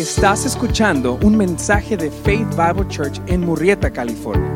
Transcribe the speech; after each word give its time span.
Estás 0.00 0.46
escuchando 0.46 1.18
un 1.22 1.36
mensaje 1.36 1.94
de 1.94 2.10
Faith 2.10 2.48
Bible 2.56 2.88
Church 2.88 3.20
en 3.26 3.42
Murrieta, 3.42 3.90
California. 3.90 4.50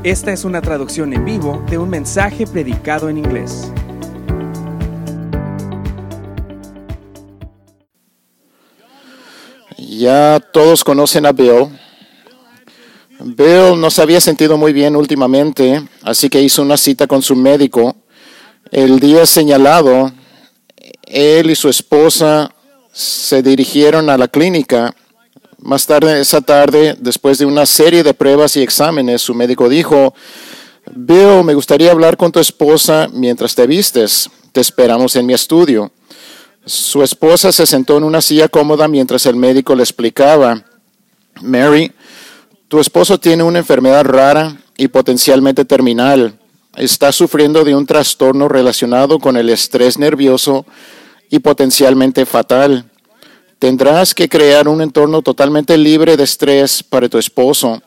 Esta 0.04 0.32
es 0.32 0.46
una 0.46 0.61
traducción 0.61 1.11
en 1.14 1.25
vivo 1.25 1.66
de 1.68 1.80
un 1.80 1.89
mensaje 1.89 2.46
predicado 2.46 3.09
en 3.09 3.18
inglés. 3.18 3.71
Ya 9.75 10.39
todos 10.54 10.84
conocen 10.84 11.25
a 11.25 11.32
Bill. 11.32 11.88
Bill 13.21 13.79
no 13.79 13.89
se 13.91 14.02
había 14.02 14.21
sentido 14.21 14.57
muy 14.57 14.71
bien 14.71 14.95
últimamente, 14.95 15.84
así 16.03 16.30
que 16.30 16.41
hizo 16.41 16.62
una 16.62 16.77
cita 16.77 17.05
con 17.05 17.21
su 17.21 17.35
médico. 17.35 17.98
El 18.71 18.99
día 18.99 19.25
señalado, 19.25 20.11
él 21.03 21.49
y 21.49 21.55
su 21.55 21.67
esposa 21.67 22.53
se 22.94 23.44
dirigieron 23.44 24.09
a 24.09 24.17
la 24.17 24.30
clínica. 24.30 24.95
Más 25.58 25.85
tarde 25.85 26.21
esa 26.21 26.39
tarde, 26.39 26.95
después 26.99 27.38
de 27.38 27.45
una 27.45 27.66
serie 27.66 28.03
de 28.03 28.13
pruebas 28.13 28.55
y 28.55 28.61
exámenes, 28.61 29.22
su 29.22 29.33
médico 29.33 29.67
dijo, 29.67 30.13
Bill, 30.95 31.44
me 31.44 31.53
gustaría 31.53 31.91
hablar 31.91 32.16
con 32.16 32.31
tu 32.31 32.39
esposa 32.39 33.09
mientras 33.11 33.53
te 33.53 33.67
vistes. 33.67 34.30
Te 34.53 34.61
esperamos 34.61 35.17
en 35.17 35.25
mi 35.25 35.33
estudio. 35.33 35.91
Su 36.66 37.03
esposa 37.03 37.52
se 37.52 37.66
sentó 37.66 37.97
en 37.97 38.05
una 38.05 38.22
silla 38.22 38.47
cómoda 38.47 38.88
mientras 38.88 39.25
el 39.25 39.36
médico 39.36 39.75
le 39.75 39.83
explicaba, 39.83 40.63
Mary, 41.41 41.91
tu 42.70 42.80
esposo 42.80 43.20
tiene 43.20 43.41
una 43.41 43.59
enfermedad 43.59 44.05
rara 44.05 44.55
y 44.78 44.88
potencialmente 44.90 45.66
terminal. 45.66 46.38
Está 46.78 47.11
sufriendo 47.11 47.64
de 47.64 47.76
un 47.76 47.88
trastorno 47.88 48.48
relacionado 48.48 49.17
con 49.17 49.36
el 49.38 49.50
estrés 49.50 49.98
nervioso 49.98 50.67
y 51.31 51.39
potencialmente 51.39 52.28
fatal. 52.28 52.86
Tendrás 53.58 54.14
que 54.14 54.30
crear 54.30 54.67
un 54.67 54.84
entorno 54.84 55.23
totalmente 55.23 55.80
libre 55.80 56.16
de 56.16 56.23
estrés 56.23 56.84
para 56.84 57.09
tu 57.09 57.17
esposo. 57.17 57.81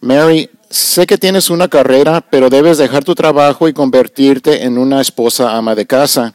Mary, 0.00 0.48
sé 0.70 1.08
que 1.08 1.18
tienes 1.18 1.50
una 1.50 1.66
carrera, 1.66 2.20
pero 2.20 2.48
debes 2.48 2.78
dejar 2.78 3.02
tu 3.02 3.16
trabajo 3.16 3.66
y 3.66 3.72
convertirte 3.72 4.62
en 4.62 4.78
una 4.78 5.00
esposa 5.00 5.56
ama 5.56 5.74
de 5.74 5.86
casa. 5.86 6.34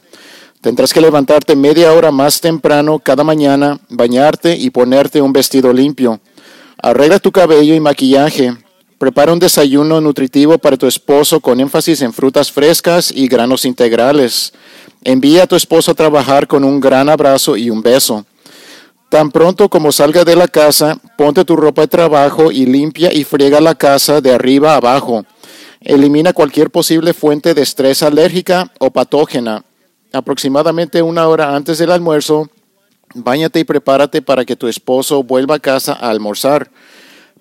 Tendrás 0.60 0.92
que 0.92 1.00
levantarte 1.00 1.56
media 1.56 1.94
hora 1.94 2.10
más 2.10 2.42
temprano 2.42 2.98
cada 2.98 3.24
mañana, 3.24 3.80
bañarte 3.88 4.54
y 4.54 4.68
ponerte 4.68 5.22
un 5.22 5.32
vestido 5.32 5.72
limpio. 5.72 6.20
Arregla 6.82 7.18
tu 7.18 7.30
cabello 7.30 7.74
y 7.74 7.80
maquillaje. 7.80 8.56
Prepara 8.96 9.34
un 9.34 9.38
desayuno 9.38 10.00
nutritivo 10.00 10.56
para 10.56 10.78
tu 10.78 10.86
esposo 10.86 11.40
con 11.40 11.60
énfasis 11.60 12.00
en 12.00 12.12
frutas 12.12 12.50
frescas 12.50 13.12
y 13.14 13.28
granos 13.28 13.66
integrales. 13.66 14.54
Envía 15.04 15.42
a 15.42 15.46
tu 15.46 15.56
esposo 15.56 15.90
a 15.90 15.94
trabajar 15.94 16.46
con 16.46 16.64
un 16.64 16.80
gran 16.80 17.10
abrazo 17.10 17.56
y 17.58 17.68
un 17.68 17.82
beso. 17.82 18.24
Tan 19.10 19.30
pronto 19.30 19.68
como 19.68 19.92
salga 19.92 20.24
de 20.24 20.36
la 20.36 20.48
casa, 20.48 20.98
ponte 21.18 21.44
tu 21.44 21.54
ropa 21.54 21.82
de 21.82 21.88
trabajo 21.88 22.50
y 22.50 22.64
limpia 22.64 23.12
y 23.12 23.24
friega 23.24 23.60
la 23.60 23.74
casa 23.74 24.22
de 24.22 24.32
arriba 24.32 24.72
a 24.72 24.76
abajo. 24.76 25.26
Elimina 25.82 26.32
cualquier 26.32 26.70
posible 26.70 27.12
fuente 27.12 27.52
de 27.52 27.62
estrés 27.62 28.02
alérgica 28.02 28.72
o 28.78 28.90
patógena. 28.90 29.64
Aproximadamente 30.14 31.02
una 31.02 31.28
hora 31.28 31.54
antes 31.54 31.76
del 31.76 31.90
almuerzo, 31.90 32.48
Báñate 33.14 33.58
y 33.58 33.64
prepárate 33.64 34.22
para 34.22 34.44
que 34.44 34.54
tu 34.54 34.68
esposo 34.68 35.24
vuelva 35.24 35.56
a 35.56 35.60
casa 35.60 35.92
a 35.92 36.10
almorzar. 36.10 36.70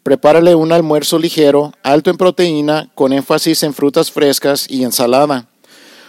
Prepárale 0.02 0.56
un 0.56 0.72
almuerzo 0.72 1.20
ligero, 1.20 1.74
alto 1.84 2.10
en 2.10 2.18
proteína, 2.18 2.90
con 2.96 3.14
énfasis 3.14 3.62
en 3.62 3.76
frutas 3.76 4.12
frescas 4.12 4.66
y 4.68 4.84
ensalada. 4.84 5.48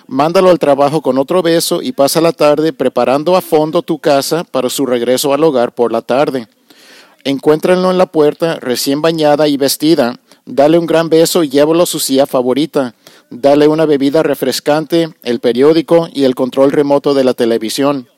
Mándalo 0.07 0.49
al 0.49 0.59
trabajo 0.59 1.03
con 1.03 1.19
otro 1.19 1.43
beso 1.43 1.83
y 1.83 1.93
pasa 1.93 2.23
la 2.23 2.33
tarde 2.33 2.73
preparando 2.73 3.37
a 3.37 3.43
fondo 3.43 3.83
tu 3.83 3.99
casa 3.99 4.45
para 4.45 4.71
su 4.71 4.87
regreso 4.87 5.35
al 5.35 5.45
hogar 5.45 5.75
por 5.75 5.93
la 5.93 6.01
tarde. 6.01 6.49
Encuéntrenlo 7.25 7.91
en 7.91 7.99
la 7.99 8.07
puerta, 8.07 8.57
recién 8.61 9.03
bañada 9.03 9.47
y 9.47 9.59
vestida. 9.59 10.19
Dale 10.47 10.79
un 10.79 10.87
gran 10.87 11.11
beso 11.11 11.45
y 11.45 11.51
llévalo 11.51 11.83
a 11.83 11.87
su 11.87 12.01
silla 12.01 12.25
favorita. 12.25 12.95
Dale 13.29 13.69
una 13.69 13.85
bebida 13.85 14.23
refrescante, 14.23 15.11
el 15.23 15.41
periódico 15.41 16.09
y 16.13 16.25
el 16.25 16.35
control 16.35 16.73
remoto 16.73 17.13
de 17.13 17.25
la 17.25 17.35
televisión. 17.35 18.09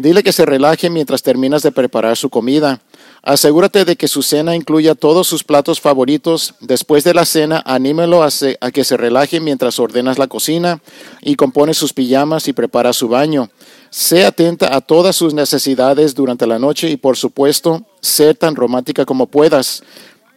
Dile 0.00 0.22
que 0.22 0.32
se 0.32 0.46
relaje 0.46 0.88
mientras 0.88 1.22
terminas 1.22 1.62
de 1.62 1.72
preparar 1.72 2.16
su 2.16 2.30
comida. 2.30 2.80
Asegúrate 3.22 3.84
de 3.84 3.96
que 3.96 4.08
su 4.08 4.22
cena 4.22 4.56
incluya 4.56 4.94
todos 4.94 5.26
sus 5.26 5.44
platos 5.44 5.78
favoritos. 5.78 6.54
Después 6.60 7.04
de 7.04 7.12
la 7.12 7.26
cena, 7.26 7.62
anímelo 7.66 8.22
a, 8.22 8.30
que 8.72 8.84
se 8.84 8.96
relaje 8.96 9.40
mientras 9.40 9.78
ordenas 9.78 10.18
la 10.18 10.26
cocina 10.26 10.80
y 11.20 11.34
compone 11.34 11.74
sus 11.74 11.92
pijamas 11.92 12.48
y 12.48 12.54
prepara 12.54 12.94
su 12.94 13.08
baño. 13.08 13.50
Sé 13.90 14.24
atenta 14.24 14.74
a 14.74 14.80
todas 14.80 15.16
sus 15.16 15.34
necesidades 15.34 16.14
durante 16.14 16.46
la 16.46 16.58
noche 16.58 16.88
y, 16.88 16.96
por 16.96 17.18
supuesto, 17.18 17.84
sé 18.00 18.32
tan 18.32 18.56
romántica 18.56 19.04
como 19.04 19.26
puedas. 19.26 19.82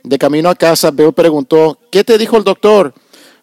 De 0.03 0.17
camino 0.17 0.49
a 0.49 0.55
casa, 0.55 0.91
Bill 0.91 1.13
preguntó, 1.13 1.79
¿qué 1.89 2.03
te 2.03 2.17
dijo 2.17 2.35
el 2.35 2.43
doctor? 2.43 2.93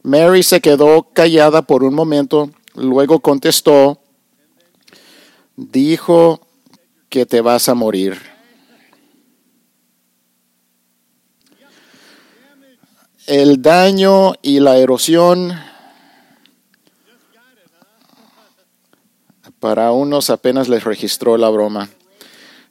Mary 0.02 0.42
se 0.42 0.60
quedó 0.60 1.06
callada 1.14 1.62
por 1.62 1.82
un 1.82 1.94
momento, 1.94 2.50
luego 2.74 3.20
contestó, 3.20 3.98
dijo 5.60 6.40
que 7.10 7.26
te 7.26 7.40
vas 7.42 7.68
a 7.68 7.74
morir. 7.74 8.18
El 13.26 13.60
daño 13.62 14.32
y 14.42 14.58
la 14.58 14.78
erosión 14.78 15.52
para 19.60 19.92
unos 19.92 20.30
apenas 20.30 20.68
les 20.68 20.84
registró 20.84 21.36
la 21.36 21.50
broma. 21.50 21.90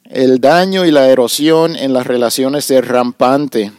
El 0.04 0.40
daño 0.40 0.84
y 0.84 0.90
la 0.90 1.08
erosión 1.08 1.76
en 1.76 1.92
las 1.92 2.06
relaciones 2.06 2.70
es 2.70 2.86
rampante. 2.86 3.72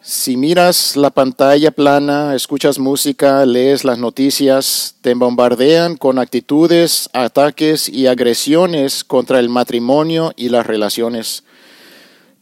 Si 0.00 0.36
miras 0.36 0.96
la 0.96 1.10
pantalla 1.10 1.72
plana, 1.72 2.36
escuchas 2.36 2.78
música, 2.78 3.44
lees 3.44 3.84
las 3.84 3.98
noticias, 3.98 4.94
te 5.00 5.12
bombardean 5.14 5.96
con 5.96 6.20
actitudes, 6.20 7.10
ataques 7.12 7.88
y 7.88 8.06
agresiones 8.06 9.02
contra 9.02 9.40
el 9.40 9.48
matrimonio 9.48 10.32
y 10.36 10.50
las 10.50 10.66
relaciones. 10.66 11.42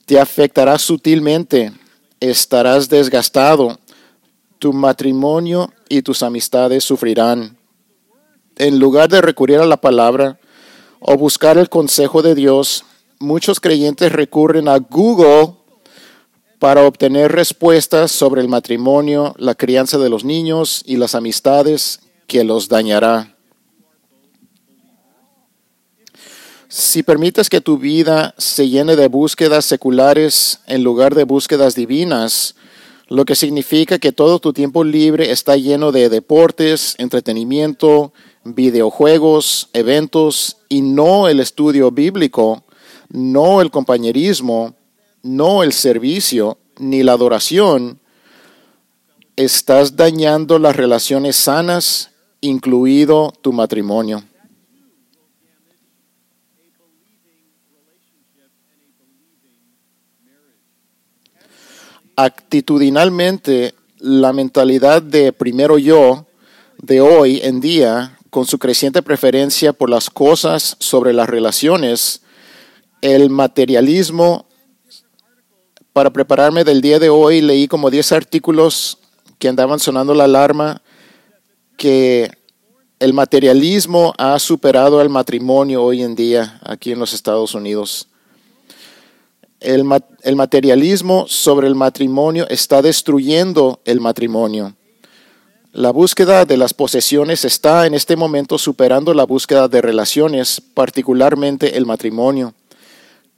Te 0.05 0.21
afectará 0.21 0.79
sutilmente, 0.79 1.73
estarás 2.21 2.91
desgastado, 2.91 3.79
tu 4.59 4.75
matrimonio 4.75 5.73
y 5.89 6.03
tus 6.03 6.23
amistades 6.23 6.85
sufrirán. 6.85 7.57
En 8.57 8.79
lugar 8.79 9.09
de 9.09 9.23
recurrir 9.23 9.61
a 9.61 9.67
la 9.67 9.79
palabra 9.79 10.39
o 11.01 11.17
buscar 11.17 11.57
el 11.57 11.71
consejo 11.71 12.21
de 12.21 12.35
Dios, 12.35 12.85
muchos 13.19 13.61
creyentes 13.61 14.13
recurren 14.13 14.69
a 14.69 14.77
Google 14.79 15.56
para 16.59 16.83
obtener 16.83 17.33
respuestas 17.33 18.13
sobre 18.13 18.41
el 18.41 18.49
matrimonio, 18.49 19.35
la 19.39 19.55
crianza 19.55 19.99
de 19.99 20.09
los 20.09 20.25
niños 20.25 20.83
y 20.87 20.97
las 20.97 21.15
amistades 21.15 22.01
que 22.27 22.45
los 22.45 22.69
dañará. 22.69 23.37
Si 26.69 27.03
permites 27.03 27.49
que 27.49 27.61
tu 27.61 27.79
vida 27.79 28.35
se 28.39 28.69
llene 28.69 28.97
de 28.97 29.09
búsquedas 29.09 29.65
seculares 29.65 30.61
en 30.67 30.83
lugar 30.83 31.15
de 31.15 31.25
búsquedas 31.25 31.75
divinas, 31.75 32.57
lo 33.09 33.25
que 33.25 33.37
significa 33.37 33.99
que 33.99 34.11
todo 34.11 34.41
tu 34.41 34.53
tiempo 34.53 34.83
libre 34.83 35.31
está 35.31 35.57
lleno 35.57 35.93
de 35.93 36.09
deportes, 36.09 36.97
entretenimiento, 36.99 38.13
videojuegos, 38.43 39.69
eventos 39.73 40.57
y 40.69 40.83
no 40.83 41.29
el 41.29 41.39
estudio 41.39 41.93
bíblico, 41.93 42.65
no 43.11 43.61
el 43.61 43.71
compañerismo, 43.71 44.75
no 45.23 45.63
el 45.63 45.73
servicio 45.73 46.59
ni 46.79 47.03
la 47.03 47.13
adoración, 47.13 48.01
estás 49.37 49.97
dañando 49.97 50.59
las 50.59 50.77
relaciones 50.77 51.37
sanas, 51.37 52.11
incluido 52.41 53.33
tu 53.43 53.53
matrimonio. 53.53 54.23
Actitudinalmente, 62.17 63.75
la 63.99 64.33
mentalidad 64.33 65.03
de 65.03 65.33
primero 65.33 65.77
yo 65.77 66.27
de 66.79 67.03
hoy 67.03 67.41
en 67.43 67.61
día, 67.61 68.19
con 68.31 68.47
su 68.47 68.59
creciente 68.59 69.03
preferencia 69.03 69.75
por 69.75 69.91
las 69.91 70.09
cosas 70.09 70.77
sobre 70.79 71.13
las 71.13 71.29
relaciones, 71.29 72.23
el 73.03 73.29
materialismo 73.29 74.47
para 75.97 76.11
prepararme 76.11 76.63
del 76.63 76.83
día 76.83 76.99
de 76.99 77.09
hoy 77.09 77.41
leí 77.41 77.69
como 77.69 77.89
10 77.89 78.13
artículos 78.13 78.99
que 79.39 79.49
andaban 79.49 79.81
sonando 79.81 80.13
la 80.13 80.25
alarma 80.25 80.83
que 81.79 82.31
el 82.99 83.15
materialismo 83.15 84.13
ha 84.19 84.39
superado 84.39 85.01
al 85.01 85.09
matrimonio 85.09 85.83
hoy 85.83 86.03
en 86.03 86.15
día 86.15 86.61
aquí 86.65 86.93
en 86.93 86.99
los 86.99 87.15
Estados 87.15 87.55
Unidos. 87.55 88.09
El, 89.59 89.87
el 90.23 90.37
materialismo 90.37 91.25
sobre 91.29 91.67
el 91.67 91.75
matrimonio 91.75 92.47
está 92.51 92.83
destruyendo 92.83 93.81
el 93.87 93.99
matrimonio. 93.99 94.77
La 95.73 95.93
búsqueda 95.93 96.45
de 96.45 96.59
las 96.59 96.75
posesiones 96.75 97.47
está 97.47 97.87
en 97.87 97.95
este 97.95 98.17
momento 98.17 98.59
superando 98.59 99.15
la 99.15 99.25
búsqueda 99.25 99.67
de 99.67 99.81
relaciones, 99.81 100.61
particularmente 100.61 101.79
el 101.79 101.87
matrimonio. 101.87 102.53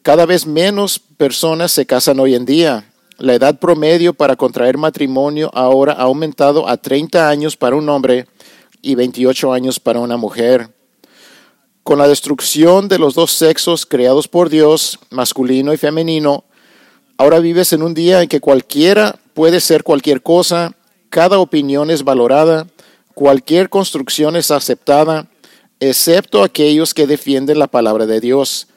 Cada 0.03 0.27
vez 0.27 0.45
menos 0.45 1.03
personas 1.19 1.73
se 1.73 1.85
casan 1.85 2.21
hoy 2.21 2.35
en 2.37 2.47
día. 2.47 2.91
La 3.19 3.35
edad 3.35 3.59
promedio 3.59 4.15
para 4.15 4.37
contraer 4.37 4.79
matrimonio 4.79 5.51
ahora 5.53 5.93
ha 5.93 6.03
aumentado 6.03 6.69
a 6.69 6.77
30 6.77 7.29
años 7.29 7.57
para 7.57 7.75
un 7.75 7.89
hombre 7.89 8.27
y 8.81 8.95
28 8.95 9.53
años 9.53 9.81
para 9.81 9.99
una 9.99 10.17
mujer. 10.17 10.71
Con 11.83 11.99
la 11.99 12.07
destrucción 12.07 12.87
de 12.87 13.01
los 13.01 13.15
dos 13.15 13.33
sexos 13.33 13.85
creados 13.85 14.29
por 14.29 14.49
Dios, 14.49 15.01
masculino 15.11 15.73
y 15.73 15.77
femenino, 15.77 16.45
ahora 17.17 17.41
vives 17.41 17.73
en 17.73 17.83
un 17.83 17.95
día 17.95 18.23
en 18.23 18.29
que 18.29 18.41
cualquiera 18.41 19.19
puede 19.35 19.61
ser 19.61 19.83
cualquier 19.83 20.23
cosa, 20.23 20.77
cada 21.11 21.41
opinión 21.41 21.91
es 21.91 22.05
valorada, 22.05 22.69
cualquier 23.15 23.69
construcción 23.71 24.37
es 24.37 24.53
aceptada, 24.53 25.27
excepto 25.81 26.45
aquellos 26.45 26.95
que 26.95 27.09
defienden 27.09 27.59
la 27.59 27.67
palabra 27.67 28.07
de 28.07 28.21
Dios. 28.21 28.69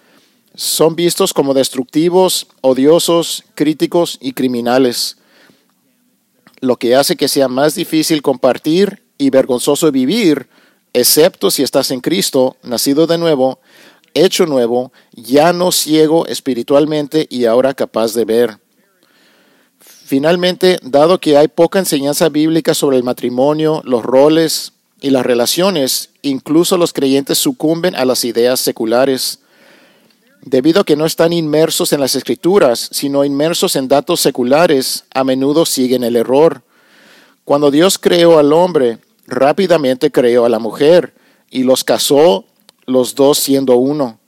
Son 0.56 0.96
vistos 0.96 1.34
como 1.34 1.54
destructivos, 1.54 2.48
odiosos, 2.62 3.44
críticos 3.56 4.18
y 4.22 4.34
criminales, 4.34 5.18
lo 6.60 6.78
que 6.78 6.96
hace 6.96 7.16
que 7.16 7.28
sea 7.28 7.48
más 7.48 7.76
difícil 7.76 8.22
compartir 8.22 9.02
y 9.18 9.30
vergonzoso 9.30 9.92
vivir 9.92 10.48
excepto 10.94 11.52
si 11.52 11.64
estás 11.64 11.92
en 11.92 12.02
Cristo, 12.02 12.58
nacido 12.64 13.08
de 13.08 13.18
nuevo, 13.18 13.60
hecho 14.14 14.46
nuevo, 14.46 14.92
ya 15.14 15.54
no 15.54 15.72
ciego 15.72 16.26
espiritualmente 16.28 17.28
y 17.30 17.46
ahora 17.46 17.74
capaz 17.74 18.14
de 18.14 18.26
ver. 18.26 18.58
Finalmente, 19.80 20.78
dado 20.82 21.20
que 21.20 21.38
hay 21.38 21.48
poca 21.48 21.80
enseñanza 21.80 22.28
bíblica 22.30 22.74
sobre 22.74 22.98
el 22.98 23.04
matrimonio, 23.04 23.82
los 23.86 24.04
roles 24.04 24.74
y 25.00 25.10
las 25.10 25.26
relaciones, 25.26 26.10
incluso 26.22 26.78
los 26.78 26.92
creyentes 26.92 27.38
sucumben 27.38 27.96
a 27.96 28.04
las 28.04 28.26
ideas 28.26 28.60
seculares. 28.60 29.40
Debido 30.44 30.82
a 30.82 30.84
que 30.84 30.96
no 30.96 31.06
están 31.06 31.34
inmersos 31.34 31.94
en 31.94 32.00
las 32.00 32.16
escrituras, 32.16 32.90
sino 32.92 33.24
inmersos 33.24 33.76
en 33.76 33.88
datos 33.88 34.22
seculares, 34.22 35.06
a 35.14 35.24
menudo 35.24 35.66
siguen 35.68 36.04
el 36.04 36.16
error. 36.16 36.64
Cuando 37.46 37.70
Dios 37.70 38.00
creó 38.00 38.40
al 38.40 38.52
hombre, 38.52 38.98
rápidamente 39.28 40.12
creó 40.12 40.46
a 40.46 40.50
la 40.50 40.58
mujer 40.58 41.14
y 41.52 41.64
los 41.64 41.84
casó, 41.84 42.46
los 42.88 43.14
dos 43.14 43.38
siendo 43.38 43.76
uno. 43.76 44.20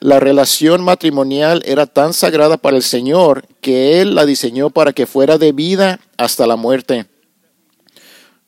La 0.00 0.18
relación 0.18 0.82
matrimonial 0.82 1.62
era 1.64 1.86
tan 1.86 2.12
sagrada 2.12 2.56
para 2.56 2.76
el 2.76 2.82
Señor 2.82 3.46
que 3.60 4.00
Él 4.00 4.16
la 4.16 4.26
diseñó 4.26 4.70
para 4.70 4.92
que 4.92 5.06
fuera 5.06 5.38
de 5.38 5.52
vida 5.52 6.00
hasta 6.16 6.46
la 6.46 6.56
muerte. 6.56 7.06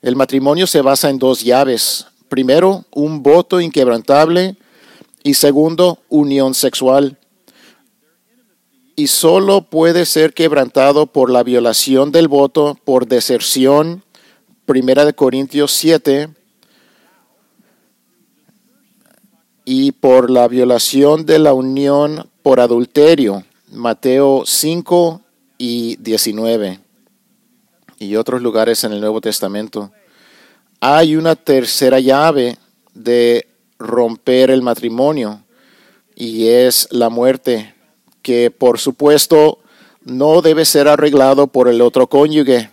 El 0.03 0.17
matrimonio 0.17 0.67
se 0.67 0.81
basa 0.81 1.11
en 1.11 1.19
dos 1.19 1.43
llaves. 1.43 2.07
Primero, 2.29 2.85
un 2.93 3.23
voto 3.23 3.61
inquebrantable 3.61 4.57
y 5.23 5.35
segundo, 5.35 5.99
unión 6.09 6.55
sexual. 6.55 7.19
Y 8.97 9.07
solo 9.07 9.63
puede 9.63 10.05
ser 10.05 10.35
quebrantado 10.35 11.07
por 11.07 11.31
la 11.31 11.43
violación 11.43 12.13
del 12.13 12.29
voto, 12.29 12.79
por 12.85 13.07
deserción, 13.07 14.05
Primera 14.67 15.05
de 15.05 15.15
Corintios 15.15 15.73
7, 15.73 16.29
y 19.65 19.93
por 19.93 20.31
la 20.31 20.49
violación 20.49 21.27
de 21.27 21.39
la 21.39 21.55
unión 21.55 22.29
por 22.43 22.61
adulterio, 22.61 23.45
Mateo 23.71 24.43
5 24.45 25.21
y 25.59 25.97
19, 25.97 26.81
y 27.99 28.17
otros 28.17 28.43
lugares 28.43 28.83
en 28.85 28.93
el 28.93 29.01
Nuevo 29.01 29.21
Testamento. 29.21 29.93
Hay 30.81 31.17
una 31.17 31.37
tercera 31.37 32.01
llave 32.01 32.57
de 32.95 33.50
romper 33.81 34.51
el 34.51 34.63
matrimonio 34.63 35.43
y 36.15 36.49
es 36.49 36.87
la 36.91 37.09
muerte, 37.09 37.75
que 38.23 38.51
por 38.51 38.79
supuesto 38.79 39.59
no 40.05 40.43
debe 40.43 40.67
ser 40.67 40.87
arreglado 40.87 41.47
por 41.47 41.67
el 41.67 41.81
otro 41.81 42.07
cónyuge. 42.07 42.71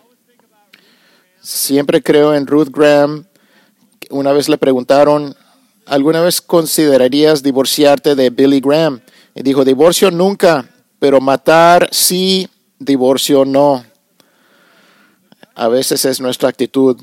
Siempre 1.42 2.04
creo 2.04 2.36
en 2.36 2.45
Ruth 2.45 2.69
Graham. 2.69 3.25
Una 4.09 4.33
vez 4.33 4.50
le 4.50 4.57
preguntaron, 4.57 5.33
¿alguna 5.86 6.21
vez 6.21 6.42
considerarías 6.42 7.42
divorciarte 7.42 8.15
de 8.15 8.30
Billy 8.30 8.59
Graham? 8.59 9.01
Y 9.33 9.44
dijo, 9.44 9.63
divorcio 9.63 10.12
nunca, 10.12 10.69
pero 11.00 11.21
matar 11.21 11.88
sí, 11.92 12.50
divorcio 12.80 13.45
no. 13.45 13.86
A 15.56 15.69
veces 15.69 16.04
es 16.04 16.19
nuestra 16.19 16.50
actitud. 16.50 16.98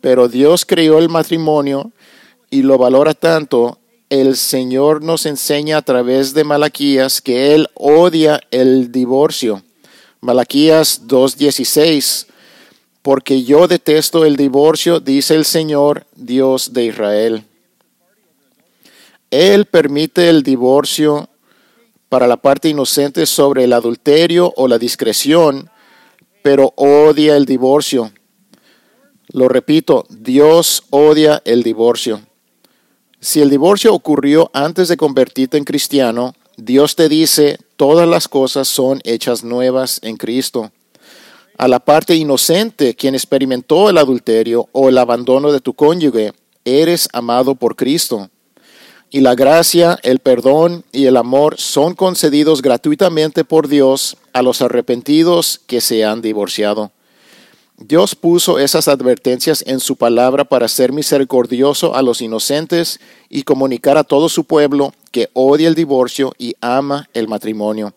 Pero 0.00 0.28
Dios 0.28 0.64
creó 0.64 0.98
el 0.98 1.08
matrimonio 1.08 1.92
y 2.52 2.62
lo 2.62 2.78
valora 2.78 3.14
tanto. 3.14 3.78
El 4.10 4.36
Señor 4.36 5.02
nos 5.02 5.24
enseña 5.24 5.78
a 5.78 5.82
través 5.82 6.34
de 6.34 6.44
Malaquías 6.44 7.22
que 7.22 7.54
Él 7.54 7.68
odia 7.74 8.40
el 8.50 8.92
divorcio. 8.92 9.62
Malaquías 10.20 11.08
2.16 11.08 12.26
porque 13.00 13.42
yo 13.42 13.66
detesto 13.66 14.24
el 14.24 14.36
divorcio, 14.36 15.00
dice 15.00 15.34
el 15.34 15.44
Señor, 15.44 16.06
Dios 16.14 16.72
de 16.72 16.84
Israel. 16.84 17.44
Él 19.30 19.64
permite 19.64 20.28
el 20.28 20.42
divorcio 20.42 21.28
para 22.08 22.26
la 22.26 22.36
parte 22.36 22.68
inocente 22.68 23.26
sobre 23.26 23.64
el 23.64 23.72
adulterio 23.72 24.52
o 24.56 24.68
la 24.68 24.78
discreción, 24.78 25.70
pero 26.42 26.74
odia 26.76 27.36
el 27.36 27.46
divorcio. 27.46 28.12
Lo 29.28 29.48
repito, 29.48 30.04
Dios 30.10 30.84
odia 30.90 31.42
el 31.46 31.62
divorcio. 31.62 32.20
Si 33.22 33.40
el 33.40 33.48
divorcio 33.48 33.94
ocurrió 33.94 34.50
antes 34.52 34.88
de 34.88 34.98
convertirte 34.98 35.56
en 35.56 35.64
cristiano, 35.64 36.34
Dios 36.58 36.94
te 36.94 37.08
dice, 37.08 37.56
todas 37.76 38.06
las 38.06 38.28
cosas 38.28 38.68
son 38.68 39.00
hechas 39.04 39.42
nuevas 39.42 39.98
en 40.02 40.18
Cristo 40.18 40.70
a 41.62 41.68
la 41.68 41.78
parte 41.78 42.16
inocente 42.16 42.96
quien 42.96 43.14
experimentó 43.14 43.88
el 43.88 43.98
adulterio 43.98 44.68
o 44.72 44.88
el 44.88 44.98
abandono 44.98 45.52
de 45.52 45.60
tu 45.60 45.74
cónyuge, 45.74 46.32
eres 46.64 47.08
amado 47.12 47.54
por 47.54 47.76
Cristo. 47.76 48.30
Y 49.10 49.20
la 49.20 49.36
gracia, 49.36 49.96
el 50.02 50.18
perdón 50.18 50.84
y 50.90 51.06
el 51.06 51.16
amor 51.16 51.54
son 51.58 51.94
concedidos 51.94 52.62
gratuitamente 52.62 53.44
por 53.44 53.68
Dios 53.68 54.16
a 54.32 54.42
los 54.42 54.60
arrepentidos 54.60 55.60
que 55.68 55.80
se 55.80 56.04
han 56.04 56.20
divorciado. 56.20 56.90
Dios 57.84 58.14
puso 58.14 58.60
esas 58.60 58.86
advertencias 58.86 59.64
en 59.66 59.80
su 59.80 59.96
palabra 59.96 60.44
para 60.44 60.68
ser 60.68 60.92
misericordioso 60.92 61.96
a 61.96 62.02
los 62.02 62.20
inocentes 62.20 63.00
y 63.28 63.42
comunicar 63.42 63.98
a 63.98 64.04
todo 64.04 64.28
su 64.28 64.44
pueblo 64.44 64.94
que 65.10 65.30
odia 65.32 65.68
el 65.68 65.74
divorcio 65.74 66.32
y 66.38 66.54
ama 66.60 67.08
el 67.12 67.26
matrimonio. 67.26 67.92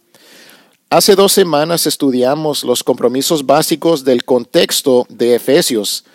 Hace 0.90 1.16
dos 1.16 1.34
semanas 1.34 1.86
estudiamos 1.86 2.64
los 2.64 2.84
compromisos 2.84 3.46
básicos 3.46 4.04
del 4.04 4.26
contexto 4.26 5.06
de 5.10 5.36
Efesios. 5.36 6.06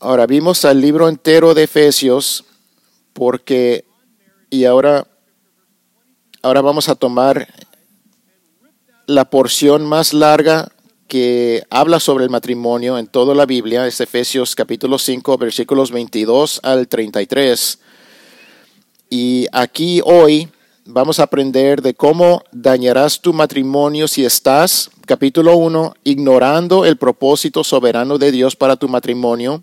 Ahora 0.00 0.26
vimos 0.26 0.64
al 0.64 0.80
libro 0.80 1.08
entero 1.08 1.54
de 1.54 1.64
Efesios 1.64 2.44
porque 3.12 3.84
y 4.48 4.64
ahora 4.64 5.06
ahora 6.42 6.62
vamos 6.62 6.88
a 6.88 6.94
tomar 6.94 7.48
la 9.06 9.24
porción 9.28 9.84
más 9.84 10.14
larga 10.14 10.73
que 11.08 11.64
habla 11.70 12.00
sobre 12.00 12.24
el 12.24 12.30
matrimonio 12.30 12.98
en 12.98 13.06
toda 13.06 13.34
la 13.34 13.46
Biblia, 13.46 13.86
es 13.86 14.00
Efesios 14.00 14.54
capítulo 14.54 14.98
5 14.98 15.38
versículos 15.38 15.90
22 15.90 16.60
al 16.62 16.88
33. 16.88 17.78
Y 19.10 19.46
aquí 19.52 20.00
hoy 20.04 20.48
vamos 20.86 21.20
a 21.20 21.24
aprender 21.24 21.82
de 21.82 21.94
cómo 21.94 22.42
dañarás 22.52 23.20
tu 23.20 23.32
matrimonio 23.32 24.08
si 24.08 24.24
estás, 24.24 24.90
capítulo 25.06 25.56
1, 25.56 25.94
ignorando 26.04 26.84
el 26.84 26.96
propósito 26.96 27.64
soberano 27.64 28.18
de 28.18 28.32
Dios 28.32 28.56
para 28.56 28.76
tu 28.76 28.88
matrimonio. 28.88 29.62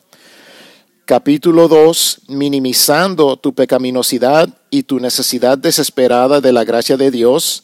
Capítulo 1.05 1.67
2, 1.67 2.21
minimizando 2.29 3.35
tu 3.35 3.53
pecaminosidad 3.53 4.47
y 4.69 4.83
tu 4.83 4.99
necesidad 4.99 5.57
desesperada 5.57 6.39
de 6.39 6.53
la 6.53 6.63
gracia 6.63 6.95
de 6.95 7.11
Dios. 7.11 7.63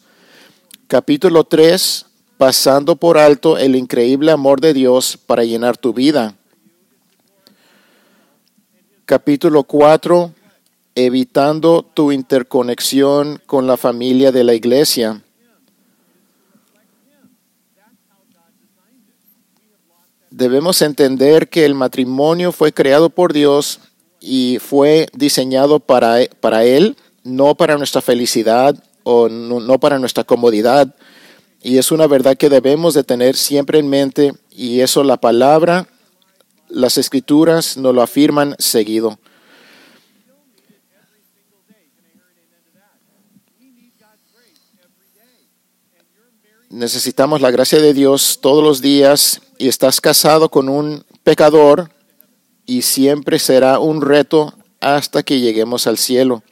Capítulo 0.87 1.45
3, 1.45 2.05
pasando 2.37 2.95
por 2.95 3.17
alto 3.17 3.57
el 3.57 3.75
increíble 3.75 4.31
amor 4.31 4.61
de 4.61 4.73
Dios 4.73 5.17
para 5.17 5.43
llenar 5.43 5.77
tu 5.77 5.93
vida. 5.93 6.35
Capítulo 9.05 9.63
4, 9.63 10.31
evitando 10.95 11.83
tu 11.93 12.11
interconexión 12.11 13.41
con 13.45 13.65
la 13.65 13.77
familia 13.77 14.31
de 14.31 14.43
la 14.43 14.53
iglesia. 14.53 15.21
Debemos 20.29 20.83
entender 20.83 21.49
que 21.49 21.65
el 21.65 21.73
matrimonio 21.73 22.51
fue 22.51 22.71
creado 22.71 23.09
por 23.09 23.33
Dios 23.33 23.79
y 24.19 24.59
fue 24.59 25.07
diseñado 25.13 25.79
para, 25.79 26.17
para 26.39 26.63
Él, 26.63 26.95
no 27.23 27.55
para 27.55 27.77
nuestra 27.77 28.01
felicidad 28.01 28.75
o 29.03 29.29
no, 29.29 29.59
no 29.59 29.79
para 29.79 29.97
nuestra 29.97 30.25
comodidad. 30.25 30.93
Y 31.61 31.77
es 31.77 31.91
una 31.91 32.07
verdad 32.07 32.37
que 32.37 32.49
debemos 32.49 32.93
de 32.93 33.03
tener 33.03 33.35
siempre 33.35 33.79
en 33.79 33.89
mente 33.89 34.33
y 34.51 34.81
eso 34.81 35.03
la 35.03 35.17
palabra, 35.17 35.87
las 36.69 36.97
escrituras 36.97 37.77
nos 37.77 37.95
lo 37.95 38.01
afirman 38.01 38.55
seguido. 38.59 39.19
Necesitamos 46.69 47.41
la 47.41 47.49
gracia 47.49 47.81
de 47.81 47.93
Dios 47.93 48.39
todos 48.41 48.63
los 48.63 48.81
días 48.81 49.41
y 49.57 49.67
estás 49.67 50.01
casado 50.01 50.49
con 50.49 50.69
un 50.69 51.05
pecador 51.23 51.89
y 52.65 52.83
siempre 52.83 53.39
será 53.39 53.79
un 53.79 54.01
reto 54.01 54.53
hasta 54.79 55.23
que 55.23 55.39
lleguemos 55.39 55.87
al 55.87 55.97
cielo. 55.97 56.43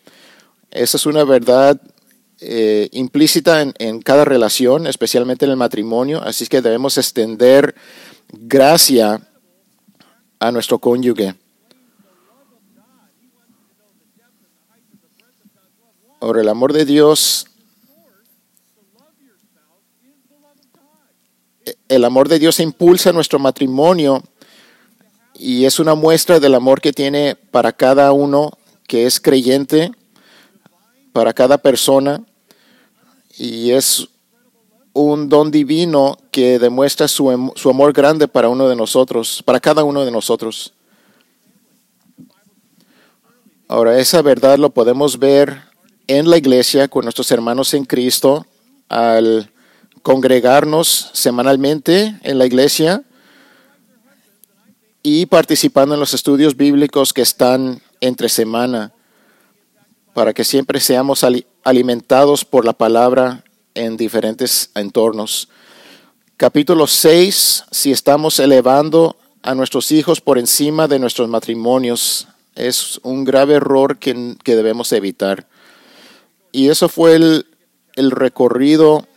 Esa 0.71 0.97
es 0.97 1.05
una 1.05 1.23
verdad 1.25 1.79
eh, 2.47 2.89
implícita 2.91 3.61
en, 3.61 3.73
en, 3.79 4.01
cada 4.01 4.25
relación, 4.25 4.87
especialmente 4.87 5.45
en 5.45 5.51
el 5.51 5.57
matrimonio, 5.57 6.21
así 6.23 6.47
que 6.47 6.61
debemos 6.61 6.97
extender 6.97 7.75
gracia 8.31 9.21
a 10.39 10.51
nuestro 10.51 10.79
cónyuge. 10.79 11.35
Ahora, 16.21 16.41
el 16.41 16.49
amor 16.49 16.73
de 16.73 16.85
Dios 16.85 17.47
el 21.87 22.05
amor 22.05 22.29
de 22.29 22.39
Dios 22.39 22.59
impulsa 22.59 23.11
nuestro 23.11 23.39
matrimonio 23.39 24.23
y 25.33 25.65
es 25.65 25.79
una 25.79 25.95
muestra 25.95 26.39
del 26.39 26.55
amor 26.55 26.81
que 26.81 26.93
tiene 26.93 27.35
para 27.35 27.71
cada 27.71 28.11
uno 28.11 28.51
que 28.87 29.05
es 29.05 29.19
creyente, 29.19 29.91
para 31.11 31.33
cada 31.33 31.57
persona, 31.57 32.23
y 33.37 33.71
es 33.71 34.07
un 34.93 35.27
don 35.27 35.51
divino 35.51 36.17
que 36.31 36.57
demuestra 36.57 37.07
su, 37.07 37.51
su, 37.55 37.69
amor 37.69 37.91
grande 37.91 38.27
para 38.27 38.49
uno 38.49 38.69
de 38.69 38.75
nosotros, 38.75 39.43
para 39.43 39.59
cada 39.59 39.83
uno 39.83 40.05
de 40.05 40.11
nosotros. 40.11 40.73
Ahora, 43.67 43.99
esa 43.99 44.21
verdad 44.21 44.57
lo 44.57 44.69
podemos 44.69 45.19
ver 45.19 45.63
en 46.07 46.29
la 46.29 46.37
iglesia 46.37 46.87
con 46.87 47.03
nuestros 47.03 47.29
hermanos 47.31 47.73
en 47.73 47.83
Cristo 47.83 48.45
al 48.89 49.51
congregarnos 50.01 51.09
semanalmente 51.13 52.19
en 52.21 52.37
la 52.37 52.45
iglesia 52.45 53.03
y 55.01 55.25
participando 55.25 55.95
en 55.95 55.99
los 55.99 56.13
estudios 56.13 56.55
bíblicos 56.55 57.11
que 57.11 57.21
están 57.21 57.81
entre 58.01 58.29
semana, 58.29 58.93
para 60.13 60.33
que 60.33 60.43
siempre 60.43 60.79
seamos 60.79 61.23
alimentados 61.65 62.45
por 62.45 62.63
la 62.63 62.73
palabra 62.73 63.43
en 63.73 63.97
diferentes 63.97 64.69
entornos. 64.75 65.49
Capítulo 66.37 66.85
6, 66.85 67.65
si 67.71 67.91
estamos 67.91 68.39
elevando 68.39 69.17
a 69.41 69.55
nuestros 69.55 69.91
hijos 69.91 70.21
por 70.21 70.37
encima 70.37 70.87
de 70.87 70.99
nuestros 70.99 71.27
matrimonios, 71.27 72.27
es 72.53 72.99
un 73.01 73.25
grave 73.25 73.55
error 73.55 73.97
que, 73.97 74.35
que 74.43 74.55
debemos 74.55 74.91
evitar. 74.93 75.47
Y 76.51 76.69
eso 76.69 76.87
fue 76.87 77.15
el, 77.15 77.47
el 77.95 78.11
recorrido 78.11 79.07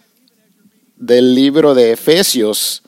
del 0.96 1.34
libro 1.34 1.74
de 1.74 1.92
Efesios. 1.92 2.82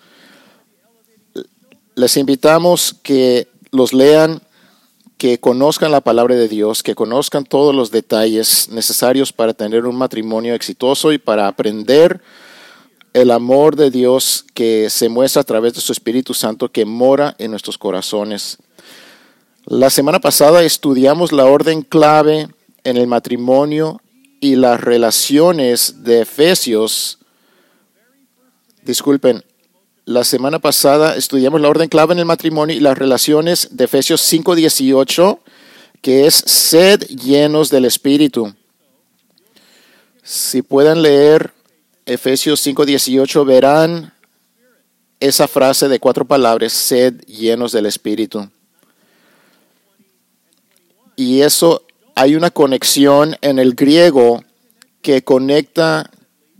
Les 1.94 2.16
invitamos 2.16 2.96
que 3.02 3.46
los 3.72 3.92
lean, 3.92 4.40
que 5.20 5.38
conozcan 5.38 5.92
la 5.92 6.00
palabra 6.00 6.34
de 6.34 6.48
Dios, 6.48 6.82
que 6.82 6.94
conozcan 6.94 7.44
todos 7.44 7.74
los 7.74 7.90
detalles 7.90 8.70
necesarios 8.70 9.34
para 9.34 9.52
tener 9.52 9.84
un 9.84 9.94
matrimonio 9.94 10.54
exitoso 10.54 11.12
y 11.12 11.18
para 11.18 11.46
aprender 11.46 12.22
el 13.12 13.30
amor 13.30 13.76
de 13.76 13.90
Dios 13.90 14.46
que 14.54 14.88
se 14.88 15.10
muestra 15.10 15.42
a 15.42 15.44
través 15.44 15.74
de 15.74 15.82
su 15.82 15.92
Espíritu 15.92 16.32
Santo 16.32 16.72
que 16.72 16.86
mora 16.86 17.36
en 17.36 17.50
nuestros 17.50 17.76
corazones. 17.76 18.56
La 19.66 19.90
semana 19.90 20.20
pasada 20.20 20.62
estudiamos 20.62 21.32
la 21.32 21.44
orden 21.44 21.82
clave 21.82 22.48
en 22.84 22.96
el 22.96 23.06
matrimonio 23.06 24.00
y 24.40 24.56
las 24.56 24.80
relaciones 24.80 26.02
de 26.02 26.22
Efesios 26.22 27.18
disculpen, 28.84 29.44
la 30.10 30.24
semana 30.24 30.58
pasada 30.58 31.14
estudiamos 31.14 31.60
la 31.60 31.68
orden 31.68 31.88
clave 31.88 32.14
en 32.14 32.18
el 32.18 32.24
matrimonio 32.24 32.74
y 32.74 32.80
las 32.80 32.98
relaciones 32.98 33.68
de 33.70 33.84
Efesios 33.84 34.20
5:18, 34.20 35.38
que 36.02 36.26
es 36.26 36.34
sed 36.34 37.02
llenos 37.04 37.70
del 37.70 37.84
Espíritu. 37.84 38.52
Si 40.24 40.62
pueden 40.62 41.02
leer 41.02 41.52
Efesios 42.06 42.60
5:18, 42.60 43.44
verán 43.44 44.12
esa 45.20 45.46
frase 45.46 45.86
de 45.86 46.00
cuatro 46.00 46.24
palabras, 46.24 46.72
sed 46.72 47.20
llenos 47.26 47.70
del 47.70 47.86
Espíritu. 47.86 48.50
Y 51.14 51.42
eso 51.42 51.84
hay 52.16 52.34
una 52.34 52.50
conexión 52.50 53.36
en 53.42 53.60
el 53.60 53.76
griego 53.76 54.42
que 55.02 55.22
conecta 55.22 56.10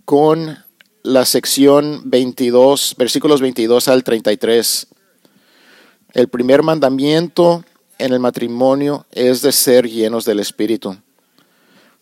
con 0.05 0.57
la 1.03 1.25
sección 1.25 2.03
22, 2.05 2.95
versículos 2.99 3.41
22 3.41 3.89
al 3.89 4.05
33. 4.05 4.87
El 6.13 6.29
primer 6.29 6.63
mandamiento 6.63 7.65
en 7.99 8.13
el 8.13 8.21
matrimonio 8.21 9.07
es 9.13 9.43
de 9.43 9.53
ser 9.53 9.89
llenos 9.89 10.25
del 10.25 10.41
Espíritu. 10.41 10.97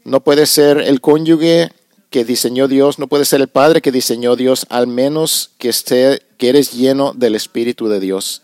No 0.04 0.20
puede 0.20 0.46
ser 0.46 0.78
el 0.78 1.00
cónyuge 1.00 1.70
que 2.10 2.24
diseñó 2.24 2.68
Dios, 2.68 2.98
no 2.98 3.06
puede 3.06 3.24
ser 3.24 3.40
el 3.40 3.48
padre 3.48 3.82
que 3.82 3.92
diseñó 3.92 4.34
Dios, 4.34 4.66
al 4.70 4.86
menos 4.86 5.50
que, 5.58 5.68
esté, 5.68 6.22
que 6.38 6.48
eres 6.48 6.72
lleno 6.72 7.12
del 7.14 7.34
Espíritu 7.34 7.88
de 7.88 8.00
Dios. 8.00 8.42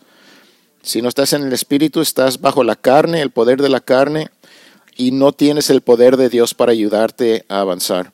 Si 0.83 1.01
no 1.01 1.09
estás 1.09 1.33
en 1.33 1.43
el 1.43 1.53
Espíritu, 1.53 2.01
estás 2.01 2.39
bajo 2.39 2.63
la 2.63 2.75
carne, 2.75 3.21
el 3.21 3.31
poder 3.31 3.61
de 3.61 3.69
la 3.69 3.79
carne, 3.79 4.29
y 4.95 5.11
no 5.11 5.31
tienes 5.31 5.69
el 5.69 5.81
poder 5.81 6.15
de 6.15 6.29
Dios 6.29 6.53
para 6.53 6.71
ayudarte 6.71 7.43
a 7.49 7.59
avanzar. 7.59 8.13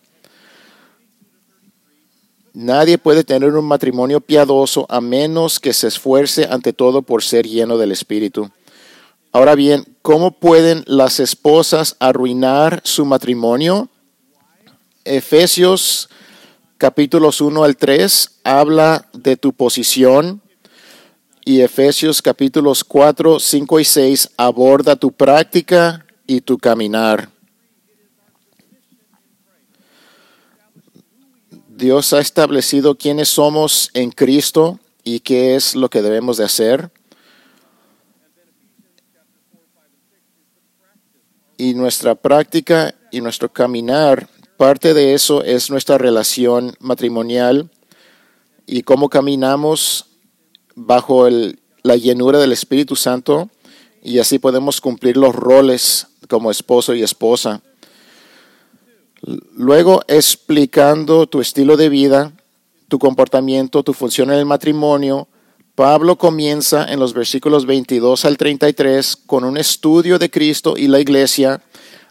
Nadie 2.54 2.98
puede 2.98 3.24
tener 3.24 3.54
un 3.54 3.66
matrimonio 3.66 4.20
piadoso 4.20 4.86
a 4.90 5.00
menos 5.00 5.60
que 5.60 5.72
se 5.74 5.88
esfuerce 5.88 6.48
ante 6.50 6.74
todo 6.74 7.02
por 7.02 7.24
ser 7.24 7.48
lleno 7.48 7.78
del 7.78 7.94
Espíritu. 7.94 8.52
Ahora 9.32 9.56
bien, 9.56 9.86
¿cómo 10.02 10.32
pueden 10.32 10.84
las 10.86 11.22
esposas 11.22 11.96
arruinar 12.00 12.82
su 12.84 13.06
matrimonio? 13.06 13.90
Efesios 15.06 16.10
capítulos 16.78 17.40
1 17.40 17.64
al 17.64 17.78
3 17.78 18.40
habla 18.44 19.08
de 19.14 19.38
tu 19.38 19.54
posición 19.54 20.42
y 21.46 21.62
Efesios 21.62 22.22
capítulos 22.22 22.84
4, 22.84 23.40
5 23.40 23.80
y 23.80 23.86
6 23.86 24.30
aborda 24.36 24.98
tu 24.98 25.14
práctica 25.14 26.06
y 26.28 26.42
tu 26.42 26.58
caminar. 26.58 27.31
Dios 31.82 32.14
ha 32.14 32.20
establecido 32.20 32.96
quiénes 32.96 33.28
somos 33.30 33.90
en 33.96 34.12
Cristo 34.12 34.80
y 35.04 35.22
qué 35.22 35.56
es 35.56 35.76
lo 35.76 35.90
que 35.90 36.04
debemos 36.04 36.38
de 36.38 36.44
hacer. 36.44 36.92
Y 41.58 41.74
nuestra 41.74 42.14
práctica 42.14 42.94
y 43.12 43.22
nuestro 43.22 43.52
caminar, 43.52 44.30
parte 44.58 44.94
de 44.94 45.16
eso 45.16 45.44
es 45.44 45.72
nuestra 45.72 45.98
relación 45.98 46.76
matrimonial 46.80 47.72
y 48.68 48.84
cómo 48.84 49.10
caminamos 49.10 50.06
bajo 50.76 51.28
la 51.82 51.96
llenura 51.96 52.38
del 52.38 52.52
Espíritu 52.52 52.96
Santo 52.96 53.50
y 54.04 54.20
así 54.20 54.38
podemos 54.38 54.82
cumplir 54.82 55.18
los 55.18 55.34
roles 55.34 56.10
como 56.30 56.52
esposo 56.52 56.94
y 56.94 57.02
esposa. 57.02 57.64
Luego, 59.22 60.02
explicando 60.08 61.28
tu 61.28 61.42
estilo 61.42 61.78
de 61.78 61.90
vida, 61.90 62.32
tu 62.88 62.98
comportamiento, 62.98 63.84
tu 63.84 63.94
función 63.94 64.32
en 64.32 64.40
el 64.40 64.46
matrimonio, 64.46 65.28
Pablo 65.76 66.18
comienza 66.18 66.92
en 66.92 67.00
los 67.00 67.14
versículos 67.14 67.66
22 67.66 68.26
al 68.26 68.38
33 68.38 69.16
con 69.26 69.44
un 69.44 69.58
estudio 69.58 70.20
de 70.20 70.30
Cristo 70.30 70.76
y 70.76 70.88
la 70.88 71.00
iglesia, 71.00 71.62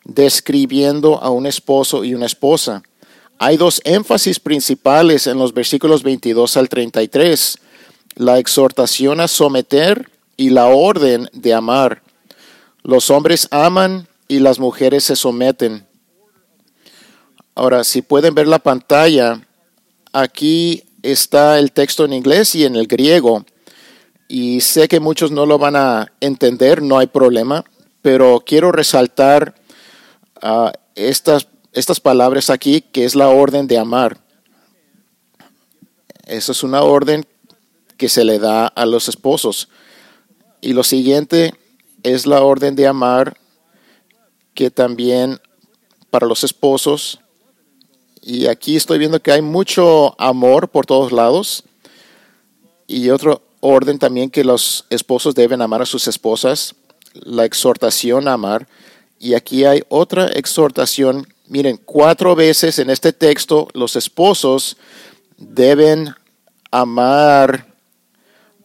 describiendo 0.04 1.22
a 1.22 1.30
un 1.30 1.46
esposo 1.46 2.04
y 2.04 2.14
una 2.14 2.26
esposa. 2.26 2.82
Hay 3.38 3.56
dos 3.56 3.80
énfasis 3.84 4.40
principales 4.40 5.26
en 5.26 5.38
los 5.38 5.52
versículos 5.52 6.02
22 6.02 6.56
al 6.56 6.68
33, 6.68 7.58
la 8.16 8.38
exhortación 8.38 9.20
a 9.20 9.28
someter 9.28 10.10
y 10.36 10.50
la 10.50 10.66
orden 10.68 11.28
de 11.32 11.54
amar. 11.54 12.02
Los 12.82 13.10
hombres 13.10 13.48
aman 13.50 14.08
y 14.26 14.38
las 14.38 14.58
mujeres 14.58 15.04
se 15.04 15.16
someten. 15.16 15.89
Ahora, 17.60 17.84
si 17.84 18.00
pueden 18.00 18.34
ver 18.34 18.48
la 18.48 18.58
pantalla, 18.58 19.38
aquí 20.14 20.82
está 21.02 21.58
el 21.58 21.72
texto 21.72 22.06
en 22.06 22.14
inglés 22.14 22.54
y 22.54 22.64
en 22.64 22.74
el 22.74 22.86
griego. 22.86 23.44
Y 24.28 24.62
sé 24.62 24.88
que 24.88 24.98
muchos 24.98 25.30
no 25.30 25.44
lo 25.44 25.58
van 25.58 25.76
a 25.76 26.10
entender, 26.22 26.80
no 26.80 26.96
hay 26.96 27.06
problema, 27.06 27.66
pero 28.00 28.42
quiero 28.46 28.72
resaltar 28.72 29.56
uh, 30.42 30.70
estas 30.94 31.48
estas 31.74 32.00
palabras 32.00 32.48
aquí, 32.48 32.80
que 32.80 33.04
es 33.04 33.14
la 33.14 33.28
orden 33.28 33.66
de 33.66 33.76
amar. 33.76 34.16
Esa 36.24 36.52
es 36.52 36.62
una 36.62 36.80
orden 36.80 37.26
que 37.98 38.08
se 38.08 38.24
le 38.24 38.38
da 38.38 38.68
a 38.68 38.86
los 38.86 39.06
esposos. 39.06 39.68
Y 40.62 40.72
lo 40.72 40.82
siguiente 40.82 41.52
es 42.04 42.24
la 42.24 42.40
orden 42.40 42.74
de 42.74 42.86
amar 42.86 43.36
que 44.54 44.70
también 44.70 45.38
para 46.08 46.26
los 46.26 46.42
esposos. 46.42 47.19
Y 48.22 48.46
aquí 48.46 48.76
estoy 48.76 48.98
viendo 48.98 49.20
que 49.20 49.32
hay 49.32 49.42
mucho 49.42 50.14
amor 50.20 50.68
por 50.68 50.84
todos 50.86 51.12
lados. 51.12 51.64
Y 52.86 53.10
otro 53.10 53.42
orden 53.60 53.98
también 53.98 54.30
que 54.30 54.44
los 54.44 54.84
esposos 54.90 55.34
deben 55.34 55.62
amar 55.62 55.82
a 55.82 55.86
sus 55.86 56.06
esposas, 56.08 56.74
la 57.14 57.44
exhortación 57.44 58.28
a 58.28 58.34
amar. 58.34 58.68
Y 59.18 59.34
aquí 59.34 59.64
hay 59.64 59.82
otra 59.88 60.26
exhortación. 60.28 61.26
Miren, 61.48 61.78
cuatro 61.78 62.34
veces 62.34 62.78
en 62.78 62.90
este 62.90 63.12
texto 63.12 63.68
los 63.72 63.96
esposos 63.96 64.76
deben 65.36 66.14
amar 66.70 67.66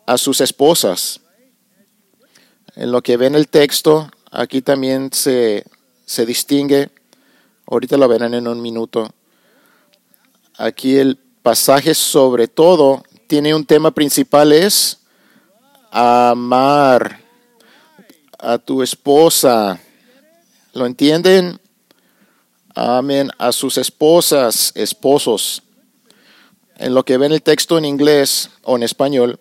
a 0.05 0.17
sus 0.17 0.41
esposas. 0.41 1.21
En 2.75 2.91
lo 2.91 3.01
que 3.01 3.15
ven 3.15 3.35
el 3.35 3.47
texto, 3.47 4.11
aquí 4.31 4.61
también 4.61 5.11
se, 5.13 5.65
se 6.05 6.25
distingue, 6.25 6.89
ahorita 7.67 7.97
lo 7.97 8.07
verán 8.07 8.33
en 8.33 8.47
un 8.47 8.61
minuto, 8.61 9.13
aquí 10.57 10.97
el 10.97 11.17
pasaje 11.41 11.93
sobre 11.93 12.47
todo 12.47 13.03
tiene 13.27 13.55
un 13.55 13.65
tema 13.65 13.91
principal, 13.91 14.51
es 14.51 14.99
amar 15.91 17.21
a 18.37 18.57
tu 18.57 18.81
esposa. 18.81 19.79
¿Lo 20.73 20.85
entienden? 20.85 21.59
Amén 22.73 23.31
a 23.37 23.51
sus 23.51 23.77
esposas, 23.77 24.71
esposos. 24.75 25.63
En 26.77 26.93
lo 26.93 27.05
que 27.05 27.17
ven 27.17 27.31
el 27.31 27.41
texto 27.41 27.77
en 27.77 27.85
inglés 27.85 28.49
o 28.63 28.75
en 28.75 28.83
español, 28.83 29.39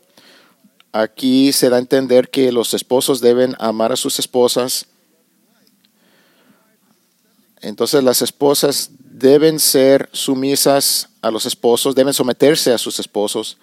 aquí 0.93 1.53
se 1.53 1.69
da 1.69 1.77
a 1.77 1.81
entender 1.81 2.31
que 2.31 2.53
los 2.53 2.75
esposos 2.75 3.21
deben 3.21 3.57
amar 3.59 3.91
a 3.91 3.97
sus 3.97 4.21
esposas. 4.21 4.87
Entonces 7.61 8.05
las 8.05 8.23
esposas 8.23 8.91
deben 9.15 9.61
ser 9.61 10.09
sumisas 10.13 11.09
a 11.23 11.31
los 11.31 11.47
esposos, 11.47 11.95
deben 11.95 12.13
someterse 12.13 12.73
a 12.73 12.79
sus 12.79 12.99
esposos. 12.99 13.59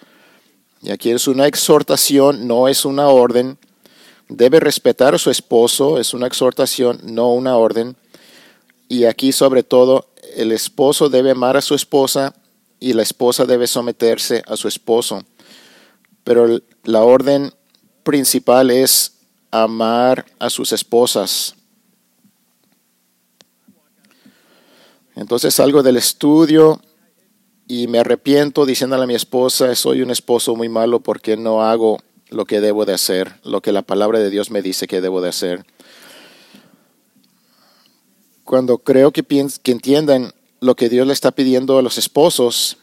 Y 0.81 0.91
aquí 0.91 1.11
es 1.11 1.27
una 1.27 1.45
exhortación, 1.45 2.47
no 2.47 2.69
es 2.69 2.85
una 2.85 3.09
orden. 3.09 3.57
Debe 4.29 4.61
respetar 4.61 5.13
a 5.13 5.17
su 5.17 5.29
esposo, 5.29 5.99
es 5.99 6.13
una 6.13 6.27
exhortación, 6.27 7.01
no 7.03 7.33
una 7.33 7.57
orden. 7.57 7.97
Y 8.87 9.03
aquí 9.03 9.33
sobre 9.33 9.63
todo, 9.63 10.07
el 10.37 10.53
esposo 10.53 11.09
debe 11.09 11.31
amar 11.31 11.57
a 11.57 11.61
su 11.61 11.75
esposa 11.75 12.33
y 12.79 12.93
la 12.93 13.03
esposa 13.03 13.45
debe 13.45 13.67
someterse 13.67 14.43
a 14.47 14.55
su 14.55 14.69
esposo. 14.69 15.21
Pero 16.23 16.61
la 16.85 17.01
orden 17.01 17.53
principal 18.03 18.71
es 18.71 19.17
amar 19.51 20.25
a 20.39 20.49
sus 20.49 20.71
esposas. 20.71 21.55
Entonces 25.21 25.53
salgo 25.53 25.83
del 25.83 25.97
estudio 25.97 26.81
y 27.67 27.85
me 27.85 27.99
arrepiento 27.99 28.65
diciéndole 28.65 29.03
a 29.03 29.07
mi 29.07 29.13
esposa, 29.13 29.75
soy 29.75 30.01
un 30.01 30.09
esposo 30.09 30.55
muy 30.55 30.67
malo 30.67 31.01
porque 31.01 31.37
no 31.37 31.61
hago 31.61 31.99
lo 32.29 32.45
que 32.45 32.59
debo 32.59 32.85
de 32.85 32.95
hacer, 32.95 33.35
lo 33.43 33.61
que 33.61 33.71
la 33.71 33.83
palabra 33.83 34.17
de 34.17 34.31
Dios 34.31 34.49
me 34.49 34.63
dice 34.63 34.87
que 34.87 34.99
debo 34.99 35.21
de 35.21 35.29
hacer. 35.29 35.63
Cuando 38.43 38.79
creo 38.79 39.11
que, 39.11 39.21
que 39.21 39.71
entiendan 39.71 40.33
lo 40.59 40.75
que 40.75 40.89
Dios 40.89 41.05
le 41.05 41.13
está 41.13 41.29
pidiendo 41.29 41.77
a 41.77 41.83
los 41.83 41.99
esposos, 41.99 42.77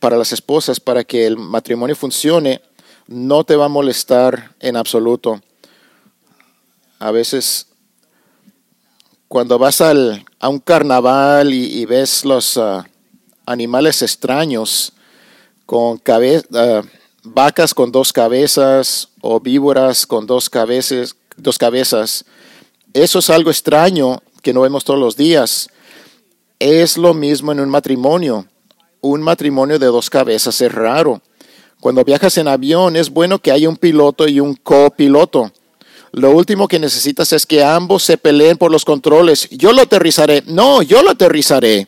para 0.00 0.16
las 0.16 0.32
esposas, 0.32 0.80
para 0.80 1.04
que 1.04 1.24
el 1.24 1.36
matrimonio 1.36 1.94
funcione, 1.94 2.62
no 3.06 3.44
te 3.44 3.54
va 3.54 3.66
a 3.66 3.68
molestar 3.68 4.56
en 4.58 4.76
absoluto. 4.76 5.40
A 6.98 7.12
veces, 7.12 7.68
cuando 9.30 9.60
vas 9.60 9.80
al, 9.80 10.26
a 10.40 10.48
un 10.48 10.58
carnaval 10.58 11.54
y, 11.54 11.86
ves 11.86 12.24
los 12.24 12.56
ah, 12.56 12.84
animales 13.46 14.02
extraños 14.02 14.92
con 15.66 15.98
uh, 15.98 16.82
vacas 17.22 17.72
con 17.72 17.92
dos 17.92 18.12
cabezas 18.12 19.08
o 19.20 19.38
víboras 19.38 20.04
con 20.04 20.26
dos 20.26 20.50
cabezas, 20.50 21.14
dos 21.36 21.58
cabezas, 21.58 22.24
eso 22.92 23.20
es 23.20 23.30
algo 23.30 23.52
extraño 23.52 24.20
que 24.42 24.52
no 24.52 24.62
vemos 24.62 24.82
todos 24.82 24.98
los 24.98 25.16
días. 25.16 25.68
Es 26.58 26.98
lo 26.98 27.14
mismo 27.14 27.52
en 27.52 27.60
un 27.60 27.68
matrimonio. 27.68 28.48
Un 29.00 29.22
matrimonio 29.22 29.78
de 29.78 29.86
dos 29.86 30.10
cabezas 30.10 30.60
es 30.60 30.72
raro. 30.72 31.22
Cuando 31.78 32.04
viajas 32.04 32.36
en 32.36 32.48
avión 32.48 32.96
es 32.96 33.10
bueno 33.10 33.38
que 33.38 33.52
haya 33.52 33.68
un 33.68 33.76
piloto 33.76 34.26
y 34.26 34.40
un 34.40 34.56
copiloto. 34.56 35.52
Lo 36.12 36.30
último 36.32 36.66
que 36.66 36.78
necesitas 36.78 37.32
es 37.32 37.46
que 37.46 37.62
ambos 37.62 38.02
se 38.02 38.18
peleen 38.18 38.56
por 38.56 38.72
los 38.72 38.84
controles. 38.84 39.48
Yo 39.50 39.72
lo 39.72 39.82
aterrizaré. 39.82 40.42
No, 40.46 40.82
yo 40.82 41.02
lo 41.02 41.10
aterrizaré. 41.10 41.86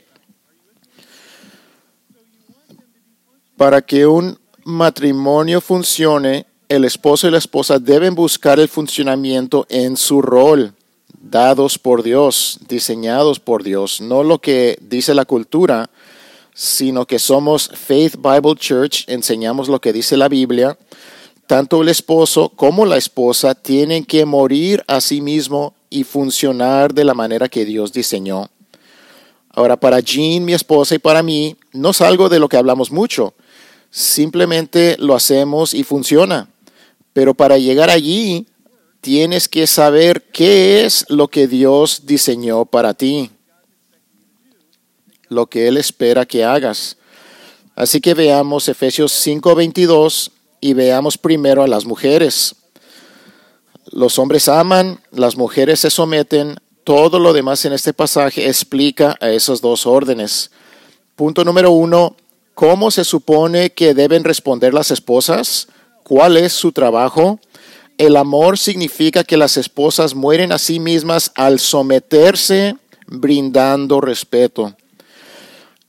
Para 3.56 3.82
que 3.82 4.06
un 4.06 4.38
matrimonio 4.64 5.60
funcione, 5.60 6.46
el 6.68 6.84
esposo 6.84 7.28
y 7.28 7.30
la 7.30 7.38
esposa 7.38 7.78
deben 7.78 8.14
buscar 8.14 8.58
el 8.58 8.68
funcionamiento 8.68 9.66
en 9.68 9.96
su 9.96 10.22
rol, 10.22 10.74
dados 11.20 11.78
por 11.78 12.02
Dios, 12.02 12.58
diseñados 12.66 13.40
por 13.40 13.62
Dios, 13.62 14.00
no 14.00 14.22
lo 14.22 14.38
que 14.38 14.78
dice 14.80 15.14
la 15.14 15.24
cultura, 15.24 15.90
sino 16.54 17.06
que 17.06 17.18
somos 17.18 17.68
Faith 17.68 18.16
Bible 18.16 18.54
Church, 18.56 19.04
enseñamos 19.06 19.68
lo 19.68 19.80
que 19.80 19.92
dice 19.92 20.16
la 20.16 20.28
Biblia. 20.28 20.78
Tanto 21.46 21.82
el 21.82 21.88
esposo 21.88 22.48
como 22.50 22.86
la 22.86 22.96
esposa 22.96 23.54
tienen 23.54 24.04
que 24.04 24.24
morir 24.24 24.84
a 24.86 25.00
sí 25.00 25.20
mismo 25.20 25.74
y 25.90 26.04
funcionar 26.04 26.94
de 26.94 27.04
la 27.04 27.14
manera 27.14 27.48
que 27.48 27.64
Dios 27.64 27.92
diseñó. 27.92 28.50
Ahora, 29.50 29.76
para 29.76 30.00
Jean, 30.00 30.44
mi 30.44 30.54
esposa, 30.54 30.94
y 30.94 30.98
para 30.98 31.22
mí, 31.22 31.56
no 31.72 31.90
es 31.90 32.00
algo 32.00 32.28
de 32.28 32.38
lo 32.38 32.48
que 32.48 32.56
hablamos 32.56 32.90
mucho. 32.90 33.34
Simplemente 33.90 34.96
lo 34.98 35.14
hacemos 35.14 35.74
y 35.74 35.84
funciona. 35.84 36.48
Pero 37.12 37.34
para 37.34 37.58
llegar 37.58 37.90
allí, 37.90 38.46
tienes 39.02 39.48
que 39.48 39.66
saber 39.66 40.22
qué 40.32 40.86
es 40.86 41.04
lo 41.10 41.28
que 41.28 41.46
Dios 41.46 42.06
diseñó 42.06 42.64
para 42.64 42.94
ti 42.94 43.30
lo 45.32 45.46
que 45.46 45.66
Él 45.66 45.76
espera 45.76 46.26
que 46.26 46.44
hagas. 46.44 46.96
Así 47.74 48.00
que 48.00 48.14
veamos 48.14 48.68
Efesios 48.68 49.12
5:22 49.12 50.30
y 50.62 50.72
veamos 50.72 51.18
primero 51.18 51.62
a 51.62 51.66
las 51.66 51.84
mujeres. 51.84 52.54
Los 53.90 54.18
hombres 54.18 54.48
aman, 54.48 55.00
las 55.10 55.36
mujeres 55.36 55.80
se 55.80 55.90
someten. 55.90 56.56
Todo 56.84 57.18
lo 57.18 57.34
demás 57.34 57.64
en 57.66 57.74
este 57.74 57.92
pasaje 57.92 58.46
explica 58.46 59.16
a 59.20 59.28
esas 59.30 59.60
dos 59.60 59.86
órdenes. 59.86 60.50
Punto 61.16 61.44
número 61.44 61.72
uno, 61.72 62.16
¿cómo 62.54 62.90
se 62.90 63.04
supone 63.04 63.70
que 63.70 63.92
deben 63.92 64.24
responder 64.24 64.72
las 64.72 64.90
esposas? 64.92 65.68
¿Cuál 66.04 66.36
es 66.36 66.52
su 66.52 66.72
trabajo? 66.72 67.40
El 67.98 68.16
amor 68.16 68.56
significa 68.56 69.24
que 69.24 69.36
las 69.36 69.56
esposas 69.56 70.14
mueren 70.14 70.52
a 70.52 70.58
sí 70.58 70.78
mismas 70.78 71.32
al 71.34 71.58
someterse 71.58 72.76
brindando 73.06 74.00
respeto. 74.00 74.76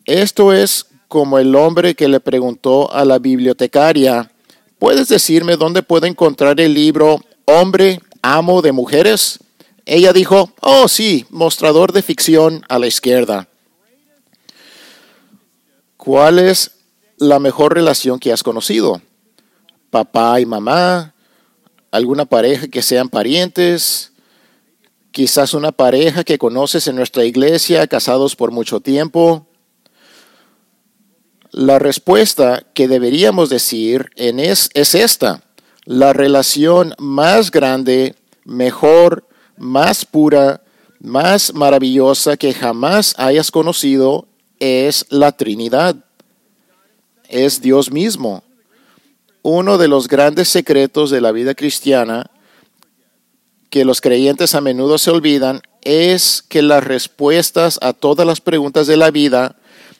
Esto 0.06 0.52
es 0.52 0.88
como 1.08 1.38
el 1.38 1.56
hombre 1.56 1.94
que 1.94 2.08
le 2.08 2.20
preguntó 2.20 2.92
a 2.92 3.06
la 3.06 3.20
bibliotecaria, 3.20 4.32
¿puedes 4.84 5.08
decirme 5.08 5.56
dónde 5.56 5.82
puedo 5.82 6.08
encontrar 6.08 6.60
el 6.60 6.74
libro 6.74 7.22
Hombre, 7.46 8.02
amo 8.22 8.62
de 8.62 8.74
mujeres? 8.74 9.40
Ella 9.86 10.12
dijo, 10.12 10.52
oh 10.60 10.90
sí, 10.90 11.26
mostrador 11.30 11.94
de 11.94 12.02
ficción 12.02 12.66
a 12.68 12.80
la 12.80 12.88
izquierda. 12.88 13.48
¿Cuál 15.96 16.38
es 16.38 16.72
la 17.16 17.40
mejor 17.40 17.74
relación 17.74 18.20
que 18.20 18.34
has 18.34 18.44
conocido? 18.44 19.02
¿Papá 19.90 20.42
y 20.42 20.46
mamá? 20.46 21.14
¿Alguna 21.90 22.26
pareja 22.26 22.68
que 22.68 22.82
sean 22.82 23.08
parientes? 23.08 24.12
Quizás 25.12 25.54
una 25.54 25.72
pareja 25.72 26.26
que 26.26 26.38
conoces 26.38 26.88
en 26.88 26.98
nuestra 26.98 27.24
iglesia, 27.24 27.88
casados 27.88 28.36
por 28.36 28.52
mucho 28.52 28.82
tiempo. 28.82 29.48
La 31.54 31.78
respuesta 31.78 32.64
que 32.74 32.88
deberíamos 32.88 33.48
decir 33.48 34.10
en 34.16 34.40
es, 34.40 34.72
es 34.74 34.96
esta. 34.96 35.44
La 35.86 36.12
relación 36.12 36.96
más 36.98 37.52
grande, 37.52 38.16
mejor, 38.44 39.28
más 39.56 40.04
pura, 40.04 40.64
más 41.00 41.54
maravillosa 41.54 42.38
que 42.38 42.56
jamás 42.56 43.14
hayas 43.20 43.52
conocido 43.52 44.28
es 44.58 45.06
la 45.10 45.32
Trinidad. 45.32 45.96
Es 47.30 47.62
Dios 47.62 47.92
mismo. 47.92 48.44
Uno 49.44 49.78
de 49.78 49.88
los 49.88 50.08
grandes 50.08 50.50
secretos 50.50 51.12
de 51.12 51.22
la 51.22 51.32
vida 51.32 51.54
cristiana 51.54 52.32
que 53.70 53.86
los 53.86 54.02
creyentes 54.02 54.56
a 54.56 54.62
menudo 54.62 54.98
se 54.98 55.12
olvidan 55.12 55.62
es 55.84 56.44
que 56.50 56.64
las 56.64 56.84
respuestas 56.84 57.78
a 57.84 57.94
todas 57.94 58.26
las 58.26 58.42
preguntas 58.42 58.88
de 58.88 58.98
la 58.98 59.12
vida 59.12 59.56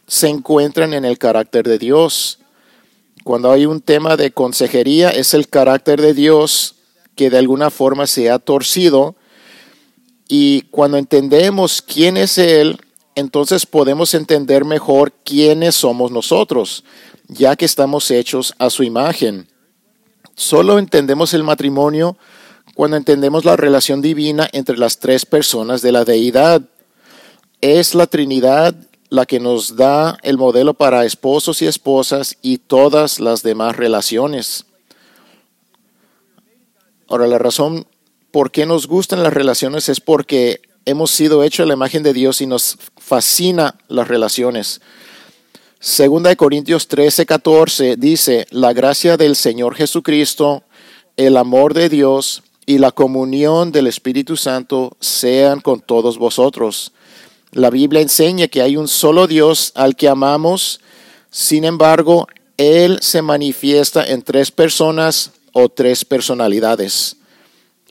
se 0.08 0.30
encuentran 0.30 0.94
en 0.94 1.06
el 1.06 1.18
carácter 1.18 1.68
de 1.68 1.78
Dios. 1.78 2.40
Cuando 3.24 3.52
hay 3.52 3.66
un 3.66 3.82
tema 3.82 4.18
de 4.18 4.32
consejería 4.32 5.10
es 5.10 5.34
el 5.34 5.48
carácter 5.48 6.02
de 6.02 6.14
Dios 6.14 6.76
que 7.16 7.30
de 7.30 7.38
alguna 7.38 7.70
forma 7.70 8.08
se 8.08 8.30
ha 8.30 8.40
torcido 8.40 9.16
y 10.28 10.62
cuando 10.72 10.98
entendemos 10.98 11.82
quién 11.82 12.18
es 12.18 12.38
Él, 12.38 12.80
entonces 13.16 13.66
podemos 13.66 14.14
entender 14.14 14.66
mejor 14.66 15.14
quiénes 15.24 15.76
somos 15.76 16.12
nosotros, 16.12 16.84
ya 17.28 17.56
que 17.56 17.66
estamos 17.66 18.10
hechos 18.10 18.56
a 18.58 18.70
su 18.70 18.84
imagen. 18.84 19.48
Solo 20.36 20.80
entendemos 20.80 21.34
el 21.34 21.44
matrimonio 21.44 22.18
cuando 22.74 22.98
entendemos 22.98 23.46
la 23.46 23.56
relación 23.56 24.02
divina 24.02 24.50
entre 24.52 24.78
las 24.78 24.98
tres 24.98 25.26
personas 25.26 25.82
de 25.82 25.92
la 25.92 26.06
deidad. 26.06 26.62
Es 27.62 27.94
la 27.94 28.08
Trinidad 28.08 28.76
la 29.14 29.28
que 29.28 29.40
nos 29.40 29.76
da 29.76 30.18
el 30.24 30.40
modelo 30.40 30.74
para 30.74 31.06
esposos 31.06 31.62
y 31.62 31.68
esposas 31.68 32.36
y 32.42 32.58
todas 32.58 33.20
las 33.20 33.44
demás 33.44 33.76
relaciones. 33.76 34.66
Ahora, 37.08 37.28
la 37.28 37.38
razón 37.38 37.86
por 38.32 38.50
qué 38.50 38.66
nos 38.66 38.88
gustan 38.88 39.22
las 39.22 39.32
relaciones 39.32 39.88
es 39.88 40.02
porque 40.02 40.62
hemos 40.86 41.12
sido 41.12 41.44
hechos 41.44 41.66
a 41.66 41.68
la 41.68 41.76
imagen 41.76 42.02
de 42.02 42.12
Dios 42.12 42.42
y 42.42 42.48
nos 42.48 42.80
fascina 42.98 43.76
las 43.88 44.08
relaciones. 44.08 44.82
Segunda 45.80 46.32
de 46.32 46.36
Corintios 46.36 46.88
13, 46.88 47.28
14 47.28 47.98
dice, 47.98 48.48
la 48.50 48.74
gracia 48.74 49.16
del 49.16 49.36
Señor 49.36 49.76
Jesucristo, 49.76 50.64
el 51.18 51.38
amor 51.38 51.76
de 51.76 51.88
Dios 51.88 52.42
y 52.66 52.80
la 52.80 52.92
comunión 52.92 53.72
del 53.72 53.86
Espíritu 53.86 54.38
Santo 54.38 54.98
sean 55.00 55.62
con 55.62 55.82
todos 55.82 56.18
vosotros. 56.18 56.94
La 57.54 57.70
Biblia 57.70 58.02
enseña 58.02 58.48
que 58.48 58.64
hay 58.64 58.78
un 58.78 58.88
solo 58.88 59.28
Dios 59.28 59.72
al 59.76 59.96
que 59.96 60.10
amamos, 60.10 60.82
sin 61.30 61.66
embargo, 61.66 62.28
Él 62.58 62.98
se 63.02 63.22
manifiesta 63.22 64.04
en 64.04 64.24
tres 64.24 64.50
personas 64.50 65.32
o 65.52 65.70
tres 65.70 66.04
personalidades. 66.04 67.18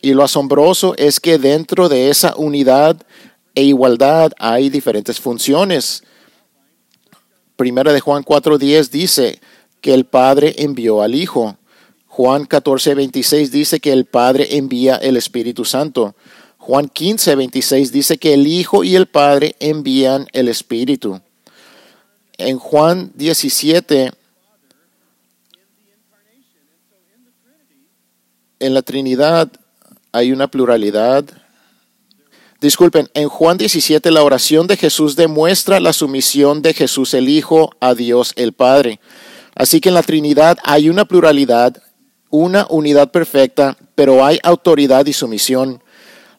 Y 0.00 0.14
lo 0.14 0.24
asombroso 0.24 0.94
es 0.96 1.20
que 1.20 1.38
dentro 1.38 1.88
de 1.88 2.10
esa 2.10 2.34
unidad 2.36 2.96
e 3.54 3.62
igualdad 3.62 4.32
hay 4.40 4.68
diferentes 4.68 5.20
funciones. 5.20 6.02
Primera 7.54 7.92
de 7.92 8.00
Juan 8.00 8.24
4:10 8.24 8.90
dice 8.90 9.40
que 9.80 9.94
el 9.94 10.06
Padre 10.06 10.56
envió 10.58 11.02
al 11.02 11.14
Hijo. 11.14 11.56
Juan 12.08 12.46
14:26 12.46 13.50
dice 13.50 13.78
que 13.78 13.92
el 13.92 14.06
Padre 14.06 14.56
envía 14.56 14.96
el 14.96 15.16
Espíritu 15.16 15.64
Santo. 15.64 16.16
Juan 16.64 16.88
15:26 16.88 17.90
dice 17.90 18.18
que 18.18 18.34
el 18.34 18.46
Hijo 18.46 18.84
y 18.84 18.94
el 18.94 19.06
Padre 19.06 19.56
envían 19.58 20.28
el 20.32 20.46
Espíritu. 20.46 21.20
En 22.38 22.60
Juan 22.60 23.10
17 23.16 24.12
en 28.60 28.74
la 28.74 28.82
Trinidad 28.82 29.50
hay 30.12 30.30
una 30.30 30.46
pluralidad. 30.46 31.24
Disculpen, 32.60 33.10
en 33.14 33.28
Juan 33.28 33.58
17 33.58 34.12
la 34.12 34.22
oración 34.22 34.68
de 34.68 34.76
Jesús 34.76 35.16
demuestra 35.16 35.80
la 35.80 35.92
sumisión 35.92 36.62
de 36.62 36.74
Jesús 36.74 37.12
el 37.14 37.28
Hijo 37.28 37.72
a 37.80 37.94
Dios 37.94 38.34
el 38.36 38.52
Padre. 38.52 39.00
Así 39.56 39.80
que 39.80 39.88
en 39.88 39.96
la 39.96 40.04
Trinidad 40.04 40.58
hay 40.62 40.88
una 40.88 41.06
pluralidad, 41.06 41.82
una 42.30 42.68
unidad 42.70 43.10
perfecta, 43.10 43.76
pero 43.96 44.24
hay 44.24 44.38
autoridad 44.44 45.06
y 45.06 45.12
sumisión. 45.12 45.81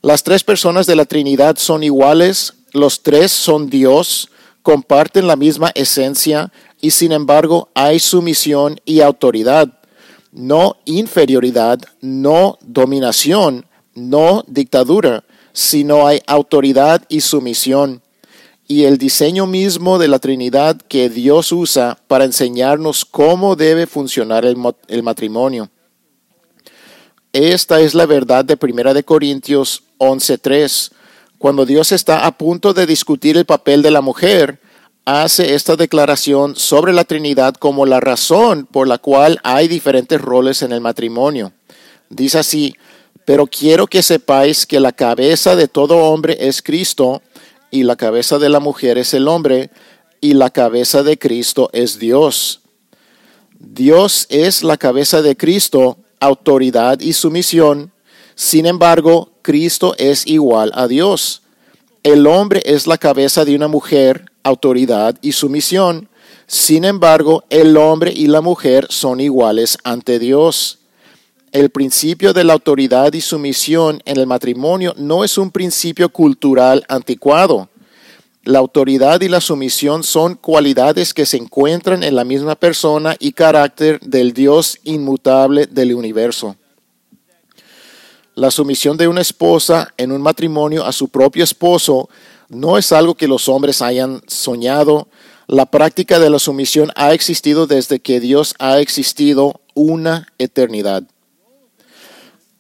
Las 0.04 0.22
tres 0.22 0.44
personas 0.44 0.86
de 0.86 0.96
la 0.96 1.06
Trinidad 1.06 1.58
son 1.58 1.84
iguales, 1.84 2.54
los 2.74 3.02
tres 3.02 3.32
son 3.32 3.72
Dios, 3.72 4.30
comparten 4.62 5.26
la 5.26 5.36
misma 5.36 5.72
esencia 5.74 6.52
y 6.80 6.92
sin 6.92 7.12
embargo 7.12 7.70
hay 7.74 7.98
sumisión 7.98 8.80
y 8.86 9.02
autoridad 9.02 9.80
no 10.34 10.78
inferioridad, 10.86 11.80
no 12.02 12.58
dominación, 12.62 13.66
no 13.94 14.44
dictadura, 14.48 15.24
sino 15.54 16.08
hay 16.08 16.22
autoridad 16.26 17.04
y 17.08 17.22
sumisión. 17.22 18.02
Y 18.68 18.86
el 18.86 18.98
diseño 18.98 19.46
mismo 19.46 20.00
de 20.00 20.08
la 20.08 20.20
Trinidad 20.20 20.82
que 20.88 21.10
Dios 21.10 21.52
usa 21.52 22.00
para 22.08 22.26
enseñarnos 22.26 23.06
cómo 23.06 23.56
debe 23.56 23.86
funcionar 23.86 24.46
el, 24.46 25.04
matrimonio. 25.04 25.70
Esta 27.34 27.82
es 27.82 27.96
la 27.96 28.06
verdad 28.06 28.46
de 28.46 28.60
1 28.62 28.94
de 28.94 29.04
Corintios 29.04 29.82
11:3. 29.98 30.92
Cuando 31.40 31.66
Dios 31.66 31.92
está 31.92 32.28
a 32.28 32.38
punto 32.38 32.76
de 32.76 32.86
discutir 32.86 33.38
el 33.38 33.46
papel 33.46 33.82
de 33.82 33.90
la 33.90 34.02
mujer, 34.02 34.60
hace 35.04 35.56
esta 35.56 35.76
declaración 35.76 36.56
sobre 36.56 36.94
la 36.94 37.06
Trinidad 37.06 37.56
como 37.56 37.88
la 37.88 38.00
razón 38.00 38.68
por 38.68 38.88
la 38.88 39.00
cual 39.00 39.40
hay 39.44 39.68
diferentes 39.68 40.22
roles 40.22 40.62
en 40.62 40.74
el 40.74 40.82
matrimonio. 40.82 41.54
Dice 42.08 42.38
así, 42.38 42.76
pero 43.26 43.48
quiero 43.48 43.88
que 43.88 44.04
sepáis 44.04 44.68
que 44.68 44.80
la 44.80 44.92
cabeza 44.92 45.56
de 45.56 45.68
todo 45.68 45.98
hombre 45.98 46.38
es 46.40 46.62
Cristo 46.62 47.24
y 47.72 47.82
la 47.82 47.96
cabeza 47.96 48.38
de 48.38 48.50
la 48.50 48.60
mujer 48.60 49.00
es 49.00 49.12
el 49.16 49.28
hombre 49.28 49.72
y 50.22 50.36
la 50.36 50.52
cabeza 50.52 51.02
de 51.02 51.18
Cristo 51.18 51.72
es 51.74 51.98
Dios. 51.98 52.62
Dios 53.58 54.28
es 54.30 54.62
la 54.62 54.78
cabeza 54.78 55.24
de 55.24 55.36
Cristo, 55.36 55.98
autoridad 56.24 57.00
y 57.00 57.14
sumisión. 57.14 57.92
Sin 58.36 58.66
embargo, 58.66 59.32
Cristo 59.42 59.94
es 59.98 60.26
igual 60.26 60.72
a 60.74 60.88
Dios. 60.88 61.42
El 62.04 62.28
hombre 62.28 62.62
es 62.66 62.88
la 62.88 62.98
cabeza 62.98 63.46
de 63.46 63.56
una 63.56 63.68
mujer, 63.68 64.26
autoridad 64.44 65.18
y 65.22 65.34
sumisión. 65.34 66.10
Sin 66.48 66.86
embargo, 66.86 67.44
el 67.50 67.78
hombre 67.78 68.12
y 68.14 68.28
la 68.28 68.42
mujer 68.42 68.88
son 68.90 69.20
iguales 69.20 69.78
ante 69.84 70.20
Dios. 70.20 70.80
El 71.52 71.70
principio 71.70 72.34
de 72.34 72.44
la 72.44 72.54
autoridad 72.54 73.14
y 73.14 73.22
sumisión 73.22 74.02
en 74.06 74.18
el 74.18 74.28
matrimonio 74.28 74.94
no 74.98 75.24
es 75.24 75.38
un 75.38 75.52
principio 75.52 76.10
cultural 76.10 76.84
anticuado. 76.90 77.70
La 78.46 78.60
autoridad 78.60 79.22
y 79.22 79.30
la 79.30 79.40
sumisión 79.40 80.04
son 80.04 80.36
cualidades 80.36 81.14
que 81.14 81.26
se 81.26 81.38
encuentran 81.38 82.04
en 82.04 82.14
la 82.14 82.26
misma 82.26 82.56
persona 82.56 83.16
y 83.18 83.32
carácter 83.32 84.02
del 84.02 84.34
Dios 84.34 84.80
inmutable 84.84 85.66
del 85.66 85.94
universo. 85.94 86.58
La 88.36 88.52
sumisión 88.52 88.98
de 88.98 89.08
una 89.08 89.22
esposa 89.22 89.94
en 89.96 90.12
un 90.12 90.22
matrimonio 90.22 90.84
a 90.84 90.92
su 90.92 91.08
propio 91.08 91.46
esposo 91.46 92.10
no 92.50 92.78
es 92.78 92.92
algo 92.92 93.16
que 93.16 93.30
los 93.30 93.48
hombres 93.48 93.82
hayan 93.82 94.22
soñado. 94.28 95.08
La 95.48 95.66
práctica 95.66 96.20
de 96.20 96.30
la 96.30 96.40
sumisión 96.40 96.92
ha 96.96 97.14
existido 97.14 97.66
desde 97.66 98.02
que 98.02 98.20
Dios 98.20 98.56
ha 98.60 98.80
existido 98.80 99.62
una 99.74 100.28
eternidad. 100.38 101.04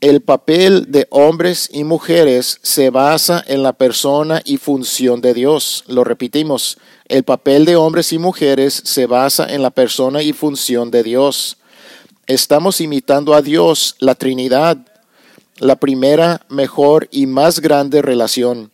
El 0.04 0.20
papel 0.20 0.92
de 0.92 1.08
hombres 1.12 1.70
y 1.72 1.86
mujeres 1.86 2.60
se 2.62 2.90
basa 2.90 3.42
en 3.48 3.64
la 3.64 3.72
persona 3.72 4.42
y 4.44 4.58
función 4.58 5.22
de 5.22 5.34
Dios. 5.34 5.86
Lo 5.88 6.04
repetimos, 6.04 6.78
el 7.06 7.24
papel 7.24 7.64
de 7.64 7.78
hombres 7.78 8.12
y 8.12 8.18
mujeres 8.18 8.74
se 8.74 9.06
basa 9.06 9.48
en 9.48 9.62
la 9.62 9.70
persona 9.70 10.22
y 10.22 10.34
función 10.34 10.92
de 10.92 11.04
Dios. 11.04 11.56
Estamos 12.28 12.82
imitando 12.82 13.34
a 13.34 13.42
Dios, 13.42 13.96
la 14.00 14.16
Trinidad, 14.16 14.78
la 15.60 15.78
primera, 15.78 16.46
mejor 16.50 17.08
y 17.10 17.26
más 17.26 17.62
grande 17.62 18.02
relación. 18.02 18.74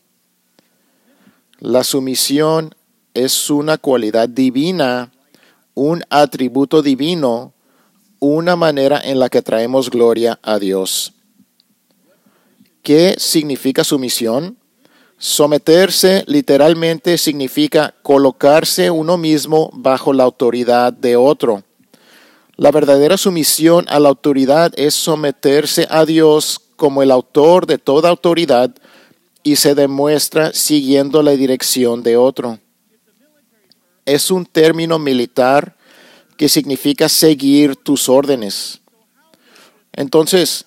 La 1.59 1.83
sumisión 1.83 2.73
es 3.13 3.51
una 3.51 3.77
cualidad 3.77 4.29
divina, 4.29 5.11
un 5.75 6.03
atributo 6.09 6.81
divino, 6.81 7.53
una 8.17 8.55
manera 8.55 8.99
en 8.99 9.19
la 9.19 9.29
que 9.29 9.43
traemos 9.43 9.91
gloria 9.91 10.39
a 10.41 10.57
Dios. 10.57 11.13
¿Qué 12.89 13.17
significa 13.19 13.83
sumisión? 13.83 14.57
Someterse 15.19 16.23
literalmente 16.25 17.19
significa 17.19 17.93
colocarse 18.01 18.89
uno 18.89 19.15
mismo 19.15 19.69
bajo 19.73 20.11
la 20.11 20.23
autoridad 20.23 20.91
de 20.91 21.15
otro. 21.15 21.63
La 22.55 22.71
verdadera 22.71 23.15
sumisión 23.15 23.85
a 23.89 23.99
la 23.99 24.09
autoridad 24.09 24.73
es 24.75 24.95
someterse 24.95 25.85
a 25.91 26.03
Dios 26.03 26.61
como 26.77 27.03
el 27.03 27.11
autor 27.11 27.67
de 27.67 27.77
toda 27.77 28.09
autoridad 28.09 28.73
y 29.43 29.57
se 29.57 29.75
demuestra 29.75 30.51
siguiendo 30.51 31.21
la 31.21 31.33
dirección 31.33 32.01
de 32.01 32.17
otro. 32.17 32.57
Es 34.03 34.31
un 34.31 34.47
término 34.47 34.97
militar 34.97 35.75
que 36.37 36.49
significa 36.49 37.07
seguir 37.07 37.75
tus 37.75 38.09
órdenes. 38.09 38.81
Entonces, 39.93 40.65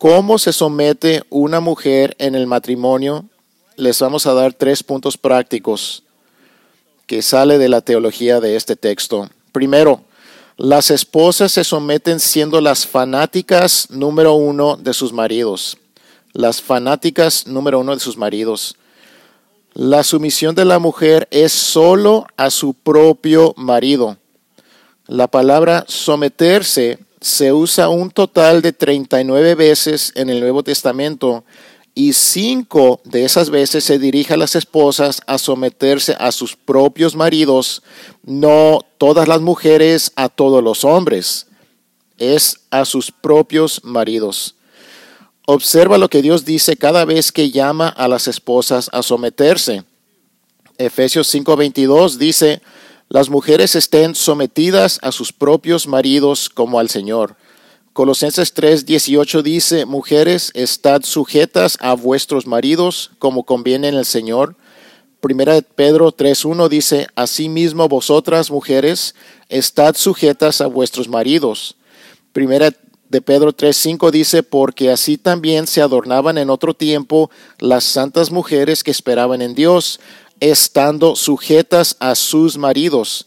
¿cómo 0.00 0.38
se 0.38 0.54
somete 0.54 1.24
una 1.28 1.60
mujer 1.60 2.16
en 2.18 2.34
el 2.34 2.46
matrimonio? 2.46 3.26
Les 3.76 4.00
vamos 4.00 4.26
a 4.26 4.32
dar 4.32 4.54
tres 4.54 4.82
puntos 4.82 5.18
prácticos 5.18 6.04
que 7.06 7.20
sale 7.20 7.58
de 7.58 7.68
la 7.68 7.82
teología 7.82 8.40
de 8.40 8.56
este 8.56 8.76
texto. 8.76 9.28
Primero, 9.52 10.00
las 10.56 10.90
esposas 10.90 11.52
se 11.52 11.64
someten 11.64 12.18
siendo 12.18 12.62
las 12.62 12.86
fanáticas 12.86 13.90
número 13.90 14.32
uno 14.32 14.78
de 14.78 14.94
sus 14.94 15.12
maridos. 15.12 15.76
las 16.32 16.62
fanáticas 16.62 17.46
número 17.46 17.80
uno 17.80 17.92
de 17.92 18.00
sus 18.00 18.16
maridos. 18.16 18.76
La 19.74 20.02
sumisión 20.02 20.54
de 20.54 20.64
la 20.64 20.78
mujer 20.78 21.28
es 21.30 21.52
solo 21.52 22.26
a 22.38 22.50
su 22.50 22.72
propio 22.72 23.52
marido. 23.56 24.16
La 25.06 25.26
palabra 25.26 25.84
someterse 25.88 26.98
se 27.20 27.52
usa 27.52 27.88
un 27.88 28.10
total 28.10 28.62
de 28.62 28.72
39 28.72 29.54
veces 29.54 30.12
en 30.14 30.30
el 30.30 30.40
Nuevo 30.40 30.62
Testamento 30.62 31.44
y 31.94 32.12
cinco 32.12 33.00
de 33.04 33.24
esas 33.24 33.50
veces 33.50 33.84
se 33.84 33.98
dirige 33.98 34.34
a 34.34 34.36
las 34.36 34.56
esposas 34.56 35.20
a 35.26 35.38
someterse 35.38 36.16
a 36.18 36.32
sus 36.32 36.56
propios 36.56 37.16
maridos, 37.16 37.82
no 38.22 38.80
todas 38.96 39.28
las 39.28 39.40
mujeres 39.40 40.12
a 40.16 40.28
todos 40.28 40.62
los 40.62 40.84
hombres, 40.84 41.48
es 42.16 42.60
a 42.70 42.84
sus 42.84 43.10
propios 43.10 43.84
maridos. 43.84 44.54
Observa 45.46 45.98
lo 45.98 46.08
que 46.08 46.22
Dios 46.22 46.44
dice 46.44 46.76
cada 46.76 47.04
vez 47.04 47.32
que 47.32 47.50
llama 47.50 47.88
a 47.88 48.06
las 48.08 48.28
esposas 48.28 48.88
a 48.92 49.02
someterse. 49.02 49.82
Efesios 50.78 51.34
5:22 51.34 52.16
dice, 52.16 52.62
las 53.10 53.28
mujeres 53.28 53.74
estén 53.74 54.14
sometidas 54.14 55.00
a 55.02 55.10
sus 55.10 55.32
propios 55.32 55.88
maridos 55.88 56.48
como 56.48 56.78
al 56.78 56.88
Señor. 56.88 57.34
Colosenses 57.92 58.54
3:18 58.54 59.42
dice, 59.42 59.84
mujeres, 59.84 60.52
estad 60.54 61.02
sujetas 61.02 61.76
a 61.80 61.94
vuestros 61.94 62.46
maridos 62.46 63.10
como 63.18 63.42
conviene 63.42 63.88
en 63.88 63.96
el 63.96 64.04
Señor. 64.04 64.54
Primera 65.20 65.54
de 65.54 65.62
Pedro 65.62 66.12
3:1 66.12 66.68
dice, 66.68 67.08
asimismo 67.16 67.88
vosotras, 67.88 68.48
mujeres, 68.48 69.16
estad 69.48 69.96
sujetas 69.96 70.60
a 70.60 70.68
vuestros 70.68 71.08
maridos. 71.08 71.74
Primera 72.32 72.72
de 73.08 73.20
Pedro 73.20 73.52
3:5 73.52 74.12
dice, 74.12 74.44
porque 74.44 74.92
así 74.92 75.18
también 75.18 75.66
se 75.66 75.82
adornaban 75.82 76.38
en 76.38 76.48
otro 76.48 76.74
tiempo 76.74 77.28
las 77.58 77.82
santas 77.82 78.30
mujeres 78.30 78.84
que 78.84 78.92
esperaban 78.92 79.42
en 79.42 79.56
Dios, 79.56 79.98
estando 80.40 81.16
sujetas 81.16 81.96
a 82.00 82.14
sus 82.14 82.58
maridos. 82.58 83.26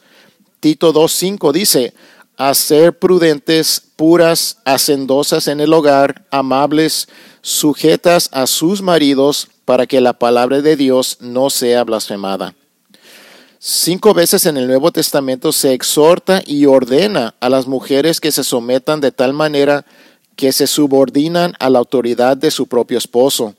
Tito 0.59 0.93
2:5 0.93 1.51
dice, 1.51 1.93
a 2.37 2.53
ser 2.53 2.97
prudentes, 2.97 3.81
puras, 3.95 4.57
hacendosas 4.65 5.47
en 5.47 5.59
el 5.59 5.71
hogar, 5.73 6.25
amables, 6.31 7.07
sujetas 7.41 8.29
a 8.31 8.47
sus 8.47 8.81
maridos, 8.81 9.49
para 9.65 9.87
que 9.87 10.01
la 10.01 10.13
palabra 10.13 10.61
de 10.61 10.75
Dios 10.75 11.17
no 11.21 11.49
sea 11.49 11.83
blasfemada. 11.83 12.53
Cinco 13.59 14.13
veces 14.13 14.45
en 14.45 14.57
el 14.57 14.67
Nuevo 14.67 14.91
Testamento 14.91 15.53
se 15.53 15.73
exhorta 15.73 16.43
y 16.45 16.65
ordena 16.65 17.35
a 17.39 17.47
las 17.49 17.65
mujeres 17.65 18.19
que 18.19 18.33
se 18.33 18.43
sometan 18.43 18.99
de 18.99 19.13
tal 19.13 19.31
manera 19.31 19.85
que 20.35 20.51
se 20.51 20.67
subordinan 20.67 21.53
a 21.59 21.69
la 21.69 21.79
autoridad 21.79 22.35
de 22.35 22.51
su 22.51 22.67
propio 22.67 22.97
esposo. 22.97 23.55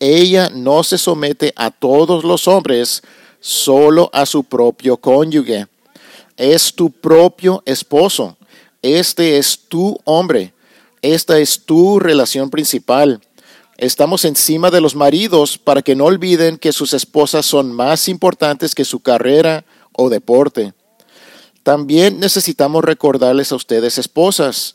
Ella 0.00 0.50
no 0.50 0.82
se 0.82 0.98
somete 0.98 1.52
a 1.56 1.70
todos 1.70 2.24
los 2.24 2.48
hombres, 2.48 3.02
solo 3.40 4.10
a 4.12 4.26
su 4.26 4.44
propio 4.44 4.96
cónyuge. 4.96 5.66
Es 6.36 6.74
tu 6.74 6.90
propio 6.90 7.62
esposo. 7.66 8.36
Este 8.82 9.38
es 9.38 9.58
tu 9.68 9.98
hombre. 10.04 10.52
Esta 11.02 11.38
es 11.38 11.64
tu 11.64 11.98
relación 11.98 12.50
principal. 12.50 13.20
Estamos 13.76 14.24
encima 14.24 14.70
de 14.70 14.80
los 14.80 14.94
maridos 14.94 15.58
para 15.58 15.82
que 15.82 15.96
no 15.96 16.04
olviden 16.04 16.58
que 16.58 16.72
sus 16.72 16.94
esposas 16.94 17.44
son 17.44 17.72
más 17.72 18.08
importantes 18.08 18.74
que 18.74 18.84
su 18.84 19.00
carrera 19.00 19.64
o 19.92 20.08
deporte. 20.08 20.74
También 21.62 22.20
necesitamos 22.20 22.84
recordarles 22.84 23.52
a 23.52 23.56
ustedes, 23.56 23.98
esposas, 23.98 24.74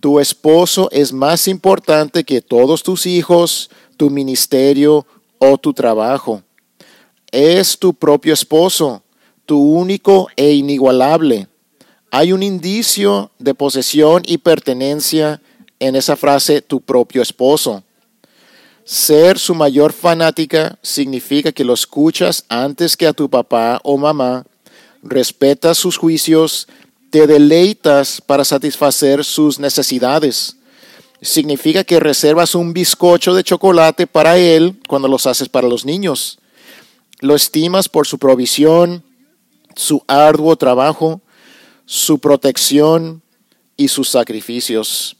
tu 0.00 0.20
esposo 0.20 0.88
es 0.92 1.12
más 1.12 1.48
importante 1.48 2.24
que 2.24 2.42
todos 2.42 2.82
tus 2.82 3.06
hijos, 3.06 3.70
tu 3.96 4.10
ministerio 4.10 5.06
o 5.38 5.58
tu 5.58 5.72
trabajo. 5.72 6.42
Es 7.32 7.78
tu 7.78 7.94
propio 7.94 8.34
esposo, 8.34 9.02
tu 9.44 9.58
único 9.58 10.28
e 10.36 10.52
inigualable. 10.52 11.48
Hay 12.10 12.32
un 12.32 12.42
indicio 12.42 13.30
de 13.38 13.54
posesión 13.54 14.22
y 14.26 14.38
pertenencia 14.38 15.40
en 15.78 15.96
esa 15.96 16.16
frase, 16.16 16.62
tu 16.62 16.80
propio 16.80 17.22
esposo. 17.22 17.82
Ser 18.84 19.38
su 19.38 19.54
mayor 19.54 19.92
fanática 19.92 20.78
significa 20.80 21.50
que 21.50 21.64
lo 21.64 21.74
escuchas 21.74 22.44
antes 22.48 22.96
que 22.96 23.06
a 23.06 23.12
tu 23.12 23.28
papá 23.28 23.80
o 23.82 23.98
mamá, 23.98 24.46
respetas 25.02 25.76
sus 25.76 25.96
juicios, 25.96 26.68
te 27.10 27.26
deleitas 27.26 28.20
para 28.20 28.44
satisfacer 28.44 29.24
sus 29.24 29.58
necesidades. 29.58 30.55
Significa 31.20 31.84
que 31.84 32.00
reservas 32.00 32.54
un 32.54 32.72
bizcocho 32.72 33.34
de 33.34 33.44
chocolate 33.44 34.06
para 34.06 34.38
él 34.38 34.80
cuando 34.86 35.08
los 35.08 35.26
haces 35.26 35.48
para 35.48 35.68
los 35.68 35.84
niños. 35.84 36.38
Lo 37.20 37.34
estimas 37.34 37.88
por 37.88 38.06
su 38.06 38.18
provisión, 38.18 39.02
su 39.74 40.02
arduo 40.06 40.56
trabajo, 40.56 41.20
su 41.86 42.18
protección 42.18 43.22
y 43.76 43.88
sus 43.88 44.08
sacrificios. 44.08 45.16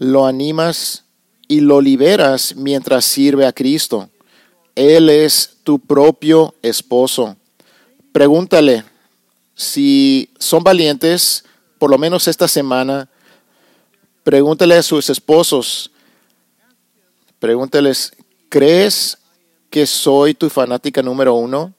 lo 0.00 0.24
animas 0.24 1.04
y 1.46 1.60
lo 1.60 1.82
liberas 1.82 2.56
mientras 2.56 3.04
sirve 3.04 3.46
a 3.46 3.52
Cristo. 3.52 4.08
Él 4.74 5.10
es 5.10 5.58
tu 5.62 5.78
propio 5.78 6.54
esposo. 6.62 7.36
Pregúntale 8.10 8.82
si 9.54 10.30
son 10.38 10.64
valientes, 10.64 11.44
por 11.80 11.90
lo 11.90 11.96
menos 11.96 12.28
esta 12.28 12.46
semana, 12.46 13.08
pregúntale 14.22 14.76
a 14.76 14.82
sus 14.82 15.08
esposos, 15.08 15.90
pregúntales, 17.38 18.12
¿crees 18.50 19.16
que 19.70 19.86
soy 19.86 20.34
tu 20.34 20.50
fanática 20.50 21.02
número 21.02 21.34
uno? 21.34 21.72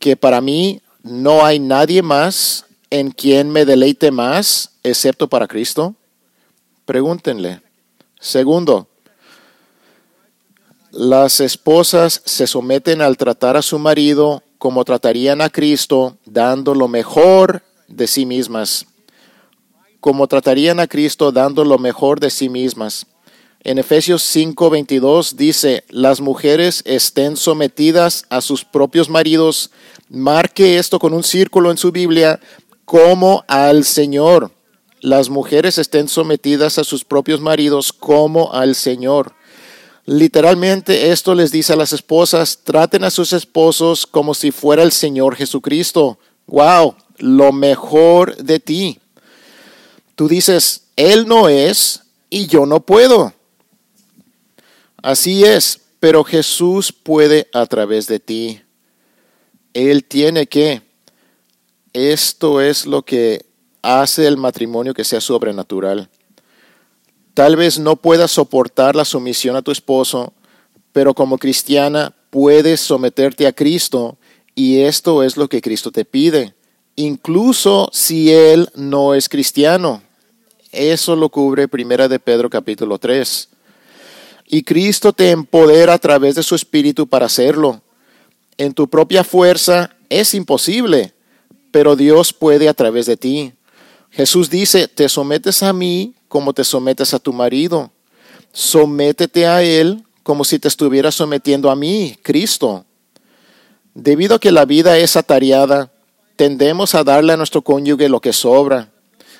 Que 0.00 0.16
para 0.16 0.40
mí 0.40 0.82
no 1.04 1.46
hay 1.46 1.60
nadie 1.60 2.02
más 2.02 2.66
en 2.90 3.12
quien 3.12 3.48
me 3.48 3.64
deleite 3.64 4.10
más 4.10 4.72
excepto 4.82 5.28
para 5.28 5.46
Cristo. 5.46 5.94
Pregúntenle. 6.84 7.62
Segundo, 8.18 8.88
las 10.90 11.38
esposas 11.38 12.22
se 12.24 12.48
someten 12.48 13.00
al 13.00 13.16
tratar 13.16 13.56
a 13.56 13.62
su 13.62 13.78
marido 13.78 14.42
como 14.58 14.84
tratarían 14.84 15.40
a 15.42 15.48
Cristo, 15.48 16.16
dando 16.24 16.74
lo 16.74 16.88
mejor 16.88 17.62
de 17.86 18.08
sí 18.08 18.26
mismas. 18.26 18.84
Como 20.00 20.26
tratarían 20.26 20.80
a 20.80 20.86
Cristo 20.86 21.32
dando 21.32 21.64
lo 21.64 21.78
mejor 21.78 22.20
de 22.20 22.30
sí 22.30 22.48
mismas. 22.48 23.06
En 23.60 23.78
Efesios 23.78 24.22
5:22 24.22 25.34
dice, 25.34 25.84
las 25.88 26.20
mujeres 26.20 26.82
estén 26.84 27.36
sometidas 27.36 28.24
a 28.30 28.40
sus 28.40 28.64
propios 28.64 29.08
maridos. 29.08 29.70
Marque 30.08 30.78
esto 30.78 30.98
con 30.98 31.12
un 31.12 31.24
círculo 31.24 31.70
en 31.70 31.76
su 31.76 31.92
Biblia 31.92 32.40
como 32.84 33.44
al 33.48 33.84
Señor 33.84 34.52
las 35.00 35.30
mujeres 35.30 35.78
estén 35.78 36.08
sometidas 36.08 36.78
a 36.78 36.84
sus 36.84 37.04
propios 37.04 37.40
maridos 37.40 37.92
como 37.92 38.52
al 38.52 38.74
Señor. 38.74 39.34
Literalmente 40.06 41.12
esto 41.12 41.34
les 41.34 41.52
dice 41.52 41.74
a 41.74 41.76
las 41.76 41.92
esposas, 41.92 42.60
traten 42.64 43.04
a 43.04 43.10
sus 43.10 43.32
esposos 43.32 44.06
como 44.06 44.34
si 44.34 44.50
fuera 44.50 44.82
el 44.82 44.92
Señor 44.92 45.36
Jesucristo. 45.36 46.18
Wow, 46.46 46.94
lo 47.18 47.52
mejor 47.52 48.36
de 48.36 48.58
ti. 48.58 48.98
Tú 50.18 50.26
dices, 50.26 50.88
Él 50.96 51.28
no 51.28 51.48
es 51.48 52.02
y 52.28 52.48
yo 52.48 52.66
no 52.66 52.80
puedo. 52.80 53.32
Así 55.00 55.44
es, 55.44 55.80
pero 56.00 56.24
Jesús 56.24 56.92
puede 56.92 57.46
a 57.54 57.66
través 57.66 58.08
de 58.08 58.18
ti. 58.18 58.60
Él 59.74 60.02
tiene 60.02 60.48
que. 60.48 60.82
Esto 61.92 62.60
es 62.60 62.84
lo 62.84 63.04
que 63.04 63.46
hace 63.80 64.26
el 64.26 64.36
matrimonio 64.36 64.92
que 64.92 65.04
sea 65.04 65.20
sobrenatural. 65.20 66.10
Tal 67.32 67.54
vez 67.54 67.78
no 67.78 67.94
puedas 67.94 68.32
soportar 68.32 68.96
la 68.96 69.04
sumisión 69.04 69.54
a 69.54 69.62
tu 69.62 69.70
esposo, 69.70 70.32
pero 70.90 71.14
como 71.14 71.38
cristiana 71.38 72.12
puedes 72.30 72.80
someterte 72.80 73.46
a 73.46 73.52
Cristo 73.52 74.18
y 74.56 74.80
esto 74.80 75.22
es 75.22 75.36
lo 75.36 75.46
que 75.46 75.60
Cristo 75.60 75.92
te 75.92 76.04
pide, 76.04 76.56
incluso 76.96 77.88
si 77.92 78.32
él 78.32 78.68
no 78.74 79.14
es 79.14 79.28
cristiano. 79.28 80.07
Eso 80.72 81.16
lo 81.16 81.30
cubre 81.30 81.66
Primera 81.66 82.08
de 82.08 82.18
Pedro 82.18 82.50
capítulo 82.50 82.98
3. 82.98 83.48
Y 84.46 84.62
Cristo 84.62 85.12
te 85.12 85.30
empodera 85.30 85.94
a 85.94 85.98
través 85.98 86.34
de 86.34 86.42
su 86.42 86.54
espíritu 86.54 87.06
para 87.06 87.26
hacerlo. 87.26 87.80
En 88.58 88.74
tu 88.74 88.88
propia 88.88 89.24
fuerza 89.24 89.96
es 90.10 90.34
imposible, 90.34 91.14
pero 91.70 91.96
Dios 91.96 92.32
puede 92.32 92.68
a 92.68 92.74
través 92.74 93.06
de 93.06 93.16
ti. 93.16 93.52
Jesús 94.10 94.50
dice, 94.50 94.88
te 94.88 95.08
sometes 95.08 95.62
a 95.62 95.72
mí 95.72 96.14
como 96.28 96.52
te 96.52 96.64
sometes 96.64 97.14
a 97.14 97.18
tu 97.18 97.32
marido. 97.32 97.90
Sométete 98.52 99.46
a 99.46 99.62
Él 99.62 100.04
como 100.22 100.44
si 100.44 100.58
te 100.58 100.68
estuviera 100.68 101.10
sometiendo 101.10 101.70
a 101.70 101.76
mí, 101.76 102.18
Cristo. 102.22 102.84
Debido 103.94 104.34
a 104.34 104.38
que 104.38 104.52
la 104.52 104.66
vida 104.66 104.98
es 104.98 105.16
atareada, 105.16 105.90
tendemos 106.36 106.94
a 106.94 107.04
darle 107.04 107.32
a 107.32 107.36
nuestro 107.38 107.62
cónyuge 107.62 108.08
lo 108.10 108.20
que 108.20 108.34
sobra. 108.34 108.90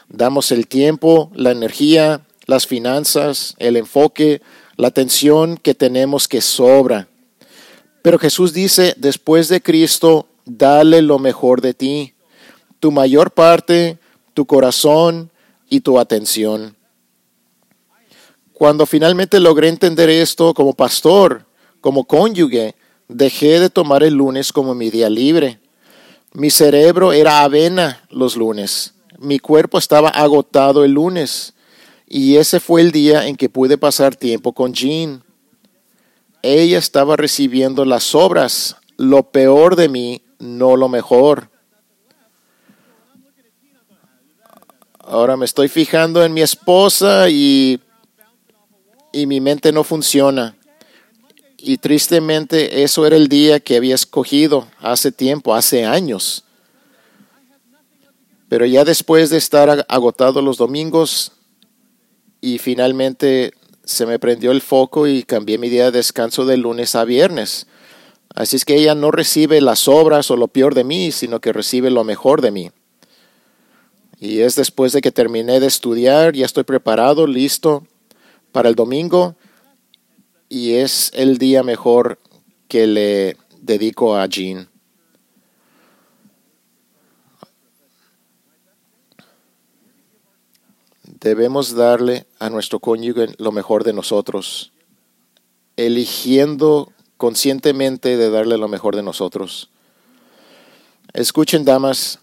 Damos 0.08 0.52
el 0.52 0.66
tiempo, 0.66 1.30
la 1.34 1.50
energía, 1.50 2.22
las 2.46 2.66
finanzas, 2.66 3.54
el 3.58 3.76
enfoque, 3.76 4.40
la 4.76 4.88
atención 4.88 5.56
que 5.56 5.74
tenemos 5.74 6.28
que 6.28 6.40
sobra. 6.40 7.08
Pero 8.02 8.18
Jesús 8.18 8.52
dice, 8.52 8.94
después 8.96 9.48
de 9.48 9.60
Cristo, 9.60 10.26
dale 10.46 11.02
lo 11.02 11.18
mejor 11.18 11.60
de 11.60 11.74
ti, 11.74 12.14
tu 12.80 12.90
mayor 12.90 13.32
parte, 13.32 13.98
tu 14.34 14.46
corazón 14.46 15.30
y 15.68 15.80
tu 15.80 15.98
atención. 15.98 16.76
Cuando 18.52 18.86
finalmente 18.86 19.38
logré 19.40 19.68
entender 19.68 20.08
esto 20.08 20.54
como 20.54 20.74
pastor, 20.74 21.44
como 21.80 22.04
cónyuge, 22.04 22.74
dejé 23.08 23.60
de 23.60 23.70
tomar 23.70 24.02
el 24.02 24.14
lunes 24.14 24.52
como 24.52 24.74
mi 24.74 24.90
día 24.90 25.10
libre. 25.10 25.60
Mi 26.32 26.50
cerebro 26.50 27.12
era 27.12 27.42
avena 27.42 28.04
los 28.10 28.36
lunes. 28.36 28.94
Mi 29.18 29.40
cuerpo 29.40 29.78
estaba 29.78 30.09
agotado 30.09 30.85
el 30.85 30.92
lunes. 30.92 31.54
Y 32.07 32.37
ese 32.37 32.61
fue 32.61 32.81
el 32.81 32.92
día 32.92 33.26
en 33.26 33.37
que 33.37 33.48
pude 33.48 33.76
pasar 33.76 34.16
tiempo 34.16 34.52
con 34.52 34.72
Jean. 34.72 35.22
Ella 36.42 36.78
estaba 36.78 37.16
recibiendo 37.16 37.85
las 37.85 38.14
obras, 38.14 38.76
lo 38.96 39.24
peor 39.24 39.76
de 39.76 39.88
mí, 39.88 40.22
no 40.38 40.76
lo 40.76 40.88
mejor. 40.88 41.50
Ahora 45.00 45.37
me 45.37 45.44
estoy 45.46 45.68
fijando 45.68 46.24
en 46.24 46.33
mi 46.33 46.42
esposa 46.42 47.28
y, 47.28 47.81
y 49.12 49.26
mi 49.26 49.40
mente 49.40 49.72
no 49.72 49.83
funciona. 49.83 50.57
Y 51.57 51.78
tristemente 51.78 52.85
eso 52.85 53.04
era 53.04 53.16
el 53.16 53.28
día 53.28 53.59
que 53.59 53.76
había 53.76 53.96
escogido 53.96 54.68
hace 54.78 55.11
tiempo, 55.11 55.54
hace 55.54 55.85
años. 55.85 56.44
Pero 58.48 58.66
ya 58.66 58.84
después 58.84 59.30
de 59.30 59.38
estar 59.38 59.84
agotado 59.88 60.42
los 60.42 60.56
domingos, 60.56 61.32
y 62.40 62.58
finalmente 62.58 63.52
se 63.84 64.06
me 64.06 64.18
prendió 64.18 64.52
el 64.52 64.61
foco 64.61 65.06
y 65.06 65.22
cambié 65.22 65.58
mi 65.58 65.68
día 65.68 65.87
de 65.87 65.98
descanso 65.98 66.46
de 66.46 66.56
lunes 66.56 66.94
a 66.94 67.04
viernes. 67.04 67.66
Así 68.34 68.56
es 68.56 68.64
que 68.64 68.76
ella 68.76 68.94
no 68.94 69.11
recibe 69.11 69.61
las 69.61 69.88
obras 69.88 70.30
o 70.30 70.37
lo 70.37 70.48
peor 70.48 70.74
de 70.74 70.84
mí, 70.84 71.11
sino 71.11 71.40
que 71.40 71.52
recibe 71.52 71.90
lo 71.90 72.04
mejor 72.04 72.40
de 72.40 72.50
mí. 72.50 72.70
Y 74.20 74.40
es 74.40 74.56
después 74.56 74.92
de 74.92 75.00
que 75.00 75.12
terminé 75.12 75.61
de 75.61 75.66
estudiar, 75.66 76.34
ya 76.34 76.44
estoy 76.44 76.64
preparado, 76.64 77.26
listo 77.26 77.87
para 78.52 78.68
el 78.68 78.74
domingo, 78.74 79.37
y 80.48 80.74
es 80.74 81.11
el 81.14 81.38
día 81.38 81.62
mejor 81.62 82.18
que 82.68 82.87
le 82.87 83.37
dedico 83.61 84.16
a 84.16 84.26
Jean. 84.26 84.68
Debemos 91.20 91.74
darle 91.74 92.26
a 92.38 92.50
nuestro 92.50 92.81
cónyuge 92.81 93.35
lo 93.38 93.52
mejor 93.52 93.85
de 93.85 93.92
nosotros, 93.92 94.72
eligiendo 95.76 96.92
conscientemente 97.16 98.16
de 98.16 98.31
darle 98.31 98.59
lo 98.59 98.68
mejor 98.68 98.94
de 98.94 99.02
nosotros. 99.02 99.70
Escuchen, 101.12 101.64
damas, 101.64 102.20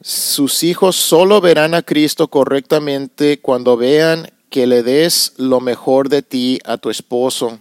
sus 0.00 0.62
hijos 0.62 0.96
solo 0.96 1.40
verán 1.40 1.74
a 1.74 1.82
Cristo 1.82 2.28
correctamente 2.28 3.40
cuando 3.40 3.76
vean 3.76 4.30
que 4.50 4.66
le 4.66 4.82
des 4.82 5.34
lo 5.36 5.60
mejor 5.60 6.08
de 6.08 6.22
ti 6.22 6.58
a 6.64 6.76
tu 6.76 6.90
esposo. 6.90 7.58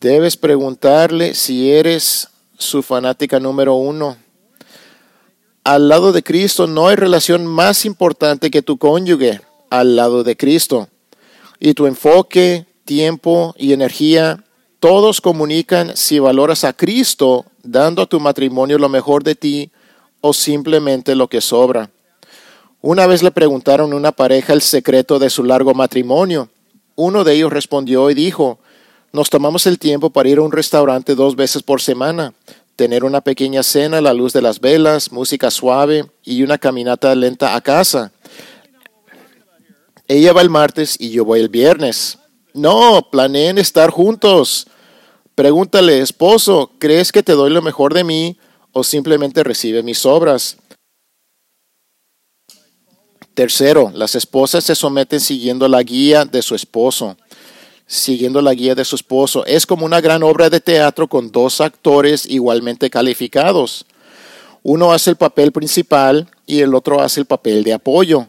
Debes 0.00 0.36
preguntarle 0.36 1.34
si 1.34 1.70
eres 1.70 2.28
su 2.58 2.82
fanática 2.82 3.40
número 3.40 3.74
uno 3.74 4.16
al 5.66 5.88
lado 5.88 6.12
de 6.12 6.22
Cristo 6.22 6.68
no 6.68 6.86
hay 6.86 6.94
relación 6.94 7.44
más 7.44 7.86
importante 7.86 8.52
que 8.52 8.62
tu 8.62 8.78
cónyuge 8.78 9.40
al 9.68 9.96
lado 9.96 10.22
de 10.22 10.36
Cristo. 10.36 10.88
Y 11.58 11.74
tu 11.74 11.86
enfoque, 11.86 12.66
tiempo 12.84 13.52
y 13.58 13.72
energía, 13.72 14.44
todos 14.78 15.20
comunican 15.20 15.96
si 15.96 16.20
valoras 16.20 16.62
a 16.62 16.72
Cristo 16.72 17.46
dando 17.64 18.02
a 18.02 18.06
tu 18.06 18.20
matrimonio 18.20 18.78
lo 18.78 18.88
mejor 18.88 19.24
de 19.24 19.34
ti 19.34 19.72
o 20.20 20.32
simplemente 20.32 21.16
lo 21.16 21.26
que 21.26 21.40
sobra. 21.40 21.90
Una 22.80 23.08
vez 23.08 23.24
le 23.24 23.32
preguntaron 23.32 23.92
a 23.92 23.96
una 23.96 24.12
pareja 24.12 24.52
el 24.52 24.62
secreto 24.62 25.18
de 25.18 25.30
su 25.30 25.42
largo 25.42 25.74
matrimonio. 25.74 26.48
Uno 26.94 27.24
de 27.24 27.34
ellos 27.34 27.52
respondió 27.52 28.08
y 28.08 28.14
dijo, 28.14 28.60
nos 29.12 29.30
tomamos 29.30 29.66
el 29.66 29.80
tiempo 29.80 30.10
para 30.10 30.28
ir 30.28 30.38
a 30.38 30.42
un 30.42 30.52
restaurante 30.52 31.16
dos 31.16 31.34
veces 31.34 31.64
por 31.64 31.82
semana 31.82 32.34
tener 32.76 33.04
una 33.04 33.22
pequeña 33.22 33.62
cena 33.62 33.98
a 33.98 34.02
la 34.02 34.12
luz 34.12 34.32
de 34.32 34.42
las 34.42 34.60
velas, 34.60 35.10
música 35.10 35.50
suave 35.50 36.04
y 36.22 36.42
una 36.42 36.58
caminata 36.58 37.14
lenta 37.14 37.56
a 37.56 37.60
casa. 37.62 38.12
Ella 40.06 40.32
va 40.32 40.42
el 40.42 40.50
martes 40.50 40.96
y 41.00 41.10
yo 41.10 41.24
voy 41.24 41.40
el 41.40 41.48
viernes. 41.48 42.18
No, 42.52 43.08
planeen 43.10 43.58
estar 43.58 43.90
juntos. 43.90 44.68
Pregúntale, 45.34 46.00
esposo, 46.00 46.70
¿crees 46.78 47.10
que 47.10 47.22
te 47.22 47.32
doy 47.32 47.50
lo 47.50 47.62
mejor 47.62 47.92
de 47.92 48.04
mí 48.04 48.38
o 48.72 48.84
simplemente 48.84 49.42
recibe 49.42 49.82
mis 49.82 50.06
obras? 50.06 50.58
Tercero, 53.34 53.90
las 53.94 54.14
esposas 54.14 54.64
se 54.64 54.74
someten 54.74 55.20
siguiendo 55.20 55.68
la 55.68 55.82
guía 55.82 56.24
de 56.24 56.40
su 56.40 56.54
esposo 56.54 57.16
siguiendo 57.86 58.42
la 58.42 58.54
guía 58.54 58.74
de 58.74 58.84
su 58.84 58.96
esposo. 58.96 59.44
Es 59.46 59.66
como 59.66 59.86
una 59.86 60.00
gran 60.00 60.22
obra 60.22 60.50
de 60.50 60.60
teatro 60.60 61.08
con 61.08 61.30
dos 61.30 61.60
actores 61.60 62.26
igualmente 62.26 62.90
calificados. 62.90 63.86
Uno 64.62 64.92
hace 64.92 65.10
el 65.10 65.16
papel 65.16 65.52
principal 65.52 66.28
y 66.46 66.60
el 66.60 66.74
otro 66.74 67.00
hace 67.00 67.20
el 67.20 67.26
papel 67.26 67.62
de 67.62 67.72
apoyo. 67.72 68.26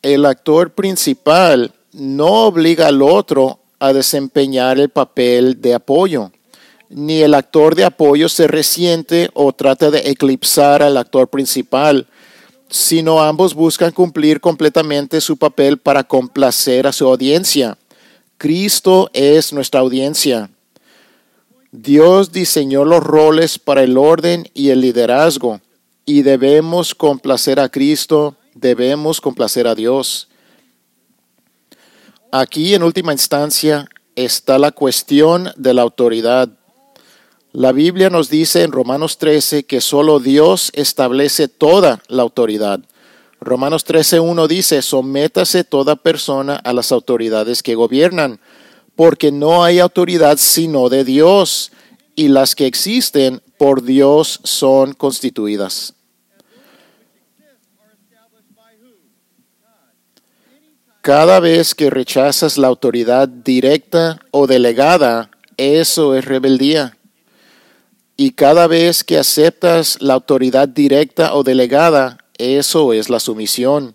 El 0.00 0.24
actor 0.24 0.72
principal 0.72 1.72
no 1.92 2.46
obliga 2.46 2.86
al 2.86 3.02
otro 3.02 3.58
a 3.78 3.92
desempeñar 3.92 4.78
el 4.78 4.88
papel 4.88 5.60
de 5.60 5.74
apoyo, 5.74 6.32
ni 6.88 7.20
el 7.20 7.34
actor 7.34 7.74
de 7.74 7.84
apoyo 7.84 8.28
se 8.28 8.46
resiente 8.46 9.30
o 9.34 9.52
trata 9.52 9.90
de 9.90 10.10
eclipsar 10.10 10.82
al 10.82 10.96
actor 10.96 11.28
principal 11.28 12.06
sino 12.68 13.20
ambos 13.20 13.54
buscan 13.54 13.92
cumplir 13.92 14.40
completamente 14.40 15.20
su 15.20 15.36
papel 15.36 15.78
para 15.78 16.04
complacer 16.04 16.86
a 16.86 16.92
su 16.92 17.06
audiencia. 17.06 17.78
Cristo 18.36 19.10
es 19.12 19.52
nuestra 19.52 19.80
audiencia. 19.80 20.50
Dios 21.72 22.32
diseñó 22.32 22.84
los 22.84 23.02
roles 23.02 23.58
para 23.58 23.82
el 23.82 23.98
orden 23.98 24.48
y 24.54 24.70
el 24.70 24.80
liderazgo 24.80 25.60
y 26.06 26.22
debemos 26.22 26.94
complacer 26.94 27.60
a 27.60 27.68
Cristo, 27.68 28.36
debemos 28.54 29.20
complacer 29.20 29.66
a 29.66 29.74
Dios. 29.74 30.28
Aquí 32.32 32.74
en 32.74 32.82
última 32.82 33.12
instancia 33.12 33.88
está 34.16 34.58
la 34.58 34.72
cuestión 34.72 35.50
de 35.56 35.74
la 35.74 35.82
autoridad. 35.82 36.48
La 37.58 37.72
Biblia 37.72 38.08
nos 38.08 38.30
dice 38.30 38.62
en 38.62 38.70
Romanos 38.70 39.18
13 39.18 39.64
que 39.64 39.80
solo 39.80 40.20
Dios 40.20 40.70
establece 40.74 41.48
toda 41.48 42.00
la 42.06 42.22
autoridad. 42.22 42.78
Romanos 43.40 43.84
13.1 43.84 44.46
dice, 44.46 44.80
sométase 44.80 45.64
toda 45.64 45.96
persona 45.96 46.54
a 46.54 46.72
las 46.72 46.92
autoridades 46.92 47.64
que 47.64 47.74
gobiernan, 47.74 48.38
porque 48.94 49.32
no 49.32 49.64
hay 49.64 49.80
autoridad 49.80 50.36
sino 50.38 50.88
de 50.88 51.02
Dios, 51.02 51.72
y 52.14 52.28
las 52.28 52.54
que 52.54 52.66
existen 52.66 53.42
por 53.56 53.82
Dios 53.82 54.38
son 54.44 54.92
constituidas. 54.92 55.94
Cada 61.00 61.40
vez 61.40 61.74
que 61.74 61.90
rechazas 61.90 62.56
la 62.56 62.68
autoridad 62.68 63.26
directa 63.26 64.20
o 64.30 64.46
delegada, 64.46 65.32
eso 65.56 66.14
es 66.14 66.24
rebeldía. 66.24 66.97
Y 68.20 68.32
cada 68.32 68.66
vez 68.66 69.04
que 69.04 69.16
aceptas 69.16 69.96
la 70.02 70.14
autoridad 70.14 70.66
directa 70.66 71.36
o 71.36 71.44
delegada, 71.44 72.18
eso 72.36 72.92
es 72.92 73.10
la 73.10 73.20
sumisión. 73.20 73.94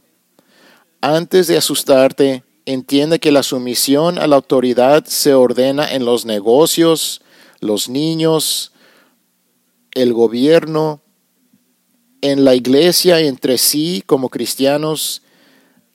Antes 1.01 1.47
de 1.47 1.57
asustarte, 1.57 2.45
entiende 2.65 3.19
que 3.19 3.34
la 3.34 3.43
sumisión 3.43 4.17
a 4.17 4.28
la 4.28 4.38
autoridad 4.38 5.03
se 5.03 5.34
ordena 5.34 5.93
en 5.93 6.05
los 6.05 6.26
negocios, 6.26 7.21
los 7.59 7.89
niños, 7.89 8.71
el 9.91 10.13
gobierno, 10.13 11.01
en 12.21 12.45
la 12.45 12.55
iglesia 12.55 13.19
entre 13.19 13.57
sí 13.57 14.05
como 14.05 14.30
cristianos 14.30 15.21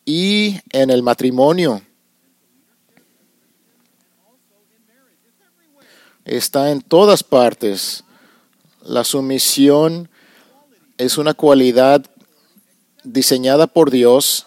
y 0.05 0.57
en 0.73 0.91
el 0.91 1.03
matrimonio. 1.03 1.81
Está 6.27 6.71
en 6.71 6.83
todas 6.83 7.23
partes. 7.23 8.05
La 8.89 9.05
sumisión 9.05 10.09
es 10.97 11.19
una 11.19 11.35
cualidad 11.35 12.07
diseñada 13.05 13.67
por 13.67 13.91
Dios 13.91 14.47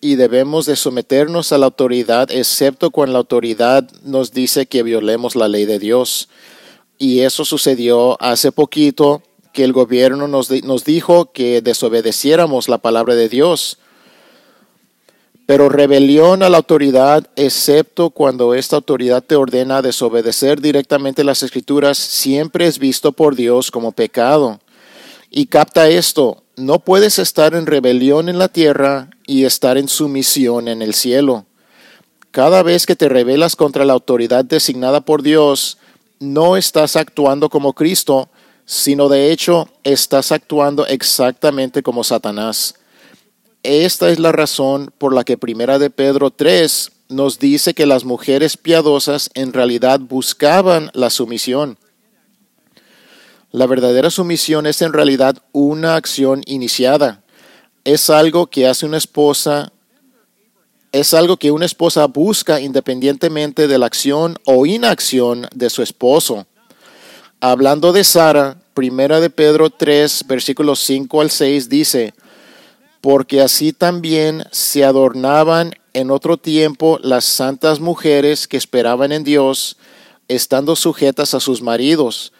y 0.00 0.16
debemos 0.16 0.66
de 0.66 0.74
someternos 0.74 1.52
a 1.52 1.58
la 1.58 1.66
autoridad, 1.66 2.28
excepto 2.32 2.90
cuando 2.90 3.12
la 3.12 3.20
autoridad 3.20 3.88
nos 4.02 4.32
dice 4.32 4.66
que 4.66 4.82
violemos 4.82 5.36
la 5.36 5.46
ley 5.46 5.66
de 5.66 5.78
Dios. 5.78 6.28
Y 6.98 7.20
eso 7.20 7.44
sucedió 7.44 8.20
hace 8.20 8.50
poquito 8.50 9.22
que 9.52 9.62
el 9.62 9.72
gobierno 9.72 10.26
nos, 10.26 10.50
nos 10.64 10.84
dijo 10.84 11.30
que 11.30 11.62
desobedeciéramos 11.62 12.68
la 12.68 12.78
palabra 12.78 13.14
de 13.14 13.28
Dios. 13.28 13.78
Pero 15.46 15.68
rebelión 15.68 16.42
a 16.42 16.48
la 16.48 16.56
autoridad, 16.56 17.30
excepto 17.36 18.10
cuando 18.10 18.54
esta 18.54 18.76
autoridad 18.76 19.22
te 19.22 19.36
ordena 19.36 19.80
desobedecer 19.80 20.60
directamente 20.60 21.22
las 21.22 21.44
escrituras, 21.44 21.98
siempre 21.98 22.66
es 22.66 22.80
visto 22.80 23.12
por 23.12 23.36
Dios 23.36 23.70
como 23.70 23.92
pecado. 23.92 24.58
Y 25.30 25.46
capta 25.46 25.88
esto, 25.88 26.42
no 26.56 26.80
puedes 26.80 27.20
estar 27.20 27.54
en 27.54 27.66
rebelión 27.66 28.28
en 28.28 28.38
la 28.38 28.48
tierra 28.48 29.10
y 29.24 29.44
estar 29.44 29.78
en 29.78 29.88
sumisión 29.88 30.66
en 30.66 30.82
el 30.82 30.94
cielo. 30.94 31.46
Cada 32.32 32.64
vez 32.64 32.84
que 32.84 32.96
te 32.96 33.08
rebelas 33.08 33.54
contra 33.54 33.84
la 33.84 33.92
autoridad 33.92 34.44
designada 34.44 35.00
por 35.00 35.22
Dios, 35.22 35.78
no 36.18 36.56
estás 36.56 36.96
actuando 36.96 37.50
como 37.50 37.72
Cristo, 37.72 38.28
sino 38.64 39.08
de 39.08 39.30
hecho 39.30 39.68
estás 39.84 40.32
actuando 40.32 40.86
exactamente 40.86 41.82
como 41.84 42.02
Satanás. 42.02 42.74
Esta 43.66 44.10
es 44.10 44.20
la 44.20 44.30
razón 44.30 44.92
por 44.96 45.12
la 45.12 45.24
que 45.24 45.36
Primera 45.36 45.80
de 45.80 45.90
Pedro 45.90 46.30
3 46.30 46.92
nos 47.08 47.40
dice 47.40 47.74
que 47.74 47.84
las 47.84 48.04
mujeres 48.04 48.56
piadosas 48.56 49.28
en 49.34 49.52
realidad 49.52 49.98
buscaban 49.98 50.92
la 50.94 51.10
sumisión. 51.10 51.76
La 53.50 53.66
verdadera 53.66 54.10
sumisión 54.10 54.68
es 54.68 54.82
en 54.82 54.92
realidad 54.92 55.38
una 55.50 55.96
acción 55.96 56.42
iniciada. 56.46 57.24
Es 57.82 58.08
algo 58.08 58.46
que 58.46 58.68
hace 58.68 58.86
una 58.86 58.98
esposa, 58.98 59.72
es 60.92 61.12
algo 61.12 61.36
que 61.36 61.50
una 61.50 61.66
esposa 61.66 62.06
busca 62.06 62.60
independientemente 62.60 63.66
de 63.66 63.78
la 63.78 63.86
acción 63.86 64.36
o 64.44 64.64
inacción 64.64 65.48
de 65.52 65.70
su 65.70 65.82
esposo. 65.82 66.46
Hablando 67.40 67.92
de 67.92 68.04
Sara, 68.04 68.58
Primera 68.74 69.18
de 69.18 69.28
Pedro 69.28 69.70
3, 69.70 70.24
versículos 70.28 70.78
5 70.84 71.20
al 71.20 71.32
6 71.32 71.68
dice, 71.68 72.14
porque 73.06 73.40
así 73.40 73.72
también 73.72 74.42
se 74.50 74.84
adornaban 74.84 75.76
en 75.92 76.10
otro 76.10 76.38
tiempo 76.38 76.98
las 77.04 77.24
santas 77.24 77.78
mujeres 77.78 78.48
que 78.48 78.56
esperaban 78.56 79.12
en 79.12 79.22
Dios, 79.22 79.76
estando 80.26 80.74
sujetas 80.74 81.32
a 81.32 81.38
sus 81.38 81.62
maridos. 81.62 82.32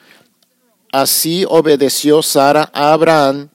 Así 0.91 1.45
obedeció 1.49 2.21
Sara 2.21 2.69
a 2.73 2.93
Abraham, 2.93 3.51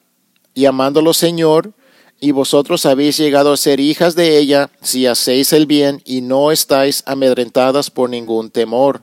llamándolo 0.55 1.13
Señor, 1.13 1.73
y 2.21 2.31
vosotros 2.31 2.85
habéis 2.85 3.17
llegado 3.17 3.51
a 3.51 3.57
ser 3.57 3.81
hijas 3.81 4.15
de 4.15 4.37
ella 4.37 4.69
si 4.81 5.05
hacéis 5.05 5.51
el 5.51 5.65
bien 5.65 6.01
y 6.05 6.21
no 6.21 6.49
estáis 6.49 7.03
amedrentadas 7.05 7.89
por 7.89 8.09
ningún 8.09 8.49
temor. 8.49 9.01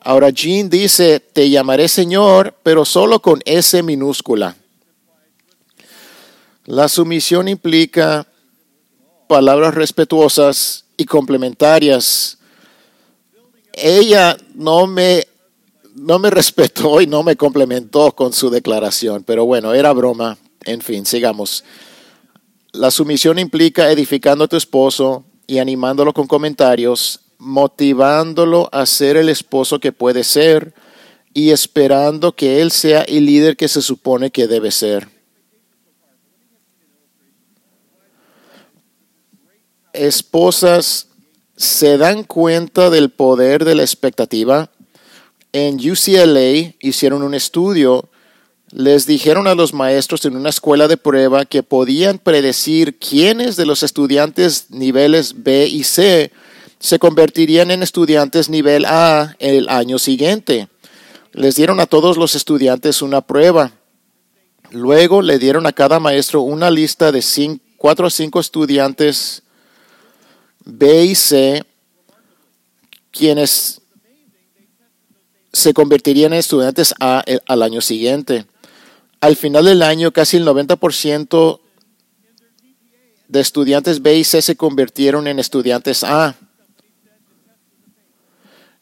Ahora 0.00 0.30
Jean 0.30 0.68
dice, 0.68 1.20
te 1.20 1.48
llamaré 1.48 1.86
Señor, 1.86 2.56
pero 2.64 2.84
solo 2.84 3.22
con 3.22 3.40
S 3.44 3.80
minúscula. 3.84 4.56
La 6.68 6.86
sumisión 6.86 7.48
implica 7.48 8.26
palabras 9.26 9.74
respetuosas 9.74 10.84
y 10.98 11.06
complementarias. 11.06 12.36
Ella 13.72 14.36
no 14.54 14.86
me, 14.86 15.26
no 15.94 16.18
me 16.18 16.28
respetó 16.38 17.00
y 17.00 17.06
no 17.06 17.22
me 17.22 17.36
complementó 17.36 18.12
con 18.12 18.34
su 18.34 18.50
declaración, 18.50 19.24
pero 19.24 19.46
bueno, 19.46 19.72
era 19.72 19.94
broma. 19.94 20.36
En 20.66 20.82
fin, 20.82 21.06
sigamos. 21.06 21.64
La 22.72 22.90
sumisión 22.90 23.38
implica 23.38 23.90
edificando 23.90 24.44
a 24.44 24.48
tu 24.48 24.58
esposo 24.58 25.24
y 25.46 25.60
animándolo 25.60 26.12
con 26.12 26.26
comentarios, 26.26 27.20
motivándolo 27.38 28.68
a 28.72 28.84
ser 28.84 29.16
el 29.16 29.30
esposo 29.30 29.80
que 29.80 29.92
puede 29.92 30.22
ser 30.22 30.74
y 31.32 31.48
esperando 31.48 32.32
que 32.32 32.60
él 32.60 32.70
sea 32.72 33.04
el 33.04 33.24
líder 33.24 33.56
que 33.56 33.68
se 33.68 33.80
supone 33.80 34.30
que 34.30 34.46
debe 34.46 34.70
ser. 34.70 35.17
Esposas 39.98 41.08
se 41.56 41.98
dan 41.98 42.22
cuenta 42.24 42.88
del 42.88 43.10
poder 43.10 43.64
de 43.64 43.74
la 43.74 43.82
expectativa. 43.82 44.70
En 45.52 45.76
UCLA 45.76 46.74
hicieron 46.80 47.22
un 47.22 47.34
estudio, 47.34 48.08
les 48.70 49.06
dijeron 49.06 49.48
a 49.48 49.54
los 49.54 49.74
maestros 49.74 50.24
en 50.24 50.36
una 50.36 50.50
escuela 50.50 50.88
de 50.88 50.96
prueba 50.96 51.46
que 51.46 51.62
podían 51.62 52.18
predecir 52.18 52.98
quiénes 52.98 53.56
de 53.56 53.66
los 53.66 53.82
estudiantes 53.82 54.70
niveles 54.70 55.42
B 55.42 55.66
y 55.66 55.84
C 55.84 56.30
se 56.78 56.98
convertirían 56.98 57.70
en 57.70 57.82
estudiantes 57.82 58.48
nivel 58.48 58.84
A 58.84 59.34
el 59.40 59.68
año 59.68 59.98
siguiente. 59.98 60.68
Les 61.32 61.56
dieron 61.56 61.80
a 61.80 61.86
todos 61.86 62.16
los 62.16 62.34
estudiantes 62.34 63.02
una 63.02 63.20
prueba. 63.20 63.72
Luego 64.70 65.22
le 65.22 65.38
dieron 65.38 65.66
a 65.66 65.72
cada 65.72 65.98
maestro 65.98 66.42
una 66.42 66.70
lista 66.70 67.10
de 67.10 67.24
cuatro 67.76 68.08
o 68.08 68.10
cinco 68.10 68.38
estudiantes 68.38 69.42
B 70.70 71.06
y 71.06 71.14
C, 71.14 71.64
quienes 73.10 73.80
se 75.50 75.72
convertirían 75.72 76.34
en 76.34 76.40
estudiantes 76.40 76.94
A 77.00 77.24
al 77.46 77.62
año 77.62 77.80
siguiente. 77.80 78.44
Al 79.20 79.34
final 79.34 79.64
del 79.64 79.82
año, 79.82 80.12
casi 80.12 80.36
el 80.36 80.46
90% 80.46 81.60
de 83.28 83.40
estudiantes 83.40 84.02
B 84.02 84.18
y 84.18 84.24
C 84.24 84.42
se 84.42 84.56
convirtieron 84.56 85.26
en 85.26 85.38
estudiantes 85.38 86.04
A. 86.04 86.36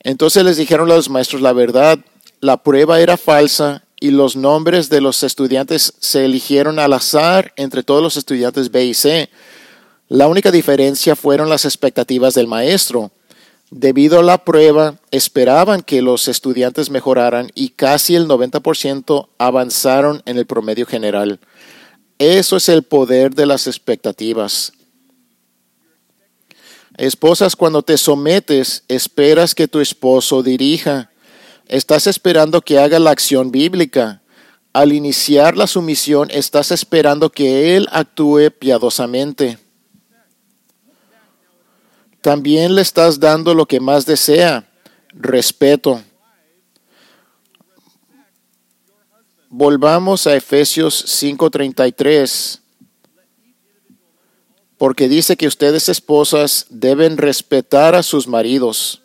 Entonces 0.01 0.43
les 0.45 0.57
dijeron 0.57 0.91
a 0.91 0.97
los 0.97 1.09
maestros 1.09 1.41
la 1.41 1.53
verdad, 1.53 2.01
la 2.41 2.65
prueba 2.65 2.99
era 3.01 3.17
falsa 3.17 3.85
y 4.01 4.11
los 4.11 4.35
nombres 4.35 4.89
de 4.89 5.01
los 5.01 5.23
estudiantes 5.23 5.95
se 6.01 6.25
eligieron 6.25 6.81
al 6.81 6.93
azar 6.95 7.53
entre 7.57 7.85
todos 7.85 8.03
los 8.03 8.17
estudiantes 8.17 8.73
B 8.73 8.87
y 8.87 8.95
C. 8.95 9.31
La 10.09 10.29
única 10.29 10.53
diferencia 10.53 11.17
fueron 11.17 11.49
las 11.49 11.65
expectativas 11.65 12.35
del 12.35 12.47
maestro. 12.47 13.11
Debido 13.73 14.21
a 14.21 14.23
la 14.23 14.45
prueba, 14.45 15.01
esperaban 15.11 15.83
que 15.83 16.01
los 16.01 16.29
estudiantes 16.29 16.91
mejoraran 16.91 17.51
y 17.57 17.71
casi 17.71 18.15
el 18.15 18.29
90% 18.29 19.29
avanzaron 19.39 20.23
en 20.25 20.39
el 20.39 20.47
promedio 20.47 20.87
general. 20.87 21.41
Eso 22.19 22.57
es 22.57 22.69
el 22.69 22.85
poder 22.85 23.35
de 23.35 23.47
las 23.47 23.67
expectativas. 23.67 24.73
Esposas, 26.97 27.57
cuando 27.57 27.83
te 27.83 27.99
sometes, 27.99 28.85
esperas 28.87 29.57
que 29.57 29.67
tu 29.67 29.81
esposo 29.81 30.45
dirija. 30.45 31.11
Estás 31.67 32.07
esperando 32.07 32.63
que 32.63 32.79
haga 32.79 33.01
la 33.01 33.11
acción 33.11 33.51
bíblica. 33.51 34.23
Al 34.73 34.93
iniciar 34.93 35.57
la 35.57 35.67
sumisión, 35.67 36.29
estás 36.31 36.71
esperando 36.71 37.31
que 37.31 37.77
él 37.77 37.89
actúe 37.91 38.53
piadosamente 38.57 39.66
también 42.21 42.75
le 42.75 42.83
estás 42.83 43.21
dando 43.21 43.55
lo 43.55 43.67
que 43.67 43.81
más 43.81 44.07
desea, 44.07 44.69
respeto. 45.13 46.03
Volvamos 49.49 50.27
a 50.27 50.35
Efesios 50.35 51.05
5:33, 51.07 52.61
porque 54.77 55.09
dice 55.09 55.37
que 55.37 55.47
ustedes 55.47 55.89
esposas 55.89 56.67
deben 56.69 57.17
respetar 57.17 57.95
a 57.95 58.03
sus 58.03 58.27
maridos. 58.27 59.03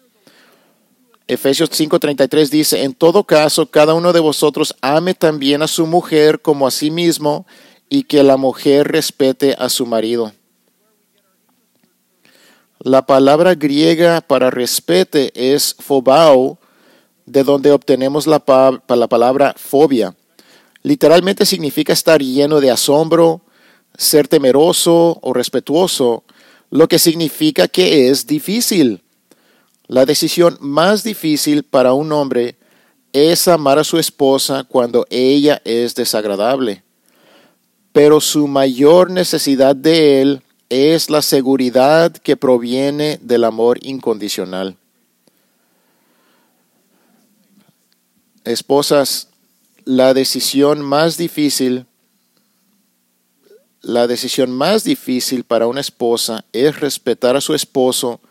Efesios 1.27 1.69
5:33 1.71 2.49
dice, 2.49 2.83
en 2.83 2.93
todo 2.93 3.23
caso, 3.23 3.67
cada 3.67 3.93
uno 3.93 4.11
de 4.11 4.19
vosotros 4.19 4.75
ame 4.81 5.13
también 5.13 5.61
a 5.61 5.67
su 5.67 5.87
mujer 5.87 6.41
como 6.41 6.67
a 6.67 6.71
sí 6.71 6.91
mismo 6.91 7.45
y 7.87 8.03
que 8.03 8.23
la 8.23 8.35
mujer 8.35 8.91
respete 8.91 9.55
a 9.57 9.69
su 9.69 9.85
marido. 9.85 10.33
La 12.83 13.05
palabra 13.05 13.53
griega 13.53 14.21
para 14.21 14.49
respete 14.49 15.31
es 15.35 15.75
phobao, 15.77 16.57
de 17.27 17.43
donde 17.43 17.71
obtenemos 17.71 18.25
la, 18.25 18.41
la 18.87 19.07
palabra 19.07 19.53
fobia. 19.55 20.15
Literalmente 20.81 21.45
significa 21.45 21.93
estar 21.93 22.23
lleno 22.23 22.59
de 22.59 22.71
asombro, 22.71 23.41
ser 23.95 24.27
temeroso 24.27 25.19
o 25.21 25.31
respetuoso, 25.31 26.23
lo 26.71 26.87
que 26.87 26.97
significa 26.97 27.67
que 27.67 28.09
es 28.09 28.25
difícil. 28.25 29.03
La 29.85 30.07
decisión 30.07 30.57
más 30.59 31.03
difícil 31.03 31.61
para 31.61 31.93
un 31.93 32.11
hombre 32.11 32.55
es 33.13 33.47
amar 33.47 33.77
a 33.77 33.83
su 33.83 33.99
esposa 33.99 34.63
cuando 34.63 35.05
ella 35.11 35.61
es 35.65 35.93
desagradable. 35.93 36.81
Pero 37.91 38.21
su 38.21 38.47
mayor 38.47 39.11
necesidad 39.11 39.75
de 39.75 40.23
él 40.23 40.41
es 40.71 41.09
la 41.09 41.21
seguridad 41.21 42.13
que 42.13 42.37
proviene 42.37 43.19
del 43.21 43.43
amor 43.43 43.77
incondicional. 43.81 44.77
Esposas, 48.45 49.27
la 49.83 50.13
decisión 50.13 50.81
más 50.81 51.17
difícil, 51.17 51.85
la 53.81 54.07
decisión 54.07 54.49
más 54.49 54.85
difícil 54.85 55.43
para 55.43 55.67
una 55.67 55.81
esposa 55.81 56.45
es 56.53 56.79
respetar 56.79 57.35
a 57.35 57.41
su 57.41 57.53
esposo 57.53 58.21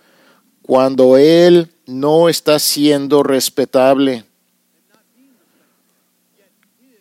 cuando 0.63 1.19
él 1.19 1.71
no 1.85 2.31
está 2.31 2.59
siendo 2.59 3.23
respetable. 3.23 4.25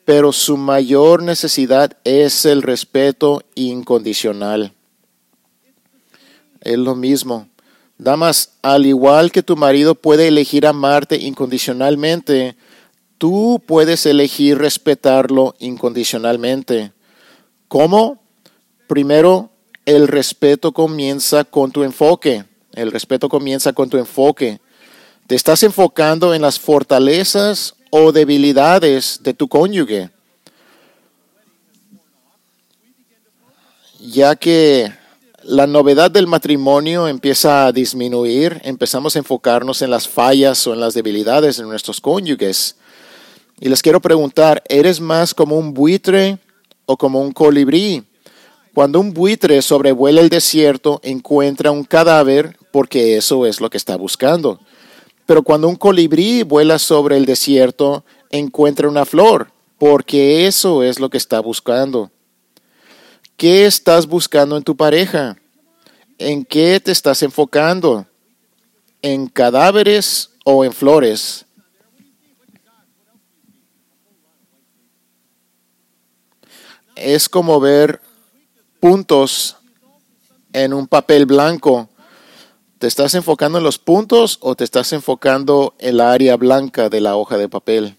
pero 0.04 0.34
su 0.34 0.58
mayor 0.58 1.22
necesidad 1.22 1.96
es 2.04 2.44
el 2.44 2.64
respeto 2.64 3.44
incondicional. 3.54 4.74
Es 6.62 6.78
lo 6.78 6.96
mismo. 6.96 7.48
Damas, 7.98 8.54
al 8.62 8.86
igual 8.86 9.32
que 9.32 9.44
tu 9.44 9.58
marido 9.58 9.94
puede 9.94 10.28
elegir 10.28 10.66
amarte 10.66 11.18
incondicionalmente, 11.18 12.56
tú 13.18 13.62
puedes 13.66 14.06
elegir 14.06 14.58
respetarlo 14.58 15.54
incondicionalmente. 15.60 16.94
¿Cómo? 17.68 18.22
Primero, 18.88 19.50
el 19.86 20.08
respeto 20.08 20.72
comienza 20.72 21.44
con 21.44 21.72
tu 21.72 21.84
enfoque. 21.84 22.46
El 22.74 22.92
respeto 22.92 23.28
comienza 23.28 23.74
con 23.74 23.90
tu 23.90 23.98
enfoque. 23.98 24.60
¿Te 25.28 25.36
estás 25.36 25.62
enfocando 25.64 26.34
en 26.34 26.42
las 26.42 26.60
fortalezas 26.60 27.76
o 27.92 28.12
debilidades 28.12 29.20
de 29.22 29.34
tu 29.34 29.48
cónyuge? 29.48 30.10
Ya 34.00 34.36
que 34.36 34.92
la 35.44 35.68
novedad 35.68 36.12
del 36.12 36.28
matrimonio 36.28 37.08
empieza 37.08 37.66
a 37.66 37.72
disminuir, 37.72 38.62
empezamos 38.64 39.16
a 39.16 39.20
enfocarnos 39.20 39.82
en 39.82 39.90
las 39.90 40.08
fallas 40.08 40.66
o 40.68 40.74
en 40.74 40.80
las 40.80 40.94
debilidades 40.94 41.58
de 41.58 41.64
nuestros 41.64 42.02
cónyuges. 42.02 42.76
Y 43.60 43.70
les 43.70 43.82
quiero 43.82 44.02
preguntar, 44.02 44.64
¿eres 44.68 45.00
más 45.02 45.34
como 45.34 45.58
un 45.58 45.74
buitre 45.74 46.40
o 46.86 46.98
como 46.98 47.22
un 47.22 47.32
colibrí? 47.32 48.04
Cuando 48.74 49.00
un 49.00 49.14
buitre 49.14 49.62
sobrevuela 49.62 50.22
el 50.22 50.30
desierto, 50.30 51.00
encuentra 51.04 51.72
un 51.72 51.84
cadáver 51.84 52.58
porque 52.72 53.18
eso 53.18 53.46
es 53.46 53.62
lo 53.62 53.70
que 53.70 53.78
está 53.78 53.98
buscando. 53.98 54.60
Pero 55.26 55.44
cuando 55.44 55.68
un 55.68 55.76
colibrí 55.76 56.44
vuela 56.44 56.80
sobre 56.80 57.18
el 57.18 57.26
desierto, 57.26 58.04
encuentra 58.30 58.88
una 58.88 59.06
flor 59.06 59.52
porque 59.78 60.48
eso 60.48 60.84
es 60.84 61.00
lo 61.00 61.10
que 61.10 61.18
está 61.18 61.40
buscando. 61.40 62.12
¿Qué 63.40 63.66
estás 63.66 64.06
buscando 64.06 64.58
en 64.58 64.64
tu 64.64 64.76
pareja? 64.76 65.38
¿En 66.18 66.44
qué 66.44 66.78
te 66.82 66.92
estás 66.92 67.24
enfocando? 67.24 68.06
¿En 69.02 69.28
cadáveres 69.28 70.32
o 70.44 70.66
en 70.66 70.74
flores? 70.74 71.46
Es 76.98 77.30
como 77.30 77.62
ver 77.62 78.02
puntos 78.82 79.56
en 80.52 80.74
un 80.74 80.86
papel 80.86 81.26
blanco. 81.26 81.88
¿Te 82.78 82.88
estás 82.88 83.14
enfocando 83.14 83.60
en 83.60 83.64
los 83.64 83.80
puntos 83.80 84.38
o 84.42 84.56
te 84.56 84.66
estás 84.66 84.92
enfocando 84.92 85.76
en 85.80 85.96
la 85.96 86.12
área 86.12 86.36
blanca 86.36 86.90
de 86.90 87.00
la 87.00 87.16
hoja 87.16 87.38
de 87.38 87.48
papel? 87.48 87.96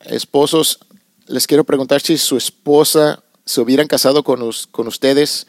Esposos, 0.00 0.80
les 1.28 1.46
quiero 1.46 1.64
preguntar 1.64 2.00
si 2.00 2.16
su 2.18 2.36
esposa 2.36 3.22
se 3.44 3.60
hubieran 3.60 3.86
casado 3.86 4.24
con, 4.24 4.42
ustedes, 4.42 5.46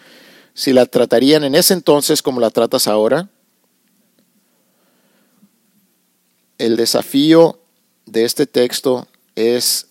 si 0.53 0.73
la 0.73 0.86
tratarían 0.86 1.43
en 1.43 1.55
ese 1.55 1.73
entonces 1.73 2.21
como 2.21 2.39
la 2.39 2.49
tratas 2.49 2.88
ahora. 2.88 3.30
El 6.57 6.75
desafío 6.75 7.59
de 8.05 8.25
este 8.25 8.45
texto 8.45 9.07
es 9.36 9.88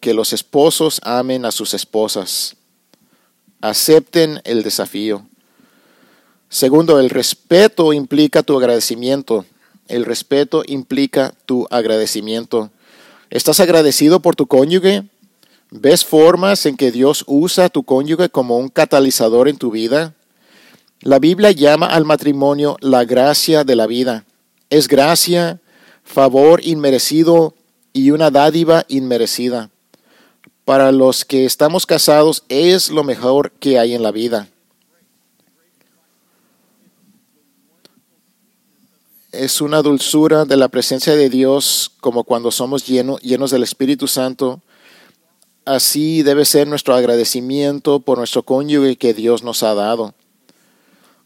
que 0.00 0.14
los 0.14 0.32
esposos 0.32 1.00
amen 1.04 1.44
a 1.44 1.50
sus 1.50 1.74
esposas. 1.74 2.56
Acepten 3.60 4.40
el 4.44 4.62
desafío. 4.62 5.26
Segundo, 6.48 7.00
el 7.00 7.10
respeto 7.10 7.92
implica 7.92 8.42
tu 8.42 8.56
agradecimiento. 8.56 9.44
El 9.88 10.04
respeto 10.04 10.62
implica 10.66 11.34
tu 11.46 11.66
agradecimiento. 11.70 12.70
¿Estás 13.30 13.60
agradecido 13.60 14.20
por 14.20 14.36
tu 14.36 14.46
cónyuge? 14.46 15.04
¿Ves 15.74 16.04
formas 16.04 16.66
en 16.66 16.76
que 16.76 16.92
Dios 16.92 17.24
usa 17.26 17.64
a 17.64 17.68
tu 17.70 17.82
cónyuge 17.82 18.28
como 18.28 18.58
un 18.58 18.68
catalizador 18.68 19.48
en 19.48 19.56
tu 19.56 19.70
vida? 19.70 20.14
La 21.00 21.18
Biblia 21.18 21.50
llama 21.50 21.86
al 21.86 22.04
matrimonio 22.04 22.76
la 22.82 23.06
gracia 23.06 23.64
de 23.64 23.74
la 23.74 23.86
vida. 23.86 24.26
Es 24.68 24.86
gracia, 24.86 25.62
favor 26.04 26.60
inmerecido 26.62 27.54
y 27.94 28.10
una 28.10 28.30
dádiva 28.30 28.84
inmerecida. 28.88 29.70
Para 30.66 30.92
los 30.92 31.24
que 31.24 31.46
estamos 31.46 31.86
casados 31.86 32.44
es 32.50 32.90
lo 32.90 33.02
mejor 33.02 33.50
que 33.52 33.78
hay 33.78 33.94
en 33.94 34.02
la 34.02 34.10
vida. 34.10 34.48
Es 39.32 39.62
una 39.62 39.80
dulzura 39.80 40.44
de 40.44 40.58
la 40.58 40.68
presencia 40.68 41.16
de 41.16 41.30
Dios 41.30 41.92
como 42.02 42.24
cuando 42.24 42.50
somos 42.50 42.86
llenos 42.86 43.50
del 43.50 43.62
Espíritu 43.62 44.06
Santo 44.06 44.60
Así 45.64 46.22
debe 46.22 46.44
ser 46.44 46.66
nuestro 46.66 46.94
agradecimiento 46.94 48.00
por 48.00 48.18
nuestro 48.18 48.42
cónyuge 48.42 48.96
que 48.96 49.14
Dios 49.14 49.44
nos 49.44 49.62
ha 49.62 49.74
dado. 49.74 50.14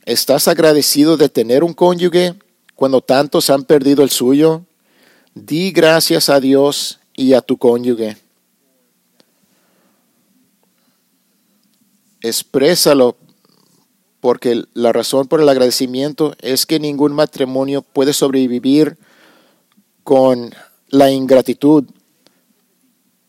¿Estás 0.04 0.46
agradecido 0.46 1.16
de 1.16 1.30
tener 1.30 1.64
un 1.64 1.72
cónyuge 1.72 2.34
cuando 2.74 3.00
tantos 3.00 3.48
han 3.48 3.64
perdido 3.64 4.02
el 4.02 4.10
suyo? 4.10 4.62
Di 5.34 5.72
gracias 5.72 6.28
a 6.28 6.38
Dios 6.38 7.00
y 7.14 7.32
a 7.32 7.40
tu 7.40 7.56
cónyuge. 7.56 8.18
Exprésalo 12.20 13.16
porque 14.20 14.64
la 14.74 14.92
razón 14.92 15.28
por 15.28 15.40
el 15.40 15.48
agradecimiento 15.48 16.34
es 16.40 16.66
que 16.66 16.78
ningún 16.78 17.12
matrimonio 17.12 17.80
puede 17.80 18.12
sobrevivir 18.12 18.98
con 20.04 20.54
la 20.88 21.10
ingratitud, 21.10 21.84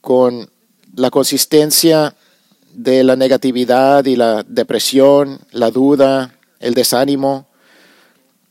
con 0.02 0.50
la 0.98 1.12
consistencia 1.12 2.16
de 2.74 3.04
la 3.04 3.16
negatividad 3.16 4.06
y 4.06 4.16
la 4.16 4.44
depresión, 4.48 5.40
la 5.52 5.70
duda, 5.70 6.36
el 6.60 6.74
desánimo. 6.74 7.48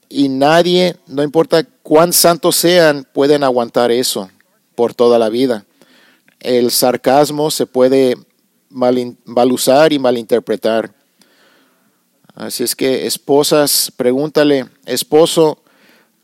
Y 0.09 0.29
nadie, 0.29 0.95
no 1.09 1.25
importa 1.25 1.67
cuán 1.83 2.13
santos 2.13 2.55
sean, 2.55 3.05
pueden 3.13 3.43
aguantar 3.43 3.91
eso 3.91 4.31
por 4.77 4.95
toda 4.95 5.19
la 5.19 5.29
vida. 5.29 5.67
El 6.39 6.71
sarcasmo 6.71 7.51
se 7.51 7.67
puede 7.67 8.17
mal, 8.71 9.17
usar 9.51 9.93
y 9.93 9.99
malinterpretar. 9.99 10.95
Así 12.37 12.63
es 12.63 12.77
que, 12.77 13.09
esposas, 13.09 13.93
pregúntale, 13.97 14.69
esposo, 14.85 15.65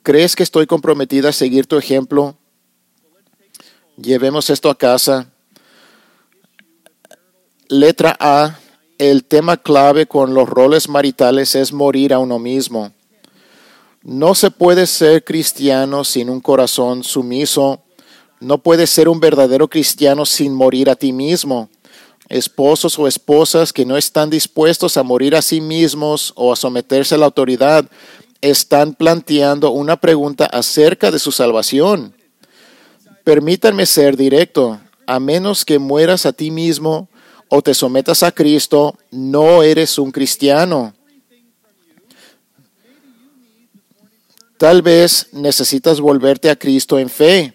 ¿crees 0.04 0.36
que 0.36 0.44
estoy 0.44 0.68
comprometida 0.68 1.30
a 1.30 1.32
seguir 1.32 1.66
tu 1.66 1.78
ejemplo? 1.78 2.36
Llevemos 3.96 4.50
esto 4.50 4.70
a 4.70 4.78
casa 4.78 5.31
Letra 7.72 8.14
A. 8.20 8.58
El 8.98 9.24
tema 9.24 9.56
clave 9.56 10.04
con 10.04 10.34
los 10.34 10.46
roles 10.46 10.90
maritales 10.90 11.54
es 11.54 11.72
morir 11.72 12.12
a 12.12 12.18
uno 12.18 12.38
mismo. 12.38 12.92
No 14.02 14.34
se 14.34 14.50
puede 14.50 14.86
ser 14.86 15.24
cristiano 15.24 16.04
sin 16.04 16.28
un 16.28 16.42
corazón 16.42 17.02
sumiso. 17.02 17.80
No 18.40 18.58
puedes 18.58 18.90
ser 18.90 19.08
un 19.08 19.20
verdadero 19.20 19.68
cristiano 19.68 20.26
sin 20.26 20.52
morir 20.52 20.90
a 20.90 20.96
ti 20.96 21.14
mismo. 21.14 21.70
Esposos 22.28 22.98
o 22.98 23.08
esposas 23.08 23.72
que 23.72 23.86
no 23.86 23.96
están 23.96 24.28
dispuestos 24.28 24.98
a 24.98 25.02
morir 25.02 25.34
a 25.34 25.40
sí 25.40 25.62
mismos 25.62 26.34
o 26.36 26.52
a 26.52 26.56
someterse 26.56 27.14
a 27.14 27.18
la 27.18 27.24
autoridad 27.24 27.86
están 28.42 28.92
planteando 28.92 29.70
una 29.70 29.96
pregunta 29.96 30.44
acerca 30.44 31.10
de 31.10 31.18
su 31.18 31.32
salvación. 31.32 32.14
Permítanme 33.24 33.86
ser 33.86 34.18
directo. 34.18 34.78
A 35.06 35.18
menos 35.18 35.64
que 35.64 35.78
mueras 35.78 36.26
a 36.26 36.34
ti 36.34 36.50
mismo, 36.50 37.08
o 37.54 37.60
te 37.60 37.74
sometas 37.74 38.22
a 38.22 38.32
Cristo, 38.32 38.96
no 39.10 39.62
eres 39.62 39.98
un 39.98 40.10
cristiano. 40.10 40.94
Tal 44.56 44.80
vez 44.80 45.28
necesitas 45.32 46.00
volverte 46.00 46.48
a 46.48 46.56
Cristo 46.56 46.98
en 46.98 47.10
fe, 47.10 47.52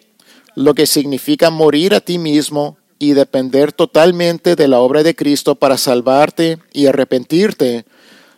lo 0.54 0.76
que 0.76 0.86
significa 0.86 1.50
morir 1.50 1.95
a 1.95 2.00
ti 2.00 2.20
mismo 2.20 2.78
y 3.00 3.14
depender 3.14 3.72
totalmente 3.72 4.56
de 4.56 4.68
la 4.68 4.82
obra 4.82 5.02
de 5.02 5.16
Cristo 5.16 5.56
para 5.56 5.80
salvarte 5.80 6.60
y 6.74 6.86
arrepentirte, 6.86 7.86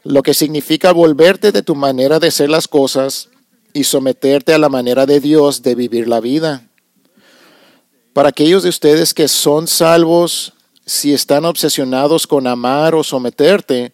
lo 0.05 0.23
que 0.23 0.33
significa 0.33 0.93
volverte 0.93 1.51
de 1.51 1.61
tu 1.61 1.75
manera 1.75 2.21
de 2.21 2.29
hacer 2.29 2.49
las 2.49 2.69
cosas 2.69 3.27
y 3.73 3.83
someterte 3.83 4.53
a 4.53 4.59
la 4.59 4.69
manera 4.69 5.05
de 5.05 5.19
Dios 5.19 5.61
de 5.61 5.75
vivir 5.75 6.07
la 6.07 6.21
vida. 6.21 6.69
Para 8.13 8.29
aquellos 8.29 8.63
de 8.63 8.69
ustedes 8.69 9.13
que 9.13 9.27
son 9.27 9.67
salvos, 9.67 10.53
si 10.89 11.13
están 11.13 11.45
obsesionados 11.45 12.25
con 12.25 12.47
amar 12.47 12.95
o 12.95 13.03
someterte, 13.03 13.93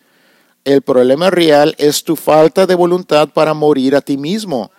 el 0.64 0.82
problema 0.82 1.30
real 1.30 1.76
es 1.78 2.06
tu 2.06 2.16
falta 2.16 2.66
de 2.66 2.74
voluntad 2.74 3.28
para 3.34 3.54
morir 3.54 3.98
a 3.98 4.02
ti 4.02 4.16
mismo, 4.16 4.72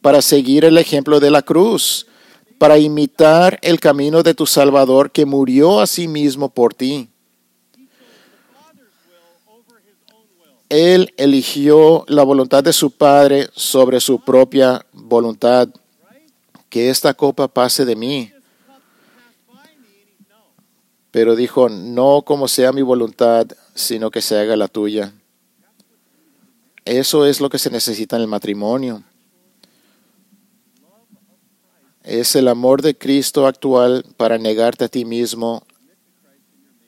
para 0.00 0.20
seguir 0.20 0.64
el 0.64 0.78
ejemplo 0.78 1.20
de 1.20 1.30
la 1.30 1.42
cruz, 1.42 2.08
para 2.58 2.76
imitar 2.76 3.58
el 3.62 3.78
camino 3.78 4.24
de 4.24 4.34
tu 4.34 4.46
Salvador 4.46 5.12
que 5.12 5.24
murió 5.24 5.80
a 5.80 5.86
sí 5.86 6.08
mismo 6.08 6.48
por 6.48 6.74
ti. 6.74 7.08
Él 10.68 11.14
eligió 11.16 12.04
la 12.08 12.24
voluntad 12.24 12.64
de 12.64 12.72
su 12.72 12.90
Padre 12.90 13.48
sobre 13.54 14.00
su 14.00 14.20
propia 14.24 14.84
voluntad. 14.92 15.68
Que 16.68 16.90
esta 16.90 17.14
copa 17.14 17.48
pase 17.48 17.84
de 17.84 17.96
mí. 17.96 18.32
Pero 21.10 21.34
dijo, 21.36 21.68
no 21.68 22.22
como 22.22 22.48
sea 22.48 22.72
mi 22.72 22.82
voluntad, 22.82 23.46
sino 23.74 24.10
que 24.10 24.22
se 24.22 24.38
haga 24.38 24.56
la 24.56 24.68
tuya. 24.68 25.12
Eso 26.84 27.26
es 27.26 27.40
lo 27.40 27.50
que 27.50 27.58
se 27.58 27.70
necesita 27.70 28.16
en 28.16 28.22
el 28.22 28.28
matrimonio. 28.28 29.02
Es 32.02 32.34
el 32.34 32.48
amor 32.48 32.82
de 32.82 32.96
Cristo 32.96 33.46
actual 33.46 34.04
para 34.16 34.38
negarte 34.38 34.84
a 34.84 34.88
ti 34.88 35.04
mismo 35.04 35.64